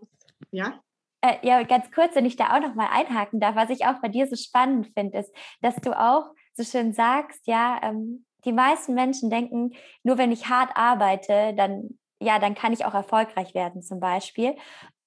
ja? 0.51 0.83
Äh, 1.21 1.37
ja, 1.47 1.63
ganz 1.63 1.91
kurz, 1.93 2.17
wenn 2.17 2.27
ich 2.27 2.37
da 2.37 2.57
auch 2.57 2.61
noch 2.61 2.75
mal 2.75 2.89
einhaken 2.91 3.39
darf, 3.39 3.55
was 3.55 3.71
ich 3.71 3.87
auch 3.87 4.01
bei 4.01 4.09
dir 4.09 4.27
so 4.27 4.37
spannend 4.37 4.89
finde, 4.95 5.19
ist, 5.19 5.33
dass 5.61 5.77
du 5.77 5.99
auch 5.99 6.35
so 6.55 6.65
schön 6.65 6.93
sagst, 6.93 7.47
ja, 7.47 7.81
ähm, 7.83 8.27
die 8.45 8.53
meisten 8.53 8.95
Menschen 8.95 9.31
denken, 9.31 9.73
nur 10.03 10.19
wenn 10.19 10.33
ich 10.33 10.49
hart 10.49 10.71
arbeite, 10.75 11.55
dann 11.55 11.97
ja, 12.23 12.39
dann 12.39 12.55
kann 12.55 12.73
ich 12.73 12.85
auch 12.85 12.95
erfolgreich 12.95 13.55
werden 13.55 13.83
zum 13.83 14.01
Beispiel. 14.01 14.51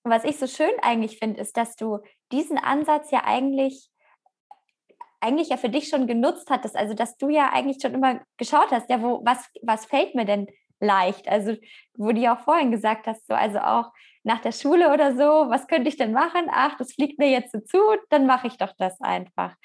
Und 0.04 0.12
was 0.12 0.24
ich 0.24 0.38
so 0.38 0.48
schön 0.48 0.72
eigentlich 0.82 1.18
finde, 1.18 1.42
ist, 1.42 1.58
dass 1.58 1.76
du 1.76 2.00
diesen 2.32 2.58
Ansatz 2.58 3.10
ja 3.12 3.24
eigentlich 3.26 3.90
eigentlich 5.26 5.50
ja 5.50 5.58
für 5.58 5.70
dich 5.70 5.90
schon 5.90 6.08
genutzt 6.08 6.50
hattest, 6.50 6.76
also 6.76 6.94
dass 6.94 7.18
du 7.18 7.30
ja 7.30 7.52
eigentlich 7.52 7.78
schon 7.82 7.94
immer 7.94 8.22
geschaut 8.38 8.72
hast, 8.72 8.90
ja, 8.90 9.02
wo, 9.02 9.22
was, 9.26 9.50
was 9.62 9.86
fällt 9.86 10.16
mir 10.16 10.26
denn 10.26 10.48
leicht? 10.80 11.28
Also, 11.28 11.56
wo 11.96 12.12
du 12.12 12.20
ja 12.20 12.36
auch 12.36 12.42
vorhin 12.42 12.72
gesagt 12.72 13.08
hast, 13.08 13.26
so, 13.28 13.34
also 13.34 13.60
auch 13.60 13.92
nach 14.24 14.42
der 14.42 14.52
Schule 14.52 14.94
oder 14.94 15.14
so, 15.16 15.50
was 15.50 15.68
könnte 15.68 15.90
ich 15.90 15.98
denn 15.98 16.12
machen? 16.12 16.48
Ach, 16.52 16.78
das 16.78 16.94
fliegt 16.94 17.20
mir 17.20 17.30
jetzt 17.30 17.52
so 17.52 17.60
zu, 17.60 17.78
dann 18.10 18.26
mache 18.26 18.48
ich 18.48 18.58
doch 18.58 18.74
das 18.78 19.00
einfach. 19.02 19.56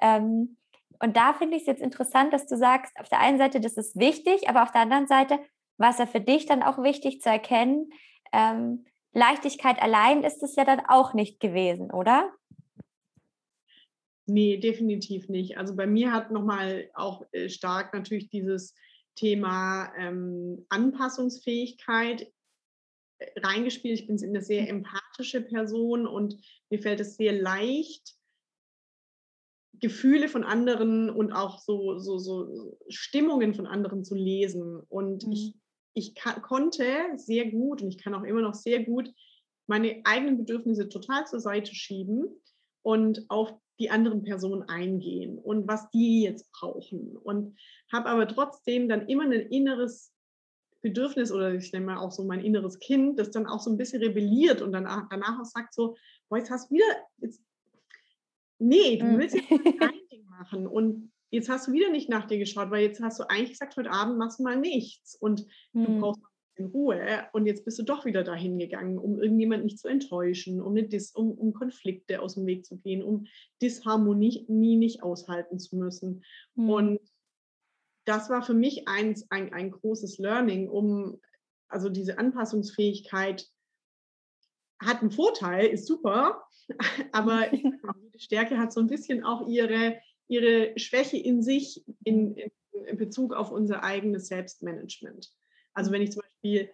Ähm, 0.00 0.56
und 1.02 1.16
da 1.16 1.32
finde 1.32 1.56
ich 1.56 1.62
es 1.62 1.66
jetzt 1.66 1.82
interessant, 1.82 2.32
dass 2.32 2.46
du 2.46 2.56
sagst, 2.56 2.92
auf 3.00 3.08
der 3.08 3.20
einen 3.20 3.38
Seite, 3.38 3.60
das 3.60 3.76
ist 3.76 3.98
wichtig, 3.98 4.48
aber 4.48 4.62
auf 4.62 4.72
der 4.72 4.82
anderen 4.82 5.06
Seite, 5.06 5.38
war 5.78 5.90
es 5.90 5.98
ja 5.98 6.06
für 6.06 6.20
dich 6.20 6.44
dann 6.44 6.62
auch 6.62 6.82
wichtig 6.82 7.22
zu 7.22 7.30
erkennen, 7.30 7.90
ähm, 8.32 8.84
Leichtigkeit 9.12 9.80
allein 9.82 10.22
ist 10.22 10.42
es 10.42 10.54
ja 10.56 10.64
dann 10.64 10.82
auch 10.86 11.14
nicht 11.14 11.40
gewesen, 11.40 11.90
oder? 11.90 12.30
Nee, 14.32 14.58
definitiv 14.58 15.28
nicht. 15.28 15.58
Also 15.58 15.74
bei 15.74 15.88
mir 15.88 16.12
hat 16.12 16.30
nochmal 16.30 16.88
auch 16.94 17.26
äh, 17.32 17.48
stark 17.48 17.92
natürlich 17.92 18.28
dieses 18.28 18.76
Thema 19.16 19.92
ähm, 19.98 20.64
Anpassungsfähigkeit 20.68 22.32
äh, 23.18 23.40
reingespielt. 23.40 23.98
Ich 23.98 24.06
bin 24.06 24.22
eine 24.22 24.40
sehr 24.40 24.68
empathische 24.68 25.40
Person 25.40 26.06
und 26.06 26.36
mir 26.70 26.80
fällt 26.80 27.00
es 27.00 27.16
sehr 27.16 27.32
leicht, 27.32 28.14
Gefühle 29.80 30.28
von 30.28 30.44
anderen 30.44 31.10
und 31.10 31.32
auch 31.32 31.58
so, 31.58 31.98
so, 31.98 32.18
so 32.18 32.78
Stimmungen 32.88 33.54
von 33.54 33.66
anderen 33.66 34.04
zu 34.04 34.14
lesen. 34.14 34.78
Und 34.88 35.26
mhm. 35.26 35.32
ich, 35.32 35.54
ich 35.94 36.14
kann, 36.14 36.40
konnte 36.40 36.84
sehr 37.16 37.50
gut 37.50 37.82
und 37.82 37.88
ich 37.88 37.98
kann 37.98 38.14
auch 38.14 38.22
immer 38.22 38.42
noch 38.42 38.54
sehr 38.54 38.84
gut 38.84 39.12
meine 39.66 40.00
eigenen 40.04 40.38
Bedürfnisse 40.38 40.88
total 40.88 41.26
zur 41.26 41.40
Seite 41.40 41.74
schieben 41.74 42.40
und 42.82 43.24
auf 43.28 43.52
die 43.78 43.90
anderen 43.90 44.22
Personen 44.22 44.62
eingehen 44.68 45.38
und 45.38 45.66
was 45.66 45.90
die 45.90 46.22
jetzt 46.22 46.50
brauchen. 46.52 47.16
Und 47.16 47.58
habe 47.90 48.10
aber 48.10 48.28
trotzdem 48.28 48.88
dann 48.88 49.08
immer 49.08 49.24
ein 49.24 49.32
inneres 49.32 50.12
Bedürfnis 50.82 51.32
oder 51.32 51.54
ich 51.54 51.72
nenne 51.72 51.86
mal 51.86 51.98
auch 51.98 52.12
so 52.12 52.24
mein 52.24 52.44
inneres 52.44 52.78
Kind, 52.78 53.18
das 53.18 53.30
dann 53.30 53.46
auch 53.46 53.60
so 53.60 53.70
ein 53.70 53.76
bisschen 53.76 54.02
rebelliert 54.02 54.62
und 54.62 54.72
dann 54.72 54.84
danach 54.84 55.40
auch 55.40 55.44
sagt 55.44 55.74
so, 55.74 55.96
boah, 56.28 56.38
jetzt 56.38 56.50
hast 56.50 56.70
du 56.70 56.74
wieder, 56.76 56.86
jetzt 57.18 57.42
nee, 58.58 58.96
du 58.96 59.06
mhm. 59.06 59.18
willst 59.18 59.36
jetzt 59.36 59.50
dein 59.50 60.08
Ding 60.10 60.24
machen 60.26 60.66
und 60.66 61.12
jetzt 61.30 61.48
hast 61.48 61.68
du 61.68 61.72
wieder 61.72 61.90
nicht 61.90 62.08
nach 62.08 62.26
dir 62.26 62.38
geschaut, 62.38 62.70
weil 62.70 62.84
jetzt 62.84 63.02
hast 63.02 63.18
du 63.18 63.28
eigentlich 63.28 63.50
gesagt, 63.50 63.76
heute 63.76 63.90
Abend 63.90 64.18
machst 64.18 64.38
du 64.38 64.42
mal 64.42 64.56
nichts 64.56 65.14
und 65.14 65.46
du 65.72 65.98
brauchst 66.00 66.22
in 66.60 66.66
Ruhe 66.66 67.26
und 67.32 67.46
jetzt 67.46 67.64
bist 67.64 67.78
du 67.78 67.82
doch 67.82 68.04
wieder 68.04 68.22
dahin 68.22 68.58
gegangen, 68.58 68.98
um 68.98 69.18
irgendjemand 69.18 69.64
nicht 69.64 69.78
zu 69.78 69.88
enttäuschen, 69.88 70.60
um, 70.60 70.74
Dis, 70.74 71.12
um, 71.12 71.32
um 71.32 71.54
Konflikte 71.54 72.20
aus 72.20 72.34
dem 72.34 72.46
Weg 72.46 72.66
zu 72.66 72.76
gehen, 72.76 73.02
um 73.02 73.26
Disharmonie 73.62 74.44
nie 74.48 74.76
nicht 74.76 75.02
aushalten 75.02 75.58
zu 75.58 75.76
müssen. 75.76 76.22
Mhm. 76.54 76.70
Und 76.70 77.00
das 78.04 78.28
war 78.28 78.42
für 78.42 78.54
mich 78.54 78.86
eins, 78.88 79.26
ein, 79.30 79.52
ein 79.52 79.70
großes 79.70 80.18
Learning, 80.18 80.68
um 80.68 81.20
also 81.68 81.88
diese 81.88 82.18
Anpassungsfähigkeit 82.18 83.48
hat 84.82 85.00
einen 85.00 85.10
Vorteil, 85.10 85.66
ist 85.66 85.86
super, 85.86 86.42
aber 87.12 87.52
jede 87.54 88.18
Stärke 88.18 88.58
hat 88.58 88.72
so 88.72 88.80
ein 88.80 88.88
bisschen 88.88 89.24
auch 89.24 89.48
ihre, 89.48 89.98
ihre 90.28 90.78
Schwäche 90.78 91.16
in 91.16 91.42
sich 91.42 91.84
in, 92.04 92.36
in 92.72 92.96
Bezug 92.96 93.34
auf 93.34 93.50
unser 93.50 93.82
eigenes 93.82 94.28
Selbstmanagement. 94.28 95.32
Also 95.74 95.92
wenn 95.92 96.02
ich 96.02 96.12
zum 96.12 96.22
Beispiel 96.22 96.70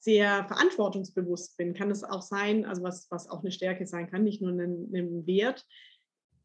sehr 0.00 0.44
verantwortungsbewusst 0.44 1.56
bin, 1.56 1.74
kann 1.74 1.90
es 1.90 2.04
auch 2.04 2.22
sein, 2.22 2.64
also 2.64 2.82
was, 2.82 3.10
was 3.10 3.28
auch 3.28 3.40
eine 3.40 3.50
Stärke 3.50 3.86
sein 3.86 4.08
kann, 4.08 4.24
nicht 4.24 4.40
nur 4.40 4.52
ein, 4.52 4.90
ein 4.94 5.26
Wert, 5.26 5.66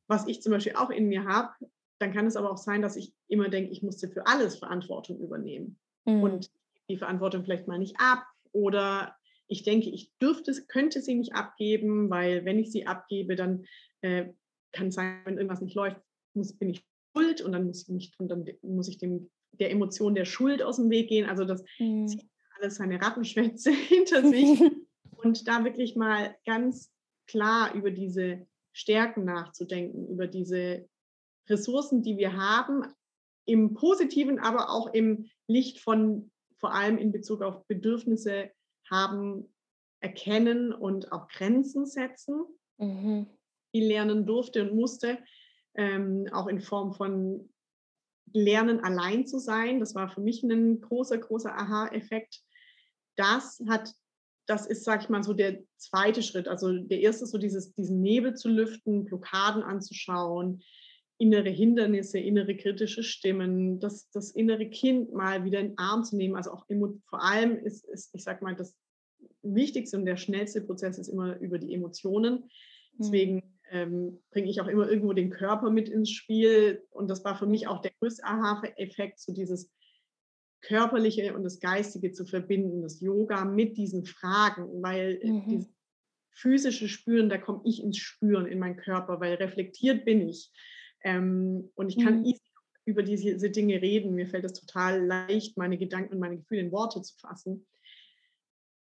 was 0.08 0.28
ich 0.28 0.42
zum 0.42 0.52
Beispiel 0.52 0.76
auch 0.76 0.90
in 0.90 1.08
mir 1.08 1.26
habe, 1.26 1.54
dann 2.00 2.14
kann 2.14 2.26
es 2.26 2.36
aber 2.36 2.52
auch 2.52 2.58
sein, 2.58 2.82
dass 2.82 2.96
ich 2.96 3.14
immer 3.28 3.50
denke, 3.50 3.72
ich 3.72 3.84
musste 3.84 4.10
für 4.10 4.28
alles 4.28 4.58
Verantwortung 4.58 5.20
übernehmen 5.20 5.80
mhm. 6.06 6.24
und 6.24 6.52
die 6.90 6.98
Verantwortung 6.98 7.44
vielleicht 7.44 7.68
mal 7.68 7.80
nicht 7.80 7.96
ab 8.00 8.26
oder 8.52 9.16
ich 9.48 9.64
denke, 9.64 9.90
ich 9.90 10.12
dürfte, 10.22 10.54
könnte 10.68 11.02
sie 11.02 11.16
nicht 11.16 11.36
abgeben, 11.36 12.10
weil 12.10 12.44
wenn 12.46 12.60
ich 12.60 12.72
sie 12.72 12.88
abgebe, 12.88 13.36
dann 13.36 13.66
äh, 14.02 14.34
kann 14.72 14.88
es 14.88 14.96
sein, 14.96 15.22
wenn 15.26 15.38
irgendwas 15.38 15.62
nicht 15.62 15.76
läuft, 15.76 16.02
muss, 16.34 16.58
bin 16.58 16.70
ich 16.70 16.84
schuld 17.16 17.42
und 17.42 17.52
dann 17.52 17.68
muss 17.68 17.88
ich 17.88 18.14
und 18.18 18.30
dann 18.30 18.46
muss 18.62 18.88
ich 18.88 18.98
dem, 18.98 19.30
der 19.60 19.72
Emotion 19.72 20.16
der 20.16 20.26
Schuld 20.26 20.62
aus 20.62 20.78
dem 20.78 20.90
Weg 20.90 21.10
gehen. 21.10 21.30
Also 21.30 21.46
das 21.46 21.64
mhm. 21.80 22.08
zieht 22.08 22.26
alles 22.60 22.76
seine 22.76 23.02
Rattenschwätze 23.02 23.72
hinter 23.90 24.28
sich. 24.28 24.62
und 25.18 25.48
da 25.48 25.64
wirklich 25.64 25.96
mal 25.96 26.36
ganz 26.46 26.92
klar 27.28 27.74
über 27.74 27.92
diese 27.92 28.46
Stärken 28.74 29.26
nachzudenken, 29.26 30.08
über 30.08 30.28
diese 30.28 30.88
Ressourcen, 31.48 32.02
die 32.02 32.18
wir 32.18 32.34
haben, 32.36 32.84
im 33.46 33.74
Positiven, 33.74 34.40
aber 34.40 34.70
auch 34.70 34.94
im 34.94 35.30
Licht 35.48 35.80
von 35.80 36.32
vor 36.58 36.74
allem 36.74 36.98
in 36.98 37.12
Bezug 37.12 37.42
auf 37.42 37.68
Bedürfnisse 37.68 38.50
haben, 38.90 39.54
erkennen 40.00 40.74
und 40.74 41.12
auch 41.12 41.28
Grenzen 41.28 41.86
setzen. 41.86 42.46
Mhm. 42.78 43.28
Die 43.74 43.82
lernen 43.82 44.26
durfte 44.26 44.62
und 44.62 44.76
musste, 44.76 45.20
ähm, 45.76 46.28
auch 46.32 46.48
in 46.48 46.62
Form 46.62 46.94
von 46.94 47.53
Lernen 48.34 48.80
allein 48.82 49.26
zu 49.26 49.40
sein. 49.40 49.80
Das 49.80 49.96
war 49.96 50.10
für 50.10 50.22
mich 50.22 50.44
ein 50.44 50.82
großer, 50.82 51.18
großer 51.18 51.56
Aha-Effekt. 51.56 52.42
Das 53.16 53.62
hat, 53.68 53.94
das 54.48 54.66
ist, 54.66 54.84
sag 54.84 55.04
ich 55.04 55.10
mal, 55.10 55.24
so 55.24 55.34
der 55.34 55.64
zweite 55.78 56.24
Schritt. 56.24 56.48
Also 56.48 56.74
der 56.78 57.00
erste 57.00 57.26
ist 57.26 57.32
so 57.32 57.38
dieses, 57.38 57.74
diesen 57.74 58.02
Nebel 58.02 58.36
zu 58.36 58.50
lüften, 58.50 59.06
Blockaden 59.06 59.64
anzuschauen, 59.64 60.64
innere 61.18 61.50
Hindernisse, 61.50 62.20
innere 62.20 62.58
kritische 62.58 63.04
Stimmen, 63.04 63.80
das, 63.80 64.10
das 64.10 64.32
innere 64.32 64.70
Kind 64.70 65.14
mal 65.14 65.46
wieder 65.46 65.60
in 65.60 65.70
den 65.70 65.78
Arm 65.78 66.04
zu 66.04 66.18
nehmen. 66.18 66.36
Also 66.36 66.52
auch 66.52 66.66
vor 67.08 67.24
allem 67.24 67.58
ist, 67.58 67.86
ist, 67.86 68.14
ich 68.14 68.24
sag 68.24 68.42
mal, 68.42 68.56
das 68.56 68.76
wichtigste 69.44 69.98
und 69.98 70.06
der 70.06 70.18
schnellste 70.18 70.62
Prozess 70.62 70.98
ist 70.98 71.08
immer 71.08 71.38
über 71.40 71.60
die 71.60 71.74
Emotionen. 71.74 72.34
Mhm. 72.34 72.50
Deswegen 72.98 73.53
ähm, 73.74 74.22
bringe 74.32 74.50
ich 74.50 74.62
auch 74.62 74.68
immer 74.68 74.88
irgendwo 74.88 75.14
den 75.14 75.32
Körper 75.32 75.72
mit 75.72 75.90
ins 75.90 76.12
Spiel. 76.12 76.86
Und 76.92 77.10
das 77.10 77.26
war 77.26 77.38
für 77.38 77.48
mich 77.48 77.68
auch 77.68 77.82
der 77.82 77.92
größte 78.00 78.24
Aha-Effekt, 78.24 79.20
so 79.20 79.34
dieses 79.34 79.72
Körperliche 80.62 81.34
und 81.36 81.44
das 81.44 81.60
Geistige 81.60 82.12
zu 82.12 82.26
verbinden, 82.26 82.84
das 82.84 83.02
Yoga 83.02 83.44
mit 83.44 83.76
diesen 83.76 84.06
Fragen, 84.06 84.82
weil 84.82 85.20
äh, 85.22 85.32
mhm. 85.32 85.46
dieses 85.48 85.70
physische 86.32 86.88
Spüren, 86.88 87.30
da 87.30 87.38
komme 87.38 87.62
ich 87.66 87.84
ins 87.84 87.98
Spüren 87.98 88.46
in 88.46 88.60
meinen 88.60 88.78
Körper, 88.78 89.20
weil 89.20 89.36
reflektiert 89.36 90.06
bin 90.06 90.30
ich. 90.30 90.52
Ähm, 91.04 91.70
und 91.76 91.90
ich 91.90 92.04
kann 92.04 92.22
mhm. 92.22 92.34
über 92.86 93.04
diese 93.04 93.50
Dinge 93.50 93.82
reden. 93.82 94.16
Mir 94.16 94.28
fällt 94.28 94.46
es 94.46 94.54
total 94.54 95.04
leicht, 95.04 95.58
meine 95.58 95.78
Gedanken 95.78 96.14
und 96.14 96.20
meine 96.20 96.38
Gefühle 96.38 96.62
in 96.62 96.72
Worte 96.72 97.02
zu 97.02 97.16
fassen. 97.18 97.66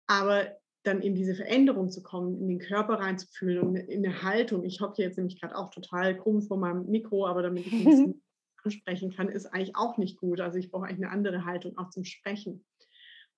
Aber 0.07 0.59
dann 0.89 1.03
in 1.03 1.15
diese 1.15 1.35
Veränderung 1.35 1.91
zu 1.91 2.03
kommen, 2.03 2.41
in 2.41 2.49
den 2.49 2.59
Körper 2.59 2.95
reinzufühlen 2.95 3.61
und 3.61 3.77
in 3.77 4.05
eine 4.05 4.23
Haltung. 4.23 4.65
Ich 4.65 4.81
hocke 4.81 5.03
jetzt 5.03 5.17
nämlich 5.17 5.41
gerade 5.41 5.57
auch 5.57 5.71
total 5.71 6.17
krumm 6.17 6.43
vor 6.43 6.57
meinem 6.57 6.87
Mikro, 6.87 7.27
aber 7.27 7.43
damit 7.43 7.67
ich 7.67 7.73
ein 7.73 7.85
bisschen 7.85 8.23
ansprechen 8.65 9.13
kann, 9.15 9.29
ist 9.29 9.47
eigentlich 9.47 9.77
auch 9.77 9.99
nicht 9.99 10.19
gut. 10.19 10.41
Also 10.41 10.59
ich 10.59 10.71
brauche 10.71 10.87
eigentlich 10.87 11.05
eine 11.05 11.13
andere 11.13 11.45
Haltung 11.45 11.77
auch 11.79 11.91
zum 11.91 12.05
Sprechen. 12.05 12.65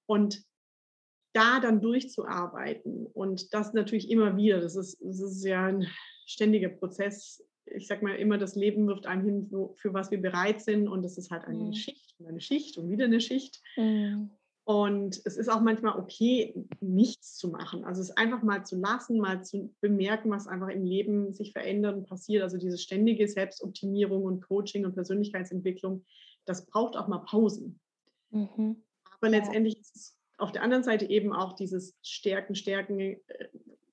Und 0.06 0.42
da 1.32 1.60
dann 1.60 1.80
durchzuarbeiten 1.80 3.06
und 3.06 3.52
das 3.54 3.72
natürlich 3.72 4.10
immer 4.10 4.36
wieder, 4.36 4.60
das 4.60 4.74
ist, 4.74 4.98
das 5.00 5.20
ist 5.20 5.44
ja 5.44 5.66
ein 5.66 5.86
ständiger 6.26 6.68
Prozess. 6.68 7.44
Ich 7.66 7.86
sage 7.86 8.04
mal 8.04 8.16
immer, 8.16 8.36
das 8.36 8.56
Leben 8.56 8.88
wirft 8.88 9.06
einem 9.06 9.24
hin, 9.24 9.74
für 9.76 9.94
was 9.94 10.10
wir 10.10 10.20
bereit 10.20 10.60
sind 10.60 10.88
und 10.88 11.02
das 11.02 11.18
ist 11.18 11.30
halt 11.30 11.44
eine 11.44 11.66
mhm. 11.66 11.72
Schicht 11.72 12.16
und 12.18 12.26
eine 12.26 12.40
Schicht 12.40 12.78
und 12.78 12.90
wieder 12.90 13.04
eine 13.04 13.20
Schicht. 13.20 13.62
Mhm. 13.76 14.30
Und 14.70 15.20
es 15.24 15.36
ist 15.36 15.48
auch 15.48 15.62
manchmal 15.62 15.98
okay, 15.98 16.54
nichts 16.78 17.34
zu 17.34 17.48
machen. 17.48 17.84
Also 17.84 18.00
es 18.00 18.16
einfach 18.16 18.44
mal 18.44 18.64
zu 18.64 18.76
lassen, 18.76 19.18
mal 19.18 19.42
zu 19.42 19.74
bemerken, 19.80 20.30
was 20.30 20.46
einfach 20.46 20.68
im 20.68 20.84
Leben 20.84 21.34
sich 21.34 21.50
verändert 21.52 21.96
und 21.96 22.08
passiert. 22.08 22.44
Also 22.44 22.56
diese 22.56 22.78
ständige 22.78 23.26
Selbstoptimierung 23.26 24.22
und 24.22 24.46
Coaching 24.46 24.84
und 24.84 24.94
Persönlichkeitsentwicklung, 24.94 26.04
das 26.44 26.66
braucht 26.66 26.96
auch 26.96 27.08
mal 27.08 27.18
Pausen. 27.18 27.80
Mhm. 28.30 28.76
Aber 29.18 29.28
letztendlich 29.28 29.76
ist 29.76 29.96
es 29.96 30.16
auf 30.38 30.52
der 30.52 30.62
anderen 30.62 30.84
Seite 30.84 31.10
eben 31.10 31.32
auch 31.32 31.54
dieses 31.54 31.96
Stärken, 32.02 32.54
Stärken, 32.54 33.00
äh, 33.00 33.18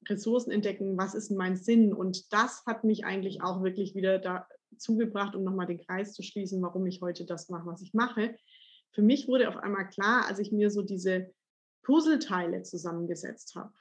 Ressourcen 0.08 0.52
entdecken, 0.52 0.96
was 0.96 1.16
ist 1.16 1.32
mein 1.32 1.58
Sinn? 1.58 1.92
Und 1.92 2.32
das 2.32 2.64
hat 2.68 2.84
mich 2.84 3.04
eigentlich 3.04 3.42
auch 3.42 3.64
wirklich 3.64 3.96
wieder 3.96 4.20
dazu 4.20 4.96
gebracht, 4.96 5.36
um 5.36 5.44
nochmal 5.44 5.66
den 5.66 5.80
Kreis 5.80 6.14
zu 6.14 6.22
schließen, 6.22 6.62
warum 6.62 6.86
ich 6.86 7.02
heute 7.02 7.26
das 7.26 7.50
mache, 7.50 7.66
was 7.66 7.82
ich 7.82 7.96
mache 7.96 8.36
für 8.98 9.04
mich 9.04 9.28
wurde 9.28 9.48
auf 9.48 9.58
einmal 9.58 9.88
klar, 9.88 10.26
als 10.28 10.40
ich 10.40 10.52
mir 10.52 10.72
so 10.72 10.82
diese 10.82 11.32
Puzzleteile 11.84 12.64
zusammengesetzt 12.64 13.54
habe. 13.54 13.72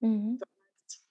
Mhm. 0.00 0.38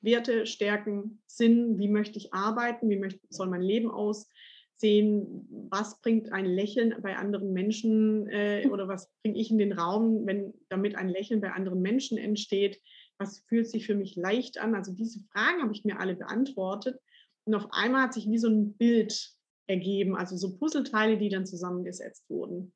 Werte, 0.02 0.48
Stärken, 0.48 1.22
Sinn, 1.28 1.78
wie 1.78 1.88
möchte 1.88 2.18
ich 2.18 2.34
arbeiten, 2.34 2.90
wie 2.90 2.98
möchte, 2.98 3.20
soll 3.30 3.46
mein 3.46 3.62
Leben 3.62 3.92
aussehen, 3.92 5.48
was 5.70 6.02
bringt 6.02 6.34
ein 6.34 6.48
Lächeln 6.48 6.96
bei 7.04 7.18
anderen 7.18 7.54
Menschen 7.54 8.28
äh, 8.30 8.68
oder 8.72 8.88
was 8.88 9.12
bringe 9.22 9.38
ich 9.38 9.52
in 9.52 9.60
den 9.60 9.74
Raum, 9.74 10.26
wenn 10.26 10.56
damit 10.70 10.96
ein 10.96 11.10
Lächeln 11.10 11.40
bei 11.40 11.52
anderen 11.52 11.84
Menschen 11.84 12.18
entsteht, 12.18 12.82
was 13.20 13.44
fühlt 13.48 13.70
sich 13.70 13.86
für 13.86 13.96
mich 13.96 14.16
leicht 14.16 14.58
an. 14.58 14.74
Also 14.74 14.92
diese 14.92 15.20
Fragen 15.32 15.62
habe 15.62 15.72
ich 15.72 15.86
mir 15.86 16.00
alle 16.00 16.16
beantwortet 16.16 17.00
und 17.44 17.54
auf 17.54 17.68
einmal 17.70 18.06
hat 18.06 18.16
sich 18.16 18.28
wie 18.28 18.40
so 18.40 18.48
ein 18.50 18.74
Bild 18.74 19.36
ergeben, 19.68 20.16
also 20.16 20.36
so 20.36 20.58
Puzzleteile, 20.58 21.20
die 21.20 21.30
dann 21.30 21.46
zusammengesetzt 21.46 22.28
wurden. 22.28 22.74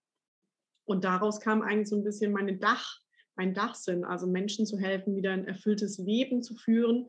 Und 0.89 1.03
daraus 1.03 1.39
kam 1.39 1.61
eigentlich 1.61 1.87
so 1.87 1.95
ein 1.95 2.03
bisschen 2.03 2.31
meine 2.31 2.57
Dach, 2.57 2.99
mein 3.35 3.53
Dachsinn, 3.53 4.03
also 4.03 4.25
Menschen 4.25 4.65
zu 4.65 4.79
helfen, 4.79 5.15
wieder 5.15 5.31
ein 5.31 5.45
erfülltes 5.45 5.99
Leben 5.99 6.41
zu 6.41 6.55
führen, 6.55 7.07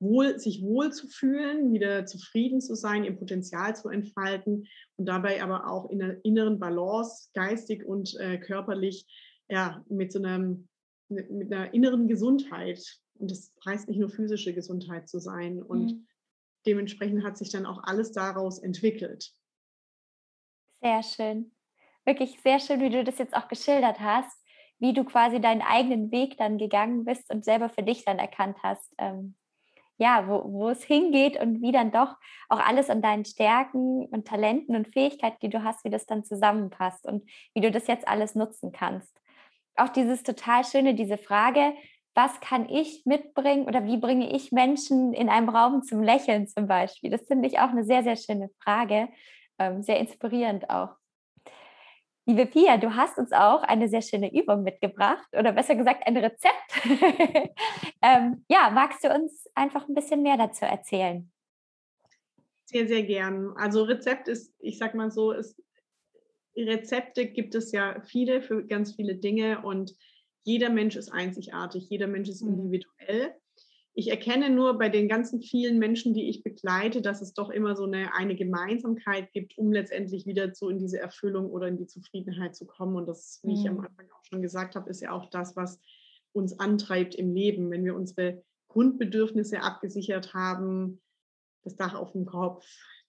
wohl, 0.00 0.38
sich 0.38 0.60
wohl 0.60 0.92
zu 0.92 1.08
fühlen, 1.08 1.72
wieder 1.72 2.04
zufrieden 2.04 2.60
zu 2.60 2.74
sein, 2.74 3.04
ihr 3.04 3.16
Potenzial 3.16 3.74
zu 3.74 3.88
entfalten 3.88 4.66
und 4.96 5.06
dabei 5.06 5.42
aber 5.42 5.66
auch 5.66 5.88
in 5.88 6.02
einer 6.02 6.22
inneren 6.24 6.58
Balance, 6.58 7.30
geistig 7.32 7.86
und 7.86 8.14
äh, 8.20 8.36
körperlich, 8.36 9.06
ja, 9.48 9.82
mit 9.88 10.12
so 10.12 10.18
einem, 10.18 10.68
mit, 11.08 11.50
einer 11.50 11.72
inneren 11.72 12.08
Gesundheit. 12.08 12.84
Und 13.14 13.30
das 13.30 13.50
heißt 13.64 13.88
nicht 13.88 13.98
nur 13.98 14.10
physische 14.10 14.52
Gesundheit 14.52 15.08
zu 15.08 15.20
sein. 15.20 15.62
Und 15.62 15.92
mhm. 15.92 16.06
dementsprechend 16.66 17.24
hat 17.24 17.38
sich 17.38 17.48
dann 17.48 17.64
auch 17.64 17.82
alles 17.84 18.12
daraus 18.12 18.58
entwickelt. 18.58 19.32
Sehr 20.82 21.02
schön 21.02 21.51
wirklich 22.04 22.40
sehr 22.42 22.58
schön, 22.60 22.80
wie 22.80 22.90
du 22.90 23.04
das 23.04 23.18
jetzt 23.18 23.36
auch 23.36 23.48
geschildert 23.48 24.00
hast, 24.00 24.36
wie 24.78 24.92
du 24.92 25.04
quasi 25.04 25.40
deinen 25.40 25.62
eigenen 25.62 26.10
Weg 26.10 26.36
dann 26.38 26.58
gegangen 26.58 27.04
bist 27.04 27.30
und 27.32 27.44
selber 27.44 27.68
für 27.68 27.82
dich 27.82 28.04
dann 28.04 28.18
erkannt 28.18 28.58
hast, 28.62 28.92
ähm, 28.98 29.36
ja, 29.96 30.26
wo, 30.26 30.42
wo 30.52 30.68
es 30.70 30.82
hingeht 30.82 31.40
und 31.40 31.62
wie 31.62 31.70
dann 31.70 31.92
doch 31.92 32.16
auch 32.48 32.58
alles 32.58 32.90
an 32.90 33.02
deinen 33.02 33.24
Stärken 33.24 34.06
und 34.06 34.26
Talenten 34.26 34.74
und 34.74 34.88
Fähigkeiten, 34.88 35.38
die 35.42 35.50
du 35.50 35.62
hast, 35.62 35.84
wie 35.84 35.90
das 35.90 36.06
dann 36.06 36.24
zusammenpasst 36.24 37.06
und 37.06 37.28
wie 37.54 37.60
du 37.60 37.70
das 37.70 37.86
jetzt 37.86 38.08
alles 38.08 38.34
nutzen 38.34 38.72
kannst. 38.72 39.16
Auch 39.76 39.90
dieses 39.90 40.24
total 40.24 40.64
schöne, 40.64 40.94
diese 40.94 41.18
Frage, 41.18 41.74
was 42.14 42.40
kann 42.40 42.68
ich 42.68 43.06
mitbringen 43.06 43.66
oder 43.66 43.86
wie 43.86 43.96
bringe 43.96 44.34
ich 44.34 44.52
Menschen 44.52 45.14
in 45.14 45.28
einem 45.28 45.48
Raum 45.48 45.82
zum 45.82 46.02
Lächeln 46.02 46.46
zum 46.46 46.66
Beispiel? 46.66 47.10
Das 47.10 47.26
finde 47.26 47.48
ich 47.48 47.60
auch 47.60 47.70
eine 47.70 47.84
sehr, 47.84 48.02
sehr 48.02 48.16
schöne 48.16 48.50
Frage, 48.62 49.08
ähm, 49.58 49.82
sehr 49.82 49.98
inspirierend 49.98 50.68
auch. 50.68 50.96
Liebe 52.24 52.46
Pia, 52.46 52.76
du 52.76 52.94
hast 52.94 53.18
uns 53.18 53.32
auch 53.32 53.64
eine 53.64 53.88
sehr 53.88 54.00
schöne 54.00 54.32
Übung 54.32 54.62
mitgebracht 54.62 55.28
oder 55.36 55.52
besser 55.52 55.74
gesagt 55.74 56.06
ein 56.06 56.16
Rezept. 56.16 56.54
ähm, 58.02 58.44
ja, 58.48 58.70
magst 58.70 59.02
du 59.02 59.12
uns 59.12 59.46
einfach 59.56 59.88
ein 59.88 59.94
bisschen 59.94 60.22
mehr 60.22 60.36
dazu 60.36 60.64
erzählen? 60.64 61.32
Sehr, 62.66 62.86
sehr 62.86 63.02
gern. 63.02 63.52
Also 63.56 63.82
Rezept 63.82 64.28
ist, 64.28 64.54
ich 64.60 64.78
sag 64.78 64.94
mal 64.94 65.10
so, 65.10 65.32
ist, 65.32 65.60
Rezepte 66.56 67.26
gibt 67.26 67.56
es 67.56 67.72
ja 67.72 68.00
viele 68.02 68.40
für 68.40 68.64
ganz 68.66 68.94
viele 68.94 69.16
Dinge 69.16 69.62
und 69.62 69.92
jeder 70.44 70.70
Mensch 70.70 70.94
ist 70.94 71.08
einzigartig, 71.08 71.88
jeder 71.90 72.06
Mensch 72.06 72.28
ist 72.28 72.42
mhm. 72.42 72.54
individuell 72.54 73.34
ich 73.94 74.10
erkenne 74.10 74.48
nur 74.48 74.78
bei 74.78 74.88
den 74.88 75.08
ganzen 75.08 75.42
vielen 75.42 75.78
Menschen, 75.78 76.14
die 76.14 76.28
ich 76.28 76.42
begleite, 76.42 77.02
dass 77.02 77.20
es 77.20 77.34
doch 77.34 77.50
immer 77.50 77.76
so 77.76 77.84
eine, 77.84 78.14
eine 78.14 78.34
Gemeinsamkeit 78.34 79.32
gibt, 79.32 79.58
um 79.58 79.70
letztendlich 79.70 80.26
wieder 80.26 80.54
so 80.54 80.70
in 80.70 80.78
diese 80.78 80.98
Erfüllung 80.98 81.50
oder 81.50 81.68
in 81.68 81.76
die 81.76 81.86
Zufriedenheit 81.86 82.56
zu 82.56 82.66
kommen. 82.66 82.96
Und 82.96 83.06
das, 83.06 83.40
wie 83.42 83.52
mhm. 83.52 83.60
ich 83.60 83.68
am 83.68 83.74
mhm. 83.74 83.80
Anfang 83.80 84.06
auch 84.10 84.24
schon 84.24 84.42
gesagt 84.42 84.76
habe, 84.76 84.88
ist 84.88 85.02
ja 85.02 85.12
auch 85.12 85.28
das, 85.28 85.56
was 85.56 85.78
uns 86.32 86.58
antreibt 86.58 87.14
im 87.14 87.34
Leben. 87.34 87.70
Wenn 87.70 87.84
wir 87.84 87.94
unsere 87.94 88.42
Grundbedürfnisse 88.68 89.60
abgesichert 89.60 90.32
haben, 90.32 91.02
das 91.62 91.76
Dach 91.76 91.94
auf 91.94 92.12
dem 92.12 92.24
Kopf, 92.24 92.66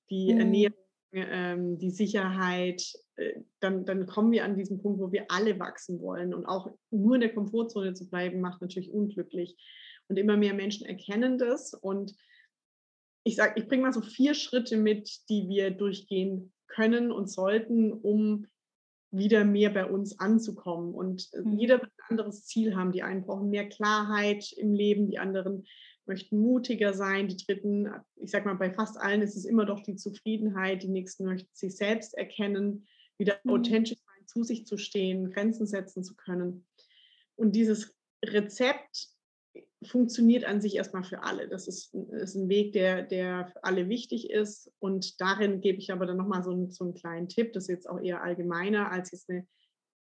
die 0.09 0.33
mhm. 0.33 0.39
Ernährung, 0.39 0.77
ähm, 1.13 1.77
die 1.77 1.91
Sicherheit, 1.91 2.83
äh, 3.15 3.39
dann, 3.61 3.85
dann 3.85 4.05
kommen 4.05 4.31
wir 4.31 4.43
an 4.43 4.57
diesen 4.57 4.81
Punkt, 4.81 4.99
wo 4.99 5.13
wir 5.13 5.27
alle 5.29 5.59
wachsen 5.59 6.01
wollen. 6.01 6.33
Und 6.33 6.45
auch 6.45 6.69
nur 6.91 7.15
in 7.15 7.21
der 7.21 7.33
Komfortzone 7.33 7.93
zu 7.93 8.09
bleiben, 8.09 8.41
macht 8.41 8.61
natürlich 8.61 8.91
unglücklich. 8.91 9.55
Und 10.13 10.19
immer 10.19 10.37
mehr 10.37 10.53
Menschen 10.53 10.85
erkennen 10.85 11.39
das. 11.39 11.73
Und 11.73 12.15
ich 13.23 13.35
sage, 13.35 13.59
ich 13.59 13.67
bringe 13.67 13.81
mal 13.81 13.93
so 13.93 14.01
vier 14.01 14.35
Schritte 14.35 14.77
mit, 14.77 15.27
die 15.27 15.49
wir 15.49 15.71
durchgehen 15.71 16.53
können 16.67 17.11
und 17.11 17.31
sollten, 17.31 17.91
um 17.91 18.45
wieder 19.09 19.43
mehr 19.43 19.71
bei 19.71 19.85
uns 19.85 20.19
anzukommen. 20.19 20.93
Und 20.93 21.33
äh, 21.33 21.41
mhm. 21.41 21.57
jeder 21.57 21.81
wird 21.81 21.91
ein 21.97 22.11
anderes 22.11 22.45
Ziel 22.45 22.75
haben. 22.75 22.91
Die 22.91 23.01
einen 23.01 23.23
brauchen 23.23 23.49
mehr 23.49 23.67
Klarheit 23.67 24.51
im 24.51 24.71
Leben, 24.71 25.09
die 25.09 25.17
anderen 25.17 25.65
möchten 26.05 26.37
mutiger 26.37 26.93
sein, 26.93 27.27
die 27.27 27.37
dritten, 27.37 27.89
ich 28.17 28.29
sage 28.29 28.45
mal, 28.45 28.53
bei 28.53 28.71
fast 28.71 28.99
allen 28.99 29.23
ist 29.23 29.35
es 29.35 29.45
immer 29.45 29.65
doch 29.65 29.81
die 29.81 29.95
Zufriedenheit, 29.95 30.83
die 30.83 30.89
nächsten 30.89 31.25
möchten 31.25 31.49
sich 31.55 31.75
selbst 31.75 32.13
erkennen, 32.13 32.85
wieder 33.17 33.39
mhm. 33.43 33.51
authentisch 33.53 33.97
sein, 33.97 34.27
zu 34.27 34.43
sich 34.43 34.67
zu 34.67 34.77
stehen, 34.77 35.31
Grenzen 35.31 35.65
setzen 35.65 36.03
zu 36.03 36.15
können. 36.15 36.67
Und 37.35 37.55
dieses 37.55 37.95
Rezept 38.23 39.12
funktioniert 39.85 40.45
an 40.45 40.61
sich 40.61 40.75
erstmal 40.75 41.03
für 41.03 41.23
alle. 41.23 41.47
Das 41.47 41.67
ist, 41.67 41.93
ist 41.93 42.35
ein 42.35 42.49
Weg, 42.49 42.73
der, 42.73 43.03
der 43.03 43.47
für 43.47 43.63
alle 43.63 43.89
wichtig 43.89 44.29
ist. 44.29 44.71
Und 44.79 45.19
darin 45.21 45.61
gebe 45.61 45.79
ich 45.79 45.91
aber 45.91 46.05
dann 46.05 46.17
nochmal 46.17 46.43
so, 46.43 46.51
einen, 46.51 46.71
so 46.71 46.83
einen 46.83 46.93
kleinen 46.93 47.29
Tipp, 47.29 47.53
das 47.53 47.63
ist 47.63 47.69
jetzt 47.69 47.89
auch 47.89 47.99
eher 47.99 48.23
allgemeiner 48.23 48.91
als 48.91 49.11
jetzt 49.11 49.29
eine 49.29 49.47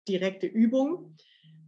direkte 0.08 0.48
Übung. 0.48 1.16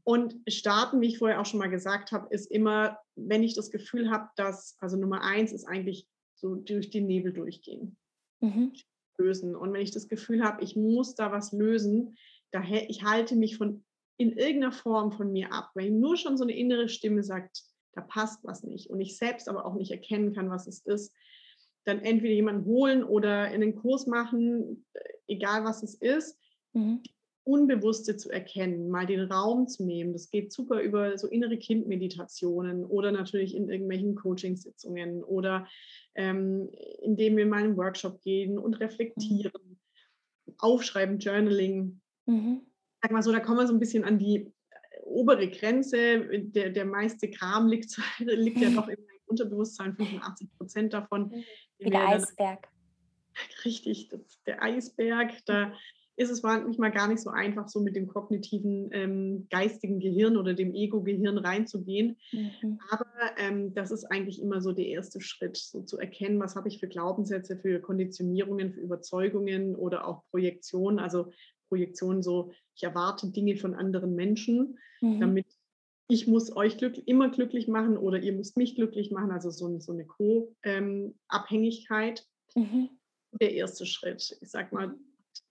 Und 0.04 0.36
starten, 0.48 1.00
wie 1.02 1.08
ich 1.08 1.20
vorher 1.20 1.40
auch 1.40 1.46
schon 1.46 1.60
mal 1.60 1.70
gesagt 1.70 2.12
habe, 2.12 2.34
ist 2.34 2.50
immer, 2.50 2.98
wenn 3.16 3.44
ich 3.44 3.54
das 3.54 3.70
Gefühl 3.70 4.10
habe, 4.10 4.30
dass, 4.36 4.76
also 4.80 4.98
Nummer 4.98 5.22
eins 5.22 5.52
ist 5.52 5.66
eigentlich 5.66 6.08
so 6.36 6.56
durch 6.56 6.90
den 6.90 7.08
Nebel 7.08 7.34
durchgehen. 7.34 7.98
Mhm. 8.40 8.74
Lösen. 9.18 9.56
Und 9.56 9.74
wenn 9.74 9.82
ich 9.82 9.92
das 9.92 10.08
Gefühl 10.08 10.44
habe, 10.44 10.64
ich 10.64 10.76
muss 10.76 11.14
da 11.14 11.32
was 11.32 11.52
lösen, 11.52 12.18
daher, 12.52 12.90
ich 12.90 13.04
halte 13.04 13.36
mich 13.36 13.58
von 13.58 13.84
in 14.18 14.34
irgendeiner 14.34 14.72
Form 14.72 15.12
von 15.12 15.32
mir 15.32 15.52
ab. 15.52 15.72
Wenn 15.74 16.00
nur 16.00 16.16
schon 16.16 16.38
so 16.38 16.44
eine 16.44 16.56
innere 16.56 16.90
Stimme 16.90 17.24
sagt, 17.24 17.64
da 17.94 18.02
passt 18.02 18.44
was 18.44 18.64
nicht 18.64 18.90
und 18.90 19.02
ich 19.02 19.18
selbst 19.18 19.50
aber 19.50 19.66
auch 19.66 19.76
nicht 19.76 19.92
erkennen 19.92 20.34
kann, 20.34 20.50
was 20.50 20.68
es 20.68 20.80
ist, 20.80 21.14
dann 21.86 22.00
entweder 22.00 22.34
jemanden 22.34 22.66
holen 22.66 23.04
oder 23.04 23.52
in 23.52 23.62
den 23.62 23.76
Kurs 23.76 24.08
machen, 24.08 24.86
egal 25.28 25.64
was 25.64 25.84
es 25.84 25.96
ist, 25.96 26.38
mhm. 26.74 27.02
Unbewusste 27.44 28.18
zu 28.18 28.30
erkennen, 28.30 28.92
mal 28.92 29.08
den 29.08 29.22
Raum 29.22 29.68
zu 29.68 29.84
nehmen. 29.84 30.14
Das 30.14 30.30
geht 30.30 30.54
super 30.54 30.80
über 30.80 31.18
so 31.18 31.28
innere 31.28 31.58
Kindmeditationen 31.58 32.86
oder 32.86 33.12
natürlich 33.12 33.56
in 33.56 33.68
irgendwelchen 33.68 34.14
Coachingsitzungen 34.14 35.24
oder 35.24 35.68
ähm, 36.14 36.70
indem 37.02 37.38
wir 37.38 37.48
mal 37.48 37.62
in 37.62 37.66
einen 37.70 37.78
Workshop 37.78 38.22
gehen 38.22 38.60
und 38.60 38.76
reflektieren, 38.76 39.80
mhm. 40.46 40.54
aufschreiben, 40.60 41.18
Journaling. 41.18 42.00
Mhm. 42.28 42.62
Sag 43.02 43.12
mal 43.12 43.24
so, 43.24 43.32
da 43.32 43.40
kommen 43.40 43.58
wir 43.58 43.68
so 43.68 43.74
ein 43.74 43.80
bisschen 43.80 44.04
an 44.04 44.20
die 44.20 44.54
obere 45.12 45.50
Grenze, 45.50 46.28
der, 46.32 46.70
der 46.70 46.86
meiste 46.86 47.30
Kram 47.30 47.68
liegt, 47.68 47.98
liegt 48.20 48.60
ja 48.60 48.70
doch 48.70 48.88
im 48.88 48.98
Unterbewusstsein, 49.26 49.96
85 49.96 50.50
Prozent 50.58 50.94
davon. 50.94 51.32
Wie 51.80 51.90
der 51.90 52.08
Eisberg. 52.08 52.62
Dann, 52.64 53.46
richtig, 53.66 54.10
das, 54.10 54.22
der 54.46 54.62
Eisberg, 54.62 55.34
da 55.46 55.74
ist 56.18 56.30
es 56.30 56.44
manchmal 56.44 56.92
gar 56.92 57.08
nicht 57.08 57.22
so 57.22 57.30
einfach, 57.30 57.68
so 57.68 57.80
mit 57.80 57.96
dem 57.96 58.08
kognitiven, 58.08 58.90
ähm, 58.92 59.48
geistigen 59.50 60.00
Gehirn 60.00 60.38
oder 60.38 60.54
dem 60.54 60.74
Ego-Gehirn 60.74 61.38
reinzugehen. 61.38 62.18
Mhm. 62.32 62.80
Aber 62.90 63.08
ähm, 63.38 63.74
das 63.74 63.92
ist 63.92 64.06
eigentlich 64.06 64.42
immer 64.42 64.62
so 64.62 64.72
der 64.72 64.88
erste 64.88 65.22
Schritt, 65.22 65.58
so 65.58 65.82
zu 65.82 65.98
erkennen, 65.98 66.40
was 66.40 66.56
habe 66.56 66.68
ich 66.68 66.80
für 66.80 66.88
Glaubenssätze, 66.88 67.58
für 67.58 67.80
Konditionierungen, 67.80 68.74
für 68.74 68.82
Überzeugungen 68.82 69.76
oder 69.76 70.08
auch 70.08 70.24
Projektionen. 70.30 71.00
Also 71.00 71.32
Projektion 71.72 72.22
so, 72.22 72.52
ich 72.76 72.84
erwarte 72.84 73.32
Dinge 73.32 73.56
von 73.56 73.74
anderen 73.74 74.14
Menschen, 74.14 74.78
mhm. 75.00 75.22
damit 75.22 75.48
ich 76.10 76.28
muss 76.28 76.54
euch 76.54 76.78
glück, 76.78 76.98
immer 77.08 77.30
glücklich 77.30 77.70
machen 77.70 77.98
oder 77.98 78.22
ihr 78.22 78.34
müsst 78.34 78.58
mich 78.58 78.76
glücklich 78.76 79.12
machen, 79.12 79.32
also 79.32 79.50
so, 79.50 79.80
so 79.80 79.94
eine 79.94 80.06
Co-Abhängigkeit. 80.06 82.28
Mhm. 82.54 82.90
Der 83.40 83.54
erste 83.54 83.86
Schritt. 83.86 84.38
Ich 84.42 84.52
sag 84.52 84.74
mal, 84.74 84.94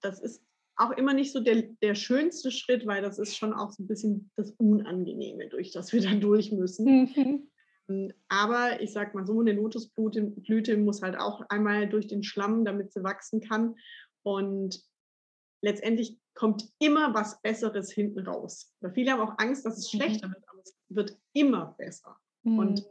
das 0.03 0.21
ist 0.21 0.45
auch 0.77 0.91
immer 0.91 1.15
nicht 1.15 1.33
so 1.33 1.41
der, 1.41 1.63
der 1.81 1.95
schönste 1.95 2.51
Schritt, 2.51 2.87
weil 2.87 3.01
das 3.01 3.19
ist 3.19 3.39
schon 3.39 3.55
auch 3.55 3.71
so 3.71 3.83
ein 3.83 3.87
bisschen 3.87 4.31
das 4.37 4.51
Unangenehme, 4.59 5.49
durch 5.49 5.71
das 5.71 5.95
wir 5.95 6.03
da 6.03 6.13
durch 6.15 6.53
müssen. 6.53 7.11
Mhm. 7.15 7.49
Ähm, 7.89 8.13
aber 8.29 8.83
ich 8.83 8.93
sag 8.93 9.15
mal 9.15 9.27
so, 9.27 9.41
eine 9.41 9.55
Lotusblüte 9.55 10.77
muss 10.77 11.01
halt 11.01 11.19
auch 11.19 11.41
einmal 11.49 11.89
durch 11.89 12.07
den 12.07 12.23
Schlamm, 12.23 12.67
damit 12.67 12.93
sie 12.93 13.03
wachsen 13.03 13.41
kann. 13.41 13.77
Und 14.23 14.83
letztendlich 15.63 16.19
kommt 16.35 16.71
immer 16.79 17.15
was 17.15 17.41
Besseres 17.43 17.91
hinten 17.91 18.21
raus. 18.21 18.73
Weil 18.81 18.93
viele 18.93 19.13
haben 19.13 19.21
auch 19.21 19.39
Angst, 19.39 19.65
dass 19.65 19.79
es 19.79 19.93
mhm. 19.93 19.99
schlechter 19.99 20.29
wird, 20.29 20.49
aber 20.49 20.61
es 20.63 20.77
wird 20.89 21.19
immer 21.33 21.75
besser. 21.79 22.17
Mhm. 22.43 22.59
Und 22.59 22.87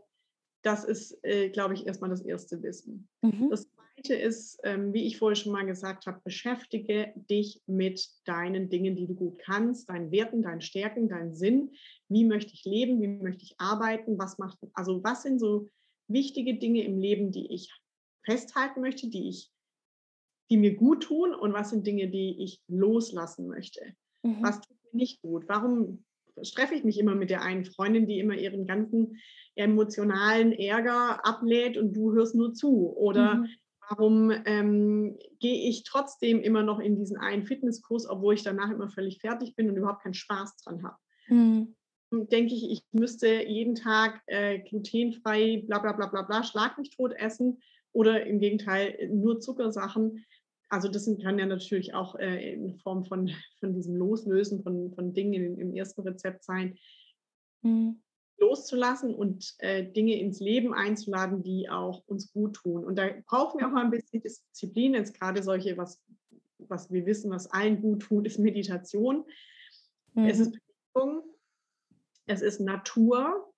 das 0.61 0.83
ist, 0.83 1.17
äh, 1.23 1.49
glaube 1.49 1.73
ich, 1.73 1.87
erstmal 1.87 2.09
das 2.09 2.21
erste 2.21 2.61
Wissen. 2.61 3.07
Mhm. 3.21 3.49
Das 3.49 3.67
zweite 3.69 4.15
ist, 4.15 4.59
ähm, 4.63 4.93
wie 4.93 5.07
ich 5.07 5.17
vorher 5.17 5.35
schon 5.35 5.53
mal 5.53 5.65
gesagt 5.65 6.05
habe, 6.05 6.21
beschäftige 6.23 7.13
dich 7.15 7.61
mit 7.65 8.07
deinen 8.25 8.69
Dingen, 8.69 8.95
die 8.95 9.07
du 9.07 9.15
gut 9.15 9.39
kannst, 9.39 9.89
deinen 9.89 10.11
Werten, 10.11 10.41
deinen 10.41 10.61
Stärken, 10.61 11.07
deinen 11.07 11.33
Sinn. 11.33 11.71
Wie 12.09 12.25
möchte 12.25 12.53
ich 12.53 12.65
leben? 12.65 13.01
Wie 13.01 13.07
möchte 13.07 13.43
ich 13.43 13.55
arbeiten? 13.57 14.17
Was 14.19 14.37
macht, 14.37 14.59
also 14.73 15.03
was 15.03 15.23
sind 15.23 15.39
so 15.39 15.69
wichtige 16.07 16.57
Dinge 16.57 16.83
im 16.83 16.97
Leben, 16.97 17.31
die 17.31 17.53
ich 17.53 17.71
festhalten 18.23 18.81
möchte, 18.81 19.07
die 19.07 19.29
ich 19.29 19.49
die 20.49 20.57
mir 20.57 20.75
gut 20.75 21.03
tun 21.03 21.33
und 21.33 21.53
was 21.53 21.69
sind 21.69 21.85
Dinge, 21.85 22.07
die 22.09 22.43
ich 22.43 22.61
loslassen 22.67 23.47
möchte. 23.47 23.81
Mhm. 24.23 24.37
Was 24.41 24.61
tut 24.61 24.77
mir 24.91 24.99
nicht 24.99 25.21
gut? 25.21 25.45
Warum 25.47 26.03
treffe 26.43 26.75
ich 26.75 26.83
mich 26.83 26.99
immer 26.99 27.15
mit 27.15 27.29
der 27.29 27.41
einen 27.41 27.65
Freundin, 27.65 28.07
die 28.07 28.19
immer 28.19 28.35
ihren 28.35 28.65
ganzen 28.65 29.19
emotionalen 29.55 30.53
Ärger 30.53 31.25
ablädt 31.25 31.77
und 31.77 31.93
du 31.93 32.13
hörst 32.13 32.35
nur 32.35 32.53
zu? 32.53 32.95
Oder 32.95 33.35
mhm. 33.35 33.47
warum 33.89 34.31
ähm, 34.45 35.17
gehe 35.39 35.69
ich 35.69 35.83
trotzdem 35.83 36.41
immer 36.41 36.63
noch 36.63 36.79
in 36.79 36.95
diesen 36.95 37.17
einen 37.17 37.43
Fitnesskurs, 37.43 38.07
obwohl 38.07 38.33
ich 38.33 38.43
danach 38.43 38.71
immer 38.71 38.89
völlig 38.89 39.19
fertig 39.19 39.55
bin 39.55 39.69
und 39.69 39.77
überhaupt 39.77 40.03
keinen 40.03 40.13
Spaß 40.13 40.57
dran 40.57 40.83
habe? 40.83 40.97
Mhm. 41.27 41.75
Denke 42.11 42.55
ich, 42.55 42.71
ich 42.71 42.83
müsste 42.91 43.43
jeden 43.43 43.75
Tag 43.75 44.21
äh, 44.25 44.59
glutenfrei, 44.59 45.63
bla 45.67 45.77
bla 45.77 45.93
bla 45.93 46.07
bla 46.07 46.23
bla, 46.23 46.43
schlag 46.43 46.77
mich 46.79 46.89
tot 46.89 47.13
essen 47.13 47.61
oder 47.91 48.25
im 48.25 48.39
Gegenteil 48.39 49.09
nur 49.11 49.39
Zuckersachen 49.39 50.25
also 50.69 50.87
das 50.87 51.09
kann 51.21 51.39
ja 51.39 51.45
natürlich 51.45 51.93
auch 51.93 52.15
äh, 52.15 52.53
in 52.53 52.77
Form 52.77 53.05
von, 53.05 53.29
von 53.59 53.73
diesem 53.73 53.95
Loslösen 53.95 54.63
von, 54.63 54.93
von 54.93 55.13
Dingen 55.13 55.57
im, 55.57 55.75
ersten 55.75 56.01
Rezept 56.01 56.43
sein, 56.43 56.77
mhm. 57.61 58.01
loszulassen 58.37 59.13
und 59.13 59.55
äh, 59.59 59.91
Dinge 59.91 60.19
ins 60.19 60.39
Leben 60.39 60.73
einzuladen, 60.73 61.43
die 61.43 61.69
auch 61.69 62.03
uns 62.07 62.31
gut 62.31 62.55
tun. 62.55 62.85
Und 62.85 62.95
da 62.95 63.09
brauchen 63.25 63.59
wir 63.59 63.67
auch 63.67 63.71
mal 63.71 63.83
ein 63.83 63.91
bisschen 63.91 64.21
Disziplin, 64.21 64.93
jetzt 64.93 65.19
gerade 65.19 65.43
solche, 65.43 65.77
was, 65.77 66.01
was 66.59 66.91
wir 66.91 67.05
wissen, 67.05 67.31
was 67.31 67.51
allen 67.51 67.81
gut 67.81 68.03
tut, 68.03 68.27
ist 68.27 68.39
Meditation. 68.39 69.25
Mhm. 70.13 70.25
Es 70.25 70.39
ist 70.39 70.57
Bewegung. 70.93 71.23
es 72.27 72.41
ist 72.41 72.59
Natur, 72.59 73.51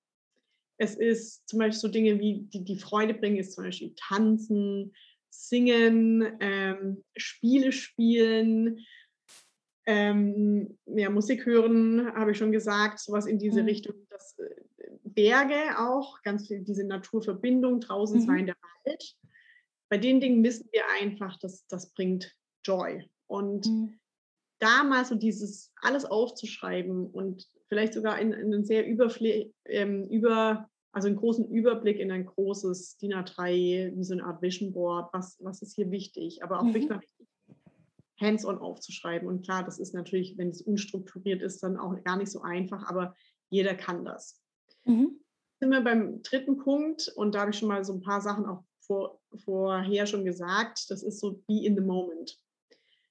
es 0.77 0.95
ist 0.95 1.47
zum 1.47 1.59
Beispiel 1.59 1.79
so 1.79 1.87
Dinge 1.89 2.19
wie, 2.19 2.41
die 2.41 2.63
die 2.63 2.79
Freude 2.79 3.13
bringen, 3.13 3.37
ist 3.37 3.53
zum 3.53 3.65
Beispiel 3.65 3.93
Tanzen, 3.95 4.93
Singen, 5.31 6.37
ähm, 6.39 7.03
Spiele 7.15 7.71
spielen, 7.71 8.79
ähm, 9.85 10.77
ja, 10.85 11.09
Musik 11.09 11.45
hören, 11.45 12.13
habe 12.13 12.31
ich 12.31 12.37
schon 12.37 12.51
gesagt, 12.51 12.99
sowas 12.99 13.25
in 13.25 13.39
diese 13.39 13.61
mhm. 13.61 13.67
Richtung. 13.67 13.95
Das, 14.09 14.37
äh, 14.37 14.61
Berge 15.03 15.77
auch, 15.77 16.21
ganz 16.21 16.47
viel 16.47 16.61
diese 16.61 16.85
Naturverbindung, 16.85 17.79
draußen 17.79 18.21
mhm. 18.21 18.25
sein, 18.25 18.45
der 18.45 18.55
Wald. 18.85 19.15
Bei 19.89 19.97
den 19.97 20.21
Dingen 20.21 20.43
wissen 20.43 20.69
wir 20.71 20.83
einfach, 21.01 21.37
dass 21.39 21.65
das 21.67 21.93
bringt 21.93 22.33
Joy. 22.65 23.09
Und 23.27 23.65
mhm. 23.65 23.99
da 24.59 24.83
mal 24.83 25.05
so 25.05 25.15
dieses 25.15 25.73
alles 25.81 26.05
aufzuschreiben 26.05 27.07
und 27.07 27.47
vielleicht 27.67 27.93
sogar 27.93 28.19
in, 28.19 28.31
in 28.33 28.53
einen 28.53 28.65
sehr 28.65 28.85
überfle 28.87 29.51
ähm, 29.65 30.07
über, 30.07 30.69
also 30.91 31.07
einen 31.07 31.17
großen 31.17 31.49
Überblick 31.49 31.99
in 31.99 32.11
ein 32.11 32.25
großes 32.25 32.97
DIN 32.97 33.13
A3, 33.13 33.95
wie 33.95 34.03
so 34.03 34.13
eine 34.13 34.25
Art 34.25 34.41
Vision 34.41 34.73
Board, 34.73 35.09
was, 35.13 35.37
was 35.41 35.61
ist 35.61 35.75
hier 35.75 35.89
wichtig, 35.89 36.43
aber 36.43 36.59
auch 36.59 36.65
mhm. 36.65 36.73
wirklich 36.73 36.99
hands-on 38.19 38.59
aufzuschreiben. 38.59 39.27
Und 39.27 39.43
klar, 39.43 39.63
das 39.63 39.79
ist 39.79 39.93
natürlich, 39.93 40.37
wenn 40.37 40.49
es 40.49 40.61
unstrukturiert 40.61 41.41
ist, 41.41 41.63
dann 41.63 41.77
auch 41.77 42.01
gar 42.03 42.17
nicht 42.17 42.31
so 42.31 42.41
einfach, 42.41 42.87
aber 42.87 43.15
jeder 43.49 43.73
kann 43.73 44.05
das. 44.05 44.41
Mhm. 44.85 45.19
Sind 45.59 45.71
wir 45.71 45.81
beim 45.81 46.21
dritten 46.23 46.57
Punkt 46.57 47.11
und 47.15 47.35
da 47.35 47.41
habe 47.41 47.51
ich 47.51 47.57
schon 47.57 47.69
mal 47.69 47.83
so 47.83 47.93
ein 47.93 48.01
paar 48.01 48.21
Sachen 48.21 48.45
auch 48.45 48.63
vor, 48.79 49.21
vorher 49.43 50.05
schon 50.05 50.25
gesagt. 50.25 50.89
Das 50.89 51.03
ist 51.03 51.19
so 51.19 51.41
be 51.47 51.63
in 51.63 51.75
the 51.75 51.81
moment. 51.81 52.37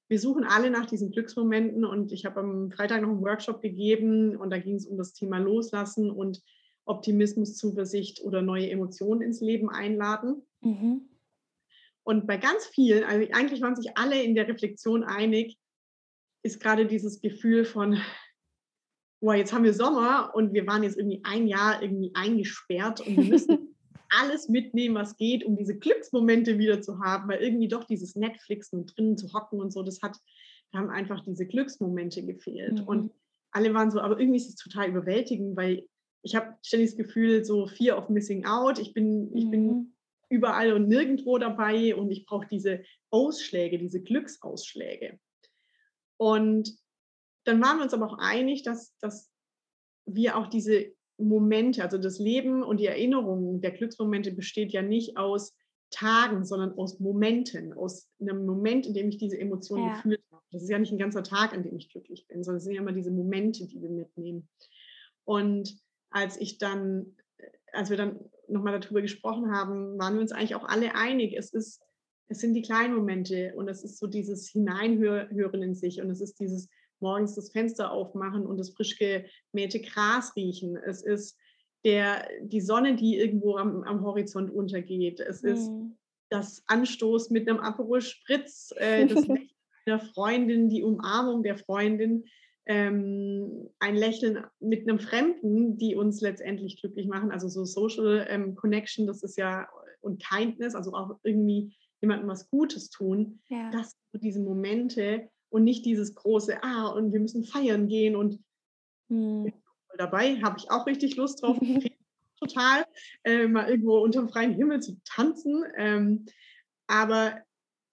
Wir 0.08 0.18
suchen 0.18 0.44
alle 0.44 0.70
nach 0.70 0.86
diesen 0.86 1.12
Glücksmomenten 1.12 1.84
und 1.84 2.10
ich 2.10 2.24
habe 2.24 2.40
am 2.40 2.70
Freitag 2.72 3.02
noch 3.02 3.10
einen 3.10 3.20
Workshop 3.20 3.62
gegeben 3.62 4.36
und 4.36 4.50
da 4.50 4.58
ging 4.58 4.74
es 4.74 4.86
um 4.86 4.98
das 4.98 5.12
Thema 5.12 5.38
Loslassen 5.38 6.10
und 6.10 6.42
Optimismus, 6.90 7.56
Zuversicht 7.56 8.20
oder 8.22 8.42
neue 8.42 8.70
Emotionen 8.70 9.22
ins 9.22 9.40
Leben 9.40 9.70
einladen. 9.70 10.42
Mhm. 10.60 11.08
Und 12.02 12.26
bei 12.26 12.36
ganz 12.36 12.66
vielen, 12.66 13.04
also 13.04 13.26
eigentlich 13.32 13.62
waren 13.62 13.76
sich 13.76 13.96
alle 13.96 14.22
in 14.22 14.34
der 14.34 14.48
Reflexion 14.48 15.04
einig, 15.04 15.56
ist 16.42 16.60
gerade 16.60 16.86
dieses 16.86 17.20
Gefühl 17.20 17.64
von, 17.64 18.00
boah, 19.20 19.34
jetzt 19.34 19.52
haben 19.52 19.64
wir 19.64 19.74
Sommer 19.74 20.32
und 20.34 20.52
wir 20.52 20.66
waren 20.66 20.82
jetzt 20.82 20.96
irgendwie 20.96 21.20
ein 21.24 21.46
Jahr 21.46 21.82
irgendwie 21.82 22.10
eingesperrt 22.14 23.00
und 23.06 23.16
wir 23.16 23.24
müssen 23.24 23.76
alles 24.10 24.48
mitnehmen, 24.48 24.96
was 24.96 25.16
geht, 25.16 25.44
um 25.44 25.56
diese 25.56 25.78
Glücksmomente 25.78 26.58
wieder 26.58 26.80
zu 26.80 26.98
haben, 26.98 27.28
weil 27.28 27.40
irgendwie 27.40 27.68
doch 27.68 27.84
dieses 27.84 28.16
Netflixen 28.16 28.80
und 28.80 28.96
drinnen 28.96 29.16
zu 29.16 29.32
hocken 29.32 29.60
und 29.60 29.72
so, 29.72 29.82
das 29.82 30.02
hat, 30.02 30.16
da 30.72 30.78
haben 30.78 30.90
einfach 30.90 31.22
diese 31.24 31.46
Glücksmomente 31.46 32.24
gefehlt. 32.24 32.80
Mhm. 32.80 32.88
Und 32.88 33.12
alle 33.52 33.72
waren 33.74 33.90
so, 33.90 34.00
aber 34.00 34.18
irgendwie 34.18 34.38
ist 34.38 34.48
es 34.48 34.56
total 34.56 34.88
überwältigend, 34.88 35.56
weil 35.56 35.86
ich 36.22 36.34
habe 36.34 36.56
ständig 36.62 36.90
das 36.90 36.96
Gefühl, 36.96 37.44
so 37.44 37.66
Fear 37.66 37.98
of 37.98 38.08
Missing 38.08 38.44
Out. 38.44 38.78
Ich 38.78 38.92
bin, 38.92 39.34
ich 39.36 39.50
bin 39.50 39.66
mhm. 39.66 39.92
überall 40.28 40.72
und 40.72 40.88
nirgendwo 40.88 41.38
dabei 41.38 41.94
und 41.94 42.10
ich 42.10 42.26
brauche 42.26 42.46
diese 42.46 42.82
Ausschläge, 43.10 43.78
diese 43.78 44.02
Glücksausschläge. 44.02 45.18
Und 46.18 46.76
dann 47.44 47.62
waren 47.62 47.78
wir 47.78 47.84
uns 47.84 47.94
aber 47.94 48.06
auch 48.06 48.18
einig, 48.18 48.62
dass, 48.62 48.96
dass 48.98 49.30
wir 50.04 50.36
auch 50.36 50.48
diese 50.48 50.92
Momente, 51.16 51.82
also 51.82 51.98
das 51.98 52.18
Leben 52.18 52.62
und 52.62 52.78
die 52.78 52.86
Erinnerung 52.86 53.60
der 53.60 53.70
Glücksmomente 53.72 54.32
besteht 54.32 54.72
ja 54.72 54.82
nicht 54.82 55.16
aus 55.16 55.54
Tagen, 55.90 56.44
sondern 56.44 56.72
aus 56.78 57.00
Momenten, 57.00 57.72
aus 57.72 58.08
einem 58.20 58.46
Moment, 58.46 58.86
in 58.86 58.94
dem 58.94 59.08
ich 59.08 59.18
diese 59.18 59.38
Emotionen 59.38 59.88
ja. 59.88 59.94
gefühlt 59.94 60.22
habe. 60.30 60.42
Das 60.52 60.62
ist 60.62 60.68
ja 60.68 60.78
nicht 60.78 60.92
ein 60.92 60.98
ganzer 60.98 61.22
Tag, 61.22 61.52
an 61.52 61.62
dem 61.62 61.76
ich 61.76 61.90
glücklich 61.90 62.26
bin, 62.28 62.44
sondern 62.44 62.58
es 62.58 62.64
sind 62.64 62.74
ja 62.74 62.80
immer 62.80 62.92
diese 62.92 63.10
Momente, 63.10 63.66
die 63.66 63.80
wir 63.80 63.90
mitnehmen. 63.90 64.48
Und 65.24 65.80
als 66.10 66.40
ich 66.40 66.58
dann, 66.58 67.16
als 67.72 67.90
wir 67.90 67.96
dann 67.96 68.20
nochmal 68.48 68.78
darüber 68.78 69.02
gesprochen 69.02 69.52
haben, 69.52 69.98
waren 69.98 70.14
wir 70.14 70.20
uns 70.20 70.32
eigentlich 70.32 70.54
auch 70.54 70.64
alle 70.64 70.94
einig. 70.94 71.34
Es 71.36 71.52
ist, 71.52 71.80
es 72.28 72.40
sind 72.40 72.54
die 72.54 72.62
kleinen 72.62 72.94
Momente 72.94 73.54
und 73.56 73.68
es 73.68 73.84
ist 73.84 73.98
so 73.98 74.06
dieses 74.06 74.48
Hineinhören 74.48 75.62
in 75.62 75.74
sich 75.74 76.00
und 76.00 76.10
es 76.10 76.20
ist 76.20 76.40
dieses 76.40 76.68
morgens 77.00 77.34
das 77.34 77.50
Fenster 77.50 77.90
aufmachen 77.92 78.46
und 78.46 78.58
das 78.58 78.70
frisch 78.70 78.98
gemähte 78.98 79.80
Gras 79.80 80.34
riechen. 80.36 80.76
Es 80.76 81.02
ist 81.02 81.38
der, 81.84 82.28
die 82.42 82.60
Sonne, 82.60 82.96
die 82.96 83.16
irgendwo 83.16 83.56
am, 83.56 83.82
am 83.84 84.04
Horizont 84.04 84.50
untergeht. 84.50 85.20
Es 85.20 85.42
ist 85.42 85.70
mhm. 85.70 85.96
das 86.28 86.62
Anstoß 86.66 87.30
mit 87.30 87.48
einem 87.48 87.60
Aperol 87.60 88.02
Spritz, 88.02 88.72
äh, 88.76 89.06
das 89.06 89.26
Lächeln 89.28 89.50
einer 89.86 90.00
Freundin, 90.00 90.68
die 90.68 90.82
Umarmung 90.82 91.42
der 91.42 91.56
Freundin, 91.56 92.24
ähm, 92.70 93.68
ein 93.80 93.96
Lächeln 93.96 94.44
mit 94.60 94.88
einem 94.88 95.00
Fremden, 95.00 95.76
die 95.76 95.96
uns 95.96 96.20
letztendlich 96.20 96.80
glücklich 96.80 97.08
machen. 97.08 97.32
Also 97.32 97.48
so 97.48 97.64
Social 97.64 98.26
ähm, 98.28 98.54
Connection, 98.54 99.08
das 99.08 99.24
ist 99.24 99.36
ja 99.36 99.68
und 100.00 100.22
Kindness, 100.22 100.74
also 100.74 100.94
auch 100.94 101.18
irgendwie 101.24 101.74
jemandem 102.00 102.28
was 102.28 102.48
Gutes 102.48 102.88
tun. 102.88 103.40
Ja. 103.48 103.70
Das 103.70 103.96
sind 104.12 104.22
diese 104.22 104.40
Momente, 104.40 105.28
und 105.50 105.64
nicht 105.64 105.84
dieses 105.84 106.14
große, 106.14 106.62
ah, 106.62 106.88
und 106.88 107.12
wir 107.12 107.20
müssen 107.20 107.44
feiern 107.44 107.88
gehen 107.88 108.16
und 108.16 108.42
hm. 109.08 109.52
dabei 109.98 110.36
habe 110.42 110.58
ich 110.58 110.70
auch 110.70 110.86
richtig 110.86 111.16
Lust 111.16 111.42
drauf, 111.42 111.58
total, 112.40 112.84
äh, 113.24 113.46
mal 113.46 113.68
irgendwo 113.68 113.98
unter 113.98 114.20
dem 114.20 114.28
freien 114.28 114.54
Himmel 114.54 114.80
zu 114.80 114.96
tanzen, 115.04 115.64
ähm, 115.76 116.26
aber 116.86 117.38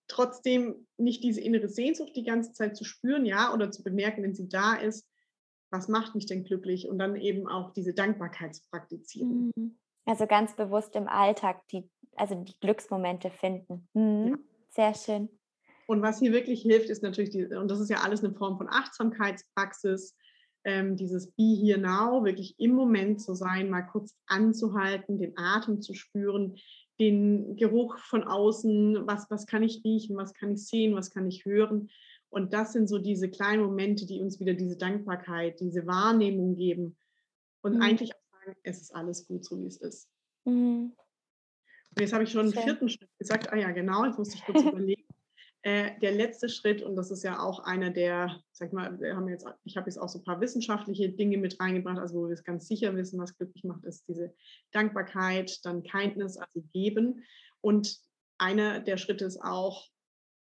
trotzdem 0.08 0.88
nicht 0.98 1.24
diese 1.24 1.42
innere 1.42 1.70
Sehnsucht 1.70 2.16
die 2.16 2.24
ganze 2.24 2.54
Zeit 2.54 2.76
zu 2.76 2.84
spüren, 2.84 3.26
ja, 3.26 3.54
oder 3.54 3.72
zu 3.72 3.84
bemerken, 3.84 4.24
wenn 4.24 4.36
sie 4.36 4.48
da 4.48 4.76
ist, 4.76 5.08
was 5.70 5.88
macht 5.88 6.16
mich 6.16 6.26
denn 6.26 6.44
glücklich 6.44 6.88
und 6.88 6.98
dann 7.00 7.16
eben 7.16 7.48
auch 7.48 7.72
diese 7.74 7.94
Dankbarkeit 7.94 8.56
zu 8.56 8.62
praktizieren. 8.70 9.52
Mhm. 9.56 9.78
Also 10.06 10.26
ganz 10.26 10.56
bewusst 10.56 10.96
im 10.96 11.08
Alltag 11.08 11.68
die, 11.68 11.90
also 12.16 12.36
die 12.36 12.58
Glücksmomente 12.60 13.30
finden. 13.30 13.88
Mhm. 13.94 14.28
Ja. 14.28 14.38
Sehr 14.70 14.94
schön. 14.94 15.30
Und 15.88 16.02
was 16.02 16.20
hier 16.20 16.34
wirklich 16.34 16.62
hilft, 16.62 16.90
ist 16.90 17.04
natürlich, 17.04 17.32
die, 17.32 17.46
und 17.46 17.70
das 17.70 17.80
ist 17.80 17.90
ja 17.90 18.02
alles 18.02 18.24
eine 18.24 18.34
Form 18.34 18.58
von 18.58 18.68
Achtsamkeitspraxis, 18.70 20.16
ähm, 20.66 20.98
dieses 20.98 21.32
Be 21.32 21.44
Here 21.44 21.80
Now, 21.80 22.26
wirklich 22.26 22.56
im 22.60 22.72
Moment 22.72 23.22
zu 23.22 23.34
sein, 23.34 23.70
mal 23.70 23.84
kurz 23.84 24.14
anzuhalten, 24.28 25.18
den 25.18 25.38
Atem 25.38 25.82
zu 25.82 25.94
spüren, 25.94 26.58
den 27.00 27.56
Geruch 27.56 27.98
von 28.00 28.24
außen, 28.24 29.06
was, 29.06 29.30
was 29.30 29.46
kann 29.46 29.64
ich 29.64 29.84
riechen, 29.84 30.18
was 30.18 30.34
kann 30.34 30.52
ich 30.52 30.66
sehen, 30.66 30.96
was 30.96 31.12
kann 31.12 31.28
ich 31.28 31.46
hören. 31.46 31.90
Und 32.30 32.54
das 32.54 32.74
sind 32.74 32.88
so 32.88 32.98
diese 32.98 33.30
kleinen 33.30 33.64
Momente, 33.64 34.06
die 34.06 34.22
uns 34.22 34.40
wieder 34.40 34.54
diese 34.54 34.78
Dankbarkeit, 34.78 35.60
diese 35.60 35.88
Wahrnehmung 35.88 36.56
geben 36.56 36.98
und 37.62 37.76
mhm. 37.76 37.82
eigentlich 37.82 38.14
auch 38.14 38.40
sagen, 38.46 38.58
es 38.64 38.82
ist 38.82 38.96
alles 38.96 39.28
gut, 39.28 39.46
so 39.46 39.60
wie 39.60 39.68
es 39.68 39.78
ist. 39.78 40.10
Mhm. 40.46 40.94
Und 41.96 42.02
jetzt 42.02 42.14
habe 42.14 42.24
ich 42.24 42.32
schon 42.32 42.42
einen 42.42 42.54
vierten 42.54 42.90
Schritt 42.90 43.10
gesagt, 43.18 43.52
ah 43.52 43.58
ja, 43.58 43.72
genau, 43.72 44.06
jetzt 44.06 44.18
musste 44.18 44.36
ich 44.36 44.46
kurz 44.46 44.62
überlegen. 44.66 45.07
Äh, 45.64 46.00
der 46.00 46.12
letzte 46.12 46.50
Schritt, 46.50 46.82
und 46.82 46.96
das 46.96 47.12
ist 47.12 47.24
ja 47.24 47.40
auch 47.40 47.60
einer 47.60 47.90
der, 47.90 48.42
sag 48.52 48.74
mal, 48.74 49.00
wir 49.00 49.16
haben 49.16 49.28
jetzt, 49.28 49.46
ich 49.64 49.76
habe 49.76 49.90
jetzt 49.90 49.98
auch 49.98 50.08
so 50.08 50.20
ein 50.20 50.24
paar 50.24 50.40
wissenschaftliche 50.40 51.10
Dinge 51.10 51.38
mit 51.38 51.60
reingebracht, 51.60 51.98
also 51.98 52.16
wo 52.16 52.28
wir 52.28 52.34
es 52.34 52.44
ganz 52.44 52.68
sicher 52.68 52.96
wissen, 52.96 53.20
was 53.20 53.36
glücklich 53.38 53.64
macht, 53.64 53.84
ist 53.84 54.08
diese 54.08 54.34
Dankbarkeit, 54.72 55.60
dann 55.66 55.84
Kindness, 55.84 56.38
also 56.38 56.64
geben. 56.74 57.24
Und 57.62 58.00
einer 58.38 58.80
der 58.80 58.98
Schritte 58.98 59.26
ist 59.26 59.42
auch 59.42 59.88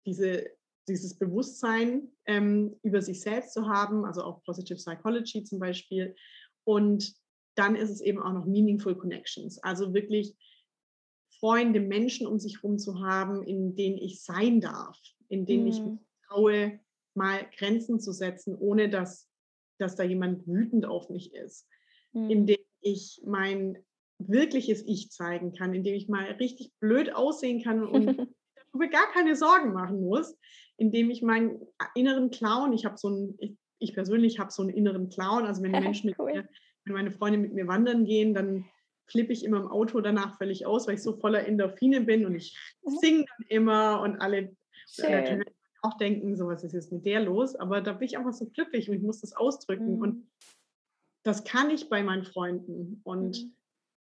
diese, 0.06 0.45
dieses 0.88 1.17
Bewusstsein 1.17 2.12
ähm, 2.25 2.75
über 2.84 3.01
sich 3.01 3.21
selbst 3.21 3.54
zu 3.54 3.67
haben, 3.67 4.06
also 4.06 4.21
auch 4.23 4.43
Positive 4.43 4.78
Psychology 4.78 5.43
zum 5.43 5.60
Beispiel. 5.60 6.15
Und 6.65 7.15
dann 7.56 7.75
ist 7.75 7.89
es 7.89 8.01
eben 8.01 8.21
auch 8.21 8.34
noch 8.34 8.45
Meaningful 8.45 8.95
Connections, 8.95 9.58
also 9.63 9.93
wirklich 9.93 10.36
Freunde, 11.45 11.79
Menschen 11.79 12.25
um 12.25 12.39
sich 12.39 12.63
herum 12.63 12.79
zu 12.79 13.01
haben, 13.01 13.43
in 13.43 13.75
denen 13.75 13.97
ich 13.97 14.23
sein 14.23 14.62
darf 14.62 14.99
in 15.29 15.45
denen 15.45 15.63
mhm. 15.63 15.69
ich 15.69 15.80
mich 15.82 15.99
traue, 16.28 16.80
mal 17.13 17.45
Grenzen 17.57 17.99
zu 17.99 18.11
setzen, 18.11 18.55
ohne 18.55 18.89
dass, 18.89 19.30
dass 19.80 19.95
da 19.95 20.03
jemand 20.03 20.47
wütend 20.47 20.86
auf 20.86 21.09
mich 21.09 21.34
ist. 21.34 21.67
Mhm. 22.13 22.30
In 22.30 22.45
denen 22.45 22.65
ich 22.82 23.22
mein 23.26 23.78
wirkliches 24.17 24.84
Ich 24.86 25.11
zeigen 25.11 25.53
kann, 25.53 25.74
in 25.74 25.84
dem 25.84 25.95
ich 25.95 26.07
mal 26.07 26.26
richtig 26.34 26.72
blöd 26.80 27.13
aussehen 27.13 27.61
kann 27.61 27.86
und 27.86 28.05
darüber 28.72 28.88
gar 28.88 29.11
keine 29.13 29.36
Sorgen 29.36 29.74
machen 29.74 30.01
muss, 30.01 30.38
indem 30.78 31.09
ich 31.09 31.22
meinen 31.22 31.61
inneren 31.95 32.32
Clown, 32.32 32.74
ich 32.74 32.86
habe 32.86 32.97
so 32.97 33.07
einen, 33.09 33.36
ich, 33.39 33.57
ich 33.80 33.93
persönlich 33.93 34.39
habe 34.39 34.51
so 34.51 34.61
einen 34.61 34.72
inneren 34.72 35.09
Clown, 35.09 35.45
also 35.45 35.61
wenn 35.63 35.72
Menschen 35.93 36.13
cool. 36.17 36.26
mit 36.26 36.36
mir, 36.36 36.49
wenn 36.86 36.93
meine 36.93 37.11
Freunde 37.11 37.38
mit 37.38 37.53
mir 37.53 37.67
wandern 37.67 38.05
gehen, 38.05 38.34
dann 38.34 38.65
flippe 39.08 39.34
ich 39.34 39.43
immer 39.43 39.58
im 39.58 39.68
Auto 39.68 40.01
danach 40.01 40.38
völlig 40.38 40.66
aus, 40.66 40.88
weil 40.88 40.95
ich 40.95 41.03
so 41.03 41.14
voller 41.14 41.45
Endorphine 41.47 42.01
bin 42.01 42.26
und 42.26 42.36
ich 42.36 42.58
mhm. 42.84 42.97
singe 43.01 43.26
dann 43.26 43.47
immer 43.49 44.01
und 44.01 44.20
alle 44.20 44.56
Schön. 44.88 45.43
auch 45.82 45.97
denken, 45.97 46.36
so 46.36 46.47
was 46.47 46.64
ist 46.64 46.74
jetzt 46.74 46.91
mit 46.91 47.06
der 47.06 47.22
los, 47.22 47.56
aber 47.56 47.82
da 47.82 47.93
bin 47.93 48.08
ich 48.08 48.18
einfach 48.18 48.34
so 48.34 48.47
glücklich 48.47 48.89
und 48.89 48.95
ich 48.95 49.03
muss 49.03 49.22
das 49.22 49.34
ausdrücken. 49.34 49.97
Mhm. 49.97 50.01
Und 50.01 50.28
das 51.24 51.43
kann 51.43 51.70
ich 51.70 51.89
bei 51.89 52.03
meinen 52.03 52.24
Freunden. 52.24 53.01
Und 53.03 53.43
mhm. 53.43 53.56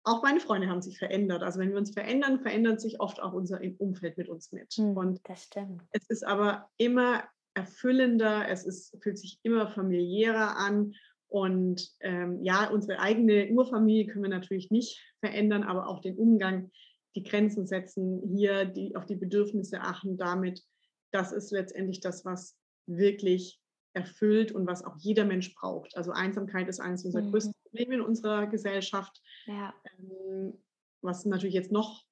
auch 0.04 0.22
meine 0.22 0.40
Freunde 0.40 0.68
haben 0.68 0.82
sich 0.82 0.98
verändert. 0.98 1.42
Also 1.42 1.60
wenn 1.60 1.70
wir 1.70 1.78
uns 1.78 1.92
verändern, 1.92 2.40
verändert 2.40 2.80
sich 2.80 3.00
oft 3.00 3.22
auch 3.22 3.32
unser 3.32 3.60
Umfeld 3.78 4.18
mit 4.18 4.28
uns 4.28 4.52
mit. 4.52 4.76
Mhm, 4.78 4.96
und 4.96 5.20
das 5.24 5.44
stimmt. 5.44 5.82
Es 5.92 6.08
ist 6.08 6.26
aber 6.26 6.68
immer 6.76 7.24
erfüllender, 7.54 8.48
es 8.48 8.64
ist, 8.64 8.96
fühlt 9.00 9.18
sich 9.18 9.38
immer 9.42 9.68
familiärer 9.68 10.56
an 10.56 10.94
Und 11.34 11.90
ähm, 11.98 12.44
ja, 12.44 12.70
unsere 12.70 13.00
eigene 13.00 13.48
Urfamilie 13.50 14.06
können 14.06 14.22
wir 14.22 14.30
natürlich 14.30 14.70
nicht 14.70 15.02
verändern, 15.18 15.64
aber 15.64 15.88
auch 15.88 16.00
den 16.00 16.16
Umgang, 16.16 16.70
die 17.16 17.24
Grenzen 17.24 17.66
setzen, 17.66 18.22
hier 18.36 18.66
die, 18.66 18.94
auf 18.94 19.04
die 19.04 19.16
Bedürfnisse 19.16 19.80
achten, 19.80 20.16
damit, 20.16 20.62
das 21.10 21.32
ist 21.32 21.50
letztendlich 21.50 21.98
das, 21.98 22.24
was 22.24 22.56
wirklich 22.86 23.60
erfüllt 23.94 24.52
und 24.52 24.68
was 24.68 24.84
auch 24.84 24.94
jeder 24.98 25.24
Mensch 25.24 25.52
braucht. 25.56 25.96
Also 25.96 26.12
Einsamkeit 26.12 26.68
ist 26.68 26.78
eines 26.78 27.04
unserer 27.04 27.22
mhm. 27.22 27.32
größten 27.32 27.54
Probleme 27.64 27.94
in 27.96 28.00
unserer 28.02 28.46
Gesellschaft, 28.46 29.20
ja. 29.46 29.74
ähm, 29.98 30.62
was 31.02 31.24
natürlich 31.24 31.56
jetzt 31.56 31.72
noch 31.72 32.04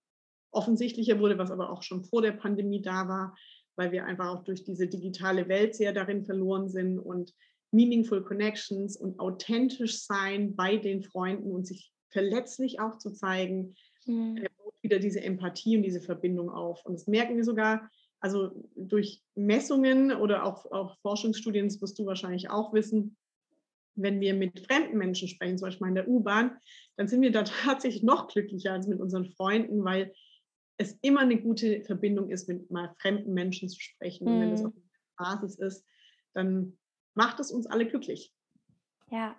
offensichtlicher 0.51 1.21
wurde, 1.21 1.39
was 1.39 1.53
aber 1.53 1.71
auch 1.71 1.85
schon 1.85 2.03
vor 2.03 2.23
der 2.23 2.33
Pandemie 2.33 2.83
da 2.83 3.07
war, 3.07 3.37
weil 3.77 3.93
wir 3.93 4.05
einfach 4.05 4.31
auch 4.31 4.43
durch 4.43 4.65
diese 4.65 4.89
digitale 4.89 5.49
Welt 5.49 5.77
sehr 5.77 5.93
darin 5.93 6.25
verloren 6.25 6.69
sind 6.69 6.99
und 6.99 7.33
meaningful 7.73 8.23
connections 8.23 8.97
und 8.97 9.19
authentisch 9.19 10.03
sein 10.03 10.55
bei 10.55 10.77
den 10.77 11.03
Freunden 11.03 11.51
und 11.53 11.67
sich 11.67 11.93
verletzlich 12.11 12.81
auch 12.81 12.99
zu 12.99 13.13
zeigen, 13.13 13.75
mhm. 14.07 14.37
Äh, 14.37 14.49
wieder 14.83 14.99
diese 14.99 15.23
Empathie 15.23 15.77
und 15.77 15.85
diese 15.85 16.01
Verbindung 16.01 16.51
auf. 16.51 16.85
Und 16.85 16.95
das 16.95 17.07
merken 17.07 17.37
wir 17.37 17.45
sogar, 17.45 17.89
also 18.21 18.51
durch 18.77 19.23
Messungen 19.35 20.13
oder 20.13 20.45
auch, 20.45 20.71
auch 20.71 20.97
Forschungsstudien, 21.03 21.67
das 21.67 21.81
wirst 21.81 21.99
du 21.99 22.07
wahrscheinlich 22.07 22.51
auch 22.51 22.73
wissen, 22.73 23.17
wenn 23.95 24.21
wir 24.21 24.35
mit 24.35 24.61
fremden 24.67 24.99
Menschen 24.99 25.29
sprechen, 25.29 25.59
zum 25.59 25.67
Beispiel 25.67 25.89
in 25.89 25.95
der 25.95 26.09
U-Bahn, 26.09 26.57
dann 26.97 27.09
sind 27.09 27.23
wir 27.23 27.33
da 27.33 27.43
tatsächlich 27.65 28.03
noch 28.03 28.29
glücklicher 28.29 28.73
als 28.73 28.87
mit 28.87 29.01
unseren 29.01 29.27
Freunden, 29.27 29.85
weil 29.85 30.13
es 30.79 30.99
immer 31.03 31.21
eine 31.21 31.41
gute 31.41 31.83
Verbindung 31.83 32.31
ist, 32.31 32.49
mit 32.49 32.71
mal 32.71 32.95
fremden 32.99 33.35
Menschen 33.35 33.69
zu 33.69 33.81
sprechen. 33.81 34.25
Mhm. 34.27 34.33
Und 34.33 34.41
wenn 34.41 34.51
das 34.51 34.61
mhm. 34.63 34.67
auf 34.67 34.75
der 34.75 35.25
Basis 35.25 35.59
ist, 35.59 35.85
dann 36.35 36.79
macht 37.15 37.41
es 37.41 37.51
uns 37.51 37.67
alle 37.67 37.87
glücklich. 37.87 38.33
Ja, 39.11 39.37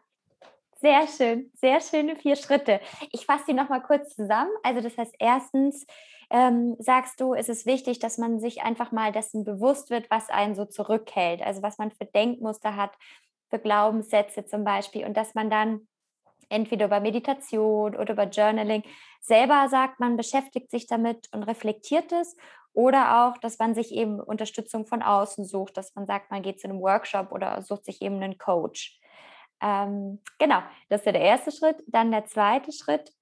sehr 0.83 1.07
schön, 1.07 1.49
sehr 1.55 1.79
schöne 1.79 2.17
vier 2.17 2.35
Schritte. 2.35 2.81
Ich 3.11 3.25
fasse 3.25 3.45
die 3.47 3.53
nochmal 3.53 3.81
kurz 3.81 4.15
zusammen. 4.15 4.51
Also 4.63 4.81
das 4.81 4.97
heißt, 4.97 5.15
erstens 5.17 5.85
ähm, 6.29 6.75
sagst 6.77 7.21
du, 7.21 7.33
ist 7.33 7.47
es 7.47 7.65
wichtig, 7.65 7.99
dass 7.99 8.17
man 8.17 8.39
sich 8.39 8.63
einfach 8.63 8.91
mal 8.91 9.13
dessen 9.13 9.45
bewusst 9.45 9.91
wird, 9.91 10.11
was 10.11 10.29
einen 10.29 10.55
so 10.55 10.65
zurückhält. 10.65 11.41
Also 11.41 11.61
was 11.61 11.77
man 11.77 11.91
für 11.91 12.05
Denkmuster 12.05 12.75
hat, 12.75 12.91
für 13.49 13.59
Glaubenssätze 13.59 14.45
zum 14.45 14.65
Beispiel. 14.65 15.05
Und 15.05 15.15
dass 15.15 15.35
man 15.35 15.49
dann 15.49 15.87
entweder 16.49 16.85
über 16.85 16.99
Meditation 16.99 17.95
oder 17.95 18.13
über 18.13 18.25
Journaling 18.25 18.83
selber 19.21 19.67
sagt, 19.69 19.99
man 19.99 20.17
beschäftigt 20.17 20.71
sich 20.71 20.87
damit 20.87 21.29
und 21.33 21.43
reflektiert 21.43 22.11
es 22.11 22.35
oder 22.73 23.25
auch, 23.25 23.37
dass 23.37 23.59
man 23.59 23.75
sich 23.75 23.91
eben 23.91 24.19
Unterstützung 24.19 24.85
von 24.85 25.01
außen 25.01 25.45
sucht, 25.45 25.77
dass 25.77 25.95
man 25.95 26.05
sagt, 26.05 26.31
man 26.31 26.41
geht 26.41 26.59
zu 26.59 26.67
einem 26.67 26.81
Workshop 26.81 27.31
oder 27.31 27.61
sucht 27.61 27.85
sich 27.85 28.01
eben 28.01 28.15
einen 28.15 28.37
Coach. 28.37 28.99
Ähm, 29.61 30.19
genau, 30.39 30.61
das 30.89 31.01
ist 31.01 31.05
ja 31.05 31.11
der 31.13 31.21
erste 31.21 31.51
Schritt. 31.51 31.83
Dann 31.87 32.11
der 32.11 32.25
zweite 32.25 32.71
Schritt 32.71 33.13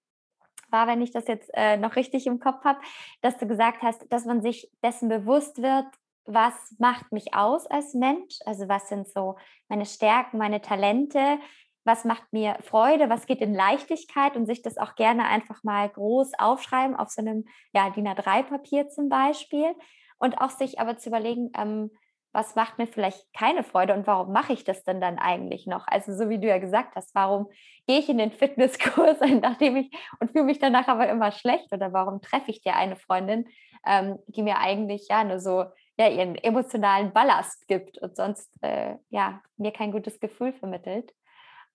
war, 0.70 0.88
wenn 0.88 1.02
ich 1.02 1.12
das 1.12 1.28
jetzt 1.28 1.52
äh, 1.54 1.78
noch 1.78 1.96
richtig 1.96 2.26
im 2.28 2.40
Kopf 2.40 2.64
habe, 2.64 2.80
dass 3.22 3.38
du 3.38 3.46
gesagt 3.46 3.82
hast, 3.82 4.12
dass 4.12 4.26
man 4.26 4.42
sich 4.42 4.72
dessen 4.82 5.10
bewusst 5.10 5.62
wird, 5.62 5.86
was 6.26 6.54
macht 6.80 7.12
mich 7.12 7.34
aus 7.34 7.68
als 7.68 7.94
Mensch, 7.94 8.40
also 8.46 8.70
was 8.70 8.88
sind 8.88 9.08
so 9.08 9.38
meine 9.68 9.86
Stärken, 9.86 10.38
meine 10.38 10.62
Talente, 10.62 11.40
was 11.84 12.06
macht 12.06 12.32
mir 12.32 12.58
Freude, 12.62 13.10
was 13.10 13.26
geht 13.26 13.42
in 13.42 13.54
Leichtigkeit 13.54 14.36
und 14.36 14.46
sich 14.46 14.62
das 14.62 14.78
auch 14.78 14.96
gerne 14.96 15.26
einfach 15.26 15.64
mal 15.64 15.90
groß 15.90 16.34
aufschreiben 16.38 16.96
auf 16.96 17.10
so 17.10 17.22
einem 17.22 17.46
ja, 17.74 17.90
DIN 17.90 18.08
A3-Papier 18.08 18.90
zum 18.90 19.10
Beispiel 19.10 19.74
und 20.20 20.40
auch 20.40 20.52
sich 20.52 20.80
aber 20.80 20.98
zu 20.98 21.10
überlegen, 21.10 21.52
ähm, 21.58 21.92
was 22.34 22.56
macht 22.56 22.78
mir 22.78 22.88
vielleicht 22.88 23.34
keine 23.34 23.64
Freude 23.64 23.94
und 23.94 24.08
warum 24.08 24.32
mache 24.32 24.54
ich 24.54 24.64
das 24.64 24.84
denn 24.84 25.02
dann 25.02 25.18
eigentlich 25.18 25.68
noch? 25.68 25.86
Also 25.88 26.16
so 26.16 26.30
wie 26.30 26.40
du 26.40 26.48
ja 26.48 26.60
gesagt 26.60 26.96
hast, 26.96 27.14
warum 27.14 27.50
gehe 27.88 28.00
ich 28.00 28.08
in 28.08 28.18
den 28.18 28.32
Fitnesskurs, 28.32 29.20
nachdem 29.42 29.76
ich 29.76 29.92
und 30.20 30.32
fühle 30.32 30.46
mich 30.46 30.60
danach 30.60 30.88
aber 30.88 31.10
immer 31.10 31.32
schlecht 31.32 31.74
oder 31.74 31.92
warum 31.92 32.22
treffe 32.22 32.52
ich 32.52 32.62
dir 32.62 32.76
eine 32.76 32.96
Freundin, 32.96 33.48
ähm, 33.86 34.18
die 34.28 34.44
mir 34.44 34.60
eigentlich 34.60 35.08
ja 35.10 35.24
nur 35.24 35.40
so 35.40 35.66
ja, 35.98 36.08
ihren 36.08 36.36
emotionalen 36.36 37.12
Ballast 37.12 37.68
gibt 37.68 37.98
und 37.98 38.16
sonst 38.16 38.50
äh, 38.62 38.96
ja 39.10 39.42
mir 39.58 39.72
kein 39.72 39.92
gutes 39.92 40.20
Gefühl 40.20 40.54
vermittelt. 40.54 41.12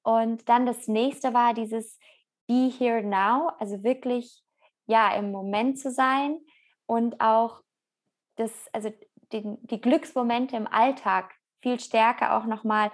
Und 0.07 0.49
dann 0.49 0.67
das 0.67 0.87
nächste 0.87 1.35
war 1.35 1.53
dieses 1.53 1.99
Be 2.47 2.71
Here 2.71 3.03
Now, 3.03 3.51
also 3.59 3.83
wirklich 3.83 4.41
ja 4.87 5.13
im 5.17 5.33
Moment 5.33 5.81
zu 5.81 5.91
sein 5.91 6.39
und 6.87 7.21
auch 7.21 7.61
das, 8.37 8.53
also 8.73 8.93
den, 9.33 9.59
die 9.63 9.81
Glücksmomente 9.81 10.57
im 10.57 10.69
Alltag 10.69 11.35
viel 11.61 11.81
stärker 11.81 12.37
auch 12.37 12.47
nochmal 12.47 12.93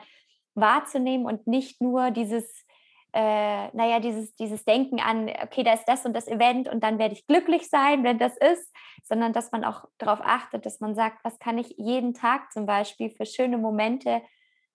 wahrzunehmen 0.54 1.26
und 1.26 1.46
nicht 1.46 1.82
nur 1.82 2.12
dieses, 2.12 2.64
äh, 3.12 3.68
naja, 3.76 4.00
dieses, 4.00 4.34
dieses 4.36 4.64
Denken 4.64 4.98
an, 4.98 5.30
okay, 5.42 5.64
da 5.64 5.74
ist 5.74 5.84
das 5.84 6.06
und 6.06 6.14
das 6.14 6.28
Event 6.28 6.66
und 6.66 6.82
dann 6.82 6.98
werde 6.98 7.14
ich 7.14 7.26
glücklich 7.26 7.68
sein, 7.68 8.04
wenn 8.04 8.18
das 8.18 8.38
ist, 8.38 8.74
sondern 9.02 9.34
dass 9.34 9.52
man 9.52 9.64
auch 9.64 9.84
darauf 9.98 10.20
achtet, 10.22 10.64
dass 10.64 10.80
man 10.80 10.94
sagt, 10.94 11.22
was 11.24 11.38
kann 11.38 11.58
ich 11.58 11.74
jeden 11.76 12.14
Tag 12.14 12.50
zum 12.52 12.64
Beispiel 12.64 13.10
für 13.10 13.26
schöne 13.26 13.58
Momente 13.58 14.22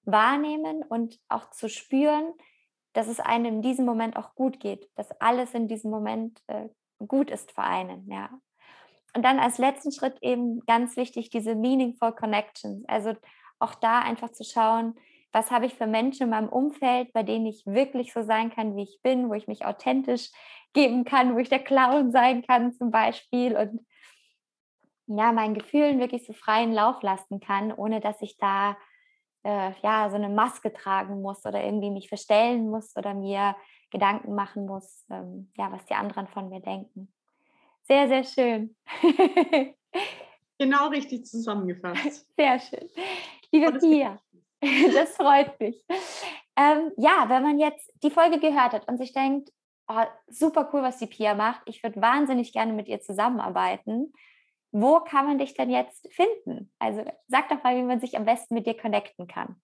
wahrnehmen 0.08 0.84
und 0.88 1.20
auch 1.30 1.52
zu 1.52 1.70
spüren, 1.70 2.34
dass 2.94 3.08
es 3.08 3.20
einem 3.20 3.46
in 3.46 3.62
diesem 3.62 3.86
Moment 3.86 4.18
auch 4.18 4.34
gut 4.34 4.60
geht, 4.60 4.90
dass 4.96 5.12
alles 5.22 5.54
in 5.54 5.68
diesem 5.68 5.92
Moment 5.92 6.42
äh, 6.48 6.70
gut 7.06 7.30
ist 7.30 7.52
für 7.52 7.62
einen, 7.62 8.10
ja. 8.10 8.30
Und 9.16 9.24
dann 9.24 9.40
als 9.40 9.58
letzten 9.58 9.92
Schritt 9.92 10.18
eben 10.22 10.62
ganz 10.66 10.96
wichtig 10.96 11.30
diese 11.30 11.56
meaningful 11.56 12.12
connections, 12.14 12.84
also 12.88 13.14
auch 13.60 13.76
da 13.76 14.00
einfach 14.00 14.32
zu 14.32 14.44
schauen, 14.44 14.96
was 15.32 15.52
habe 15.52 15.66
ich 15.66 15.76
für 15.76 15.88
Menschen 15.88 16.24
in 16.24 16.30
meinem 16.30 16.50
Umfeld, 16.50 17.14
bei 17.14 17.24
denen 17.24 17.46
ich 17.46 17.66
wirklich 17.66 18.14
so 18.14 18.24
sein 18.24 18.50
kann, 18.50 18.76
wie 18.76 18.84
ich 18.84 19.00
bin, 19.04 19.30
wo 19.30 19.34
ich 19.34 19.48
mich 19.48 19.66
authentisch 19.66 20.32
geben 20.74 21.06
kann, 21.06 21.36
wo 21.36 21.40
ich 21.40 21.50
der 21.50 21.64
Clown 21.64 22.12
sein 22.12 22.44
kann 22.44 22.74
zum 22.74 22.92
Beispiel 22.92 23.56
und 23.56 23.86
ja, 25.08 25.32
meinen 25.32 25.54
Gefühlen 25.54 26.00
wirklich 26.00 26.26
so 26.26 26.34
freien 26.34 26.74
Lauf 26.74 27.02
lassen 27.02 27.40
kann, 27.40 27.72
ohne 27.72 28.00
dass 28.00 28.22
ich 28.22 28.38
da 28.38 28.78
äh, 29.48 29.72
ja, 29.82 30.10
so 30.10 30.18
eine 30.18 30.28
Maske 30.28 30.74
tragen 30.74 31.22
muss 31.22 31.46
oder 31.46 31.64
irgendwie 31.64 31.90
mich 31.90 32.10
verstellen 32.10 32.70
muss 32.70 32.94
oder 32.98 33.14
mir 33.14 33.56
Gedanken 33.92 34.36
machen 34.36 34.66
muss, 34.66 35.06
ähm, 35.10 35.50
ja, 35.58 35.72
was 35.72 35.86
die 35.86 35.94
anderen 35.94 36.28
von 36.28 36.50
mir 36.50 36.60
denken. 36.60 37.14
Sehr, 37.84 38.10
sehr 38.10 38.26
schön. 38.26 38.76
genau 40.60 40.90
richtig 40.90 41.26
zusammengefasst. 41.26 42.28
Sehr 42.38 42.60
schön. 42.60 42.90
Liebe 43.54 43.72
oh, 43.74 43.80
Pia, 43.80 44.20
das 44.94 45.16
freut 45.16 45.58
mich. 45.62 45.82
Ähm, 46.58 46.92
ja, 46.98 47.26
wenn 47.30 47.44
man 47.44 47.58
jetzt 47.58 47.94
die 48.04 48.12
Folge 48.12 48.40
gehört 48.40 48.74
hat 48.74 48.90
und 48.90 48.98
sich 48.98 49.14
denkt, 49.14 49.54
oh, 49.88 50.04
super 50.28 50.70
cool, 50.74 50.82
was 50.82 50.98
die 50.98 51.08
Pia 51.08 51.34
macht, 51.34 51.62
ich 51.66 51.82
würde 51.82 52.02
wahnsinnig 52.02 52.52
gerne 52.52 52.74
mit 52.74 52.90
ihr 52.90 53.00
zusammenarbeiten, 53.00 54.12
wo 54.72 55.00
kann 55.00 55.26
man 55.26 55.38
dich 55.38 55.54
denn 55.54 55.70
jetzt 55.70 56.08
finden? 56.14 56.72
Also 56.80 57.06
sag 57.28 57.50
doch 57.50 57.64
mal, 57.64 57.76
wie 57.78 57.84
man 57.84 58.00
sich 58.00 58.18
am 58.18 58.26
besten 58.26 58.54
mit 58.54 58.66
dir 58.66 58.76
connecten 58.76 59.28
kann. 59.28 59.56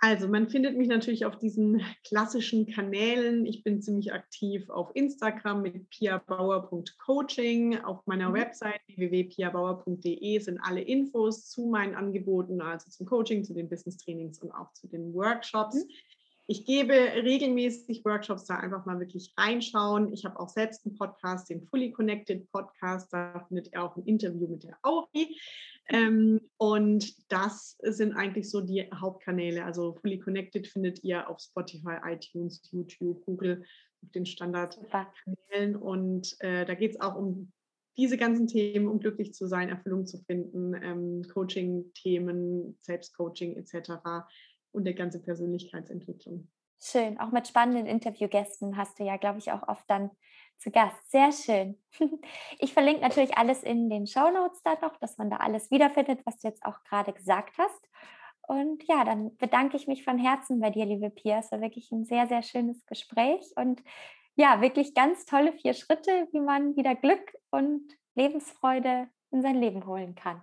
Also 0.00 0.28
man 0.28 0.48
findet 0.48 0.76
mich 0.76 0.86
natürlich 0.86 1.24
auf 1.24 1.38
diesen 1.38 1.82
klassischen 2.04 2.68
Kanälen. 2.68 3.44
Ich 3.46 3.64
bin 3.64 3.82
ziemlich 3.82 4.12
aktiv 4.12 4.70
auf 4.70 4.90
Instagram 4.94 5.62
mit 5.62 5.90
piabauer.coaching. 5.90 7.80
Auf 7.80 8.06
meiner 8.06 8.28
mhm. 8.28 8.34
Website 8.34 8.80
www.piabauer.de 8.94 10.38
sind 10.38 10.60
alle 10.60 10.82
Infos 10.82 11.48
zu 11.50 11.66
meinen 11.66 11.96
Angeboten, 11.96 12.60
also 12.60 12.88
zum 12.90 13.06
Coaching, 13.06 13.42
zu 13.42 13.54
den 13.54 13.68
Business 13.68 13.96
Trainings 13.96 14.40
und 14.40 14.52
auch 14.52 14.72
zu 14.72 14.86
den 14.86 15.12
Workshops. 15.14 15.74
Mhm. 15.74 15.90
Ich 16.50 16.64
gebe 16.64 16.94
regelmäßig 16.94 18.06
Workshops, 18.06 18.46
da 18.46 18.56
einfach 18.56 18.86
mal 18.86 18.98
wirklich 18.98 19.34
reinschauen. 19.36 20.14
Ich 20.14 20.24
habe 20.24 20.40
auch 20.40 20.48
selbst 20.48 20.86
einen 20.86 20.96
Podcast, 20.96 21.50
den 21.50 21.60
Fully 21.60 21.92
Connected 21.92 22.50
Podcast. 22.50 23.12
Da 23.12 23.44
findet 23.48 23.70
ihr 23.70 23.82
auch 23.82 23.94
ein 23.98 24.06
Interview 24.06 24.48
mit 24.48 24.64
der 24.64 24.78
Auri. 24.82 25.38
Ähm, 25.90 26.40
und 26.56 27.30
das 27.30 27.76
sind 27.82 28.14
eigentlich 28.14 28.48
so 28.48 28.62
die 28.62 28.88
Hauptkanäle. 28.94 29.62
Also 29.62 29.92
Fully 30.00 30.20
Connected 30.20 30.66
findet 30.66 31.04
ihr 31.04 31.28
auf 31.28 31.38
Spotify, 31.38 31.98
iTunes, 32.06 32.62
YouTube, 32.72 33.22
Google, 33.26 33.62
auf 34.02 34.10
den 34.12 34.24
Standardkanälen. 34.24 35.76
Und 35.76 36.34
äh, 36.40 36.64
da 36.64 36.72
geht 36.72 36.92
es 36.92 37.00
auch 37.02 37.16
um 37.16 37.52
diese 37.98 38.16
ganzen 38.16 38.46
Themen, 38.46 38.88
um 38.88 39.00
glücklich 39.00 39.34
zu 39.34 39.46
sein, 39.48 39.68
Erfüllung 39.68 40.06
zu 40.06 40.16
finden, 40.24 40.72
ähm, 40.82 41.24
Coaching-Themen, 41.28 42.78
Selbstcoaching 42.80 43.56
etc 43.56 44.24
und 44.78 44.84
der 44.84 44.94
ganze 44.94 45.20
Persönlichkeitsentwicklung. 45.20 46.48
Schön, 46.80 47.18
auch 47.18 47.32
mit 47.32 47.48
spannenden 47.48 47.86
Interviewgästen 47.86 48.76
hast 48.76 48.98
du 48.98 49.04
ja, 49.04 49.16
glaube 49.16 49.38
ich, 49.38 49.50
auch 49.50 49.66
oft 49.66 49.84
dann 49.90 50.10
zu 50.58 50.70
Gast. 50.70 51.10
Sehr 51.10 51.32
schön. 51.32 51.78
Ich 52.60 52.72
verlinke 52.72 53.02
natürlich 53.02 53.36
alles 53.36 53.62
in 53.62 53.90
den 53.90 54.06
Show 54.06 54.30
Notes 54.30 54.62
da 54.62 54.74
noch, 54.80 54.96
dass 54.96 55.18
man 55.18 55.30
da 55.30 55.36
alles 55.36 55.70
wiederfindet, 55.70 56.20
was 56.24 56.38
du 56.38 56.48
jetzt 56.48 56.64
auch 56.64 56.82
gerade 56.84 57.12
gesagt 57.12 57.58
hast. 57.58 57.88
Und 58.42 58.82
ja, 58.88 59.04
dann 59.04 59.36
bedanke 59.36 59.76
ich 59.76 59.86
mich 59.86 60.04
von 60.04 60.18
Herzen 60.18 60.60
bei 60.60 60.70
dir, 60.70 60.86
liebe 60.86 61.10
Pia. 61.10 61.40
Es 61.40 61.52
war 61.52 61.60
wirklich 61.60 61.90
ein 61.92 62.04
sehr, 62.04 62.26
sehr 62.26 62.42
schönes 62.42 62.84
Gespräch 62.86 63.44
und 63.56 63.82
ja, 64.36 64.60
wirklich 64.60 64.94
ganz 64.94 65.24
tolle 65.26 65.52
vier 65.52 65.74
Schritte, 65.74 66.28
wie 66.32 66.40
man 66.40 66.76
wieder 66.76 66.94
Glück 66.94 67.34
und 67.50 67.82
Lebensfreude 68.14 69.08
in 69.32 69.42
sein 69.42 69.56
Leben 69.56 69.84
holen 69.84 70.14
kann. 70.14 70.40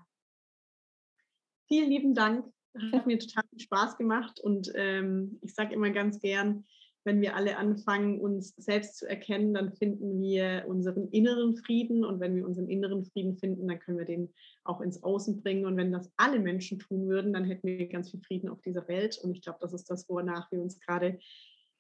Vielen 1.68 1.90
lieben 1.90 2.14
Dank 2.14 2.46
Hat 2.92 3.08
mir 3.08 3.20
total 3.20 3.44
viel 3.50 3.60
Spaß 3.60 3.98
gemacht 3.98 4.40
und 4.40 4.72
ähm, 4.76 5.40
ich 5.42 5.54
sage 5.54 5.74
immer 5.74 5.90
ganz 5.92 6.20
gern, 6.20 6.66
wenn 7.06 7.22
wir 7.22 7.36
alle 7.36 7.58
anfangen, 7.58 8.20
uns 8.20 8.56
selbst 8.58 8.98
zu 8.98 9.08
erkennen, 9.08 9.54
dann 9.54 9.72
finden 9.72 10.20
wir 10.20 10.66
unseren 10.68 11.08
inneren 11.10 11.56
Frieden. 11.56 12.04
Und 12.04 12.20
wenn 12.20 12.36
wir 12.36 12.46
unseren 12.46 12.68
inneren 12.68 13.06
Frieden 13.06 13.38
finden, 13.38 13.68
dann 13.68 13.80
können 13.80 14.00
wir 14.00 14.06
den 14.06 14.34
auch 14.64 14.82
ins 14.82 15.04
Außen 15.04 15.42
bringen. 15.42 15.66
Und 15.66 15.78
wenn 15.78 15.92
das 15.92 16.12
alle 16.18 16.40
Menschen 16.40 16.80
tun 16.80 17.08
würden, 17.08 17.32
dann 17.32 17.46
hätten 17.46 17.68
wir 17.68 17.88
ganz 17.88 18.10
viel 18.10 18.22
Frieden 18.22 18.50
auf 18.50 18.60
dieser 18.64 18.88
Welt. 18.88 19.20
Und 19.22 19.32
ich 19.36 19.44
glaube, 19.44 19.60
das 19.62 19.72
ist 19.72 19.90
das, 19.90 20.10
wonach 20.10 20.52
wir 20.52 20.60
uns 20.60 20.80
gerade 20.80 21.20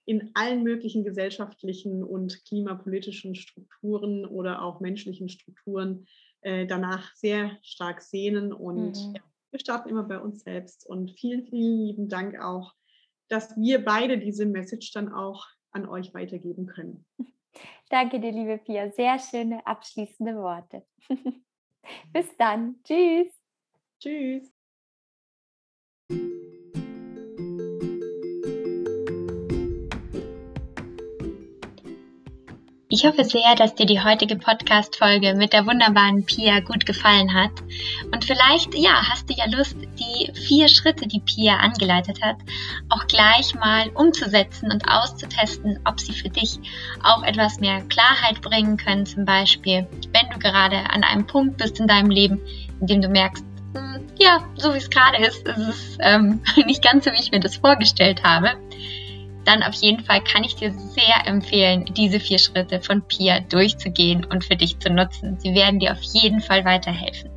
in 0.05 0.29
allen 0.35 0.61
möglichen 0.61 1.03
gesellschaftlichen 1.03 2.03
und 2.03 2.45
klimapolitischen 2.45 3.33
Strukturen 3.33 4.25
oder 4.25 4.61
auch 4.61 4.79
menschlichen 4.79 5.29
Strukturen 5.29 6.05
äh, 6.41 6.67
danach 6.67 7.15
sehr 7.15 7.57
stark 7.63 8.03
sehnen. 8.03 8.53
Und 8.53 9.07
mhm. 9.07 9.15
ja, 9.15 9.21
wir 9.55 9.59
starten 9.61 9.89
immer 9.89 10.03
bei 10.03 10.19
uns 10.19 10.43
selbst. 10.43 10.85
Und 10.85 11.11
vielen, 11.17 11.45
vielen 11.45 11.77
lieben 11.77 12.09
Dank 12.09 12.39
auch 12.39 12.73
dass 13.27 13.55
wir 13.57 13.83
beide 13.83 14.17
diese 14.17 14.45
Message 14.45 14.91
dann 14.93 15.11
auch 15.11 15.47
an 15.71 15.87
euch 15.87 16.13
weitergeben 16.13 16.65
können. 16.67 17.05
Danke 17.89 18.19
dir, 18.19 18.31
liebe 18.31 18.57
Pia. 18.57 18.91
Sehr 18.91 19.19
schöne 19.19 19.65
abschließende 19.65 20.35
Worte. 20.35 20.85
Bis 22.13 22.35
dann. 22.37 22.81
Tschüss. 22.83 23.33
Tschüss. 23.99 24.51
Ich 32.95 33.05
hoffe 33.05 33.25
sehr, 33.25 33.55
dass 33.57 33.75
dir 33.75 33.85
die 33.85 34.01
heutige 34.01 34.37
Podcast-Folge 34.37 35.35
mit 35.35 35.51
der 35.51 35.65
wunderbaren 35.65 36.25
Pia 36.25 36.61
gut 36.61 36.85
gefallen 36.85 37.33
hat. 37.33 37.51
Und 38.13 38.23
vielleicht, 38.23 38.73
ja, 38.73 39.09
hast 39.09 39.29
du 39.29 39.33
ja 39.33 39.47
Lust, 39.47 39.75
die 39.99 40.31
vier 40.31 40.69
Schritte, 40.69 41.05
die 41.05 41.19
Pia 41.19 41.57
angeleitet 41.57 42.21
hat, 42.21 42.37
auch 42.87 43.05
gleich 43.07 43.53
mal 43.53 43.89
umzusetzen 43.95 44.71
und 44.71 44.87
auszutesten, 44.87 45.77
ob 45.83 45.99
sie 45.99 46.13
für 46.13 46.29
dich 46.29 46.57
auch 47.03 47.23
etwas 47.23 47.59
mehr 47.59 47.81
Klarheit 47.81 48.39
bringen 48.39 48.77
können. 48.77 49.05
Zum 49.05 49.25
Beispiel, 49.25 49.85
wenn 50.13 50.29
du 50.31 50.39
gerade 50.39 50.77
an 50.89 51.03
einem 51.03 51.27
Punkt 51.27 51.57
bist 51.57 51.81
in 51.81 51.87
deinem 51.87 52.11
Leben, 52.11 52.39
in 52.79 52.87
dem 52.87 53.01
du 53.01 53.09
merkst, 53.09 53.43
hm, 53.73 54.07
ja, 54.17 54.47
so 54.55 54.73
wie 54.73 54.77
es 54.77 54.89
gerade 54.89 55.17
ist, 55.17 55.45
ist 55.45 55.57
es 55.57 55.97
ähm, 55.99 56.41
nicht 56.65 56.81
ganz 56.81 57.03
so, 57.03 57.11
wie 57.11 57.19
ich 57.19 57.31
mir 57.31 57.41
das 57.41 57.57
vorgestellt 57.57 58.23
habe 58.23 58.53
dann 59.45 59.63
auf 59.63 59.75
jeden 59.75 60.03
Fall 60.03 60.23
kann 60.23 60.43
ich 60.43 60.55
dir 60.55 60.73
sehr 60.73 61.25
empfehlen, 61.25 61.85
diese 61.95 62.19
vier 62.19 62.39
Schritte 62.39 62.81
von 62.81 63.01
Pia 63.03 63.39
durchzugehen 63.41 64.25
und 64.25 64.43
für 64.43 64.55
dich 64.55 64.79
zu 64.79 64.89
nutzen. 64.89 65.39
Sie 65.39 65.53
werden 65.53 65.79
dir 65.79 65.93
auf 65.93 66.01
jeden 66.01 66.41
Fall 66.41 66.65
weiterhelfen. 66.65 67.29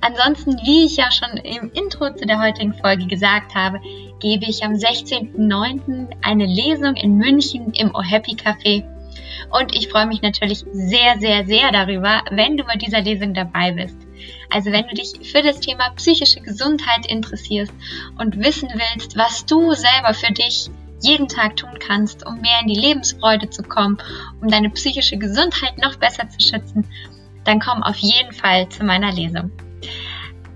Ansonsten, 0.00 0.58
wie 0.64 0.84
ich 0.84 0.96
ja 0.96 1.10
schon 1.10 1.38
im 1.38 1.70
Intro 1.72 2.14
zu 2.14 2.26
der 2.26 2.40
heutigen 2.40 2.74
Folge 2.74 3.06
gesagt 3.06 3.54
habe, 3.54 3.80
gebe 4.20 4.44
ich 4.46 4.62
am 4.62 4.72
16.09. 4.72 6.08
eine 6.22 6.46
Lesung 6.46 6.94
in 6.96 7.16
München 7.16 7.72
im 7.72 7.90
Oh 7.94 8.02
Happy 8.02 8.32
Café. 8.32 8.84
Und 9.50 9.74
ich 9.74 9.88
freue 9.88 10.06
mich 10.06 10.20
natürlich 10.20 10.64
sehr, 10.72 11.18
sehr, 11.18 11.46
sehr 11.46 11.72
darüber, 11.72 12.22
wenn 12.30 12.56
du 12.56 12.64
bei 12.64 12.76
dieser 12.76 13.00
Lesung 13.00 13.34
dabei 13.34 13.72
bist. 13.72 13.96
Also 14.50 14.72
wenn 14.72 14.86
du 14.88 14.94
dich 14.94 15.30
für 15.30 15.42
das 15.42 15.60
Thema 15.60 15.90
psychische 15.96 16.40
Gesundheit 16.40 17.06
interessierst 17.06 17.72
und 18.18 18.38
wissen 18.38 18.68
willst, 18.74 19.16
was 19.16 19.46
du 19.46 19.72
selber 19.72 20.12
für 20.14 20.32
dich 20.32 20.68
jeden 21.04 21.28
Tag 21.28 21.56
tun 21.56 21.78
kannst, 21.78 22.26
um 22.26 22.40
mehr 22.40 22.60
in 22.60 22.68
die 22.68 22.80
Lebensfreude 22.80 23.50
zu 23.50 23.62
kommen, 23.62 23.98
um 24.40 24.48
deine 24.48 24.70
psychische 24.70 25.18
Gesundheit 25.18 25.78
noch 25.78 25.96
besser 25.96 26.28
zu 26.28 26.40
schützen, 26.40 26.86
dann 27.44 27.60
komm 27.60 27.82
auf 27.82 27.96
jeden 27.96 28.32
Fall 28.32 28.68
zu 28.68 28.84
meiner 28.84 29.12
Lesung. 29.12 29.50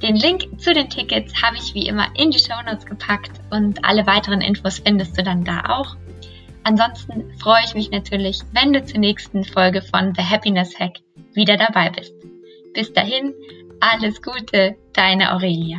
Den 0.03 0.17
Link 0.17 0.61
zu 0.61 0.73
den 0.73 0.89
Tickets 0.89 1.43
habe 1.43 1.57
ich 1.57 1.75
wie 1.75 1.87
immer 1.87 2.07
in 2.15 2.31
die 2.31 2.39
Show 2.39 2.63
Notes 2.65 2.87
gepackt 2.87 3.33
und 3.51 3.85
alle 3.85 4.07
weiteren 4.07 4.41
Infos 4.41 4.79
findest 4.79 5.19
du 5.19 5.23
dann 5.23 5.45
da 5.45 5.65
auch. 5.69 5.97
Ansonsten 6.63 7.33
freue 7.39 7.65
ich 7.65 7.75
mich 7.75 7.91
natürlich, 7.91 8.41
wenn 8.53 8.73
du 8.73 8.85
zur 8.85 9.01
nächsten 9.01 9.45
Folge 9.45 9.83
von 9.83 10.15
The 10.15 10.23
Happiness 10.23 10.79
Hack 10.79 10.99
wieder 11.35 11.57
dabei 11.57 11.91
bist. 11.91 12.15
Bis 12.75 12.93
dahin, 12.93 13.35
alles 13.81 14.23
Gute, 14.23 14.77
deine 14.93 15.33
Aurelia. 15.35 15.79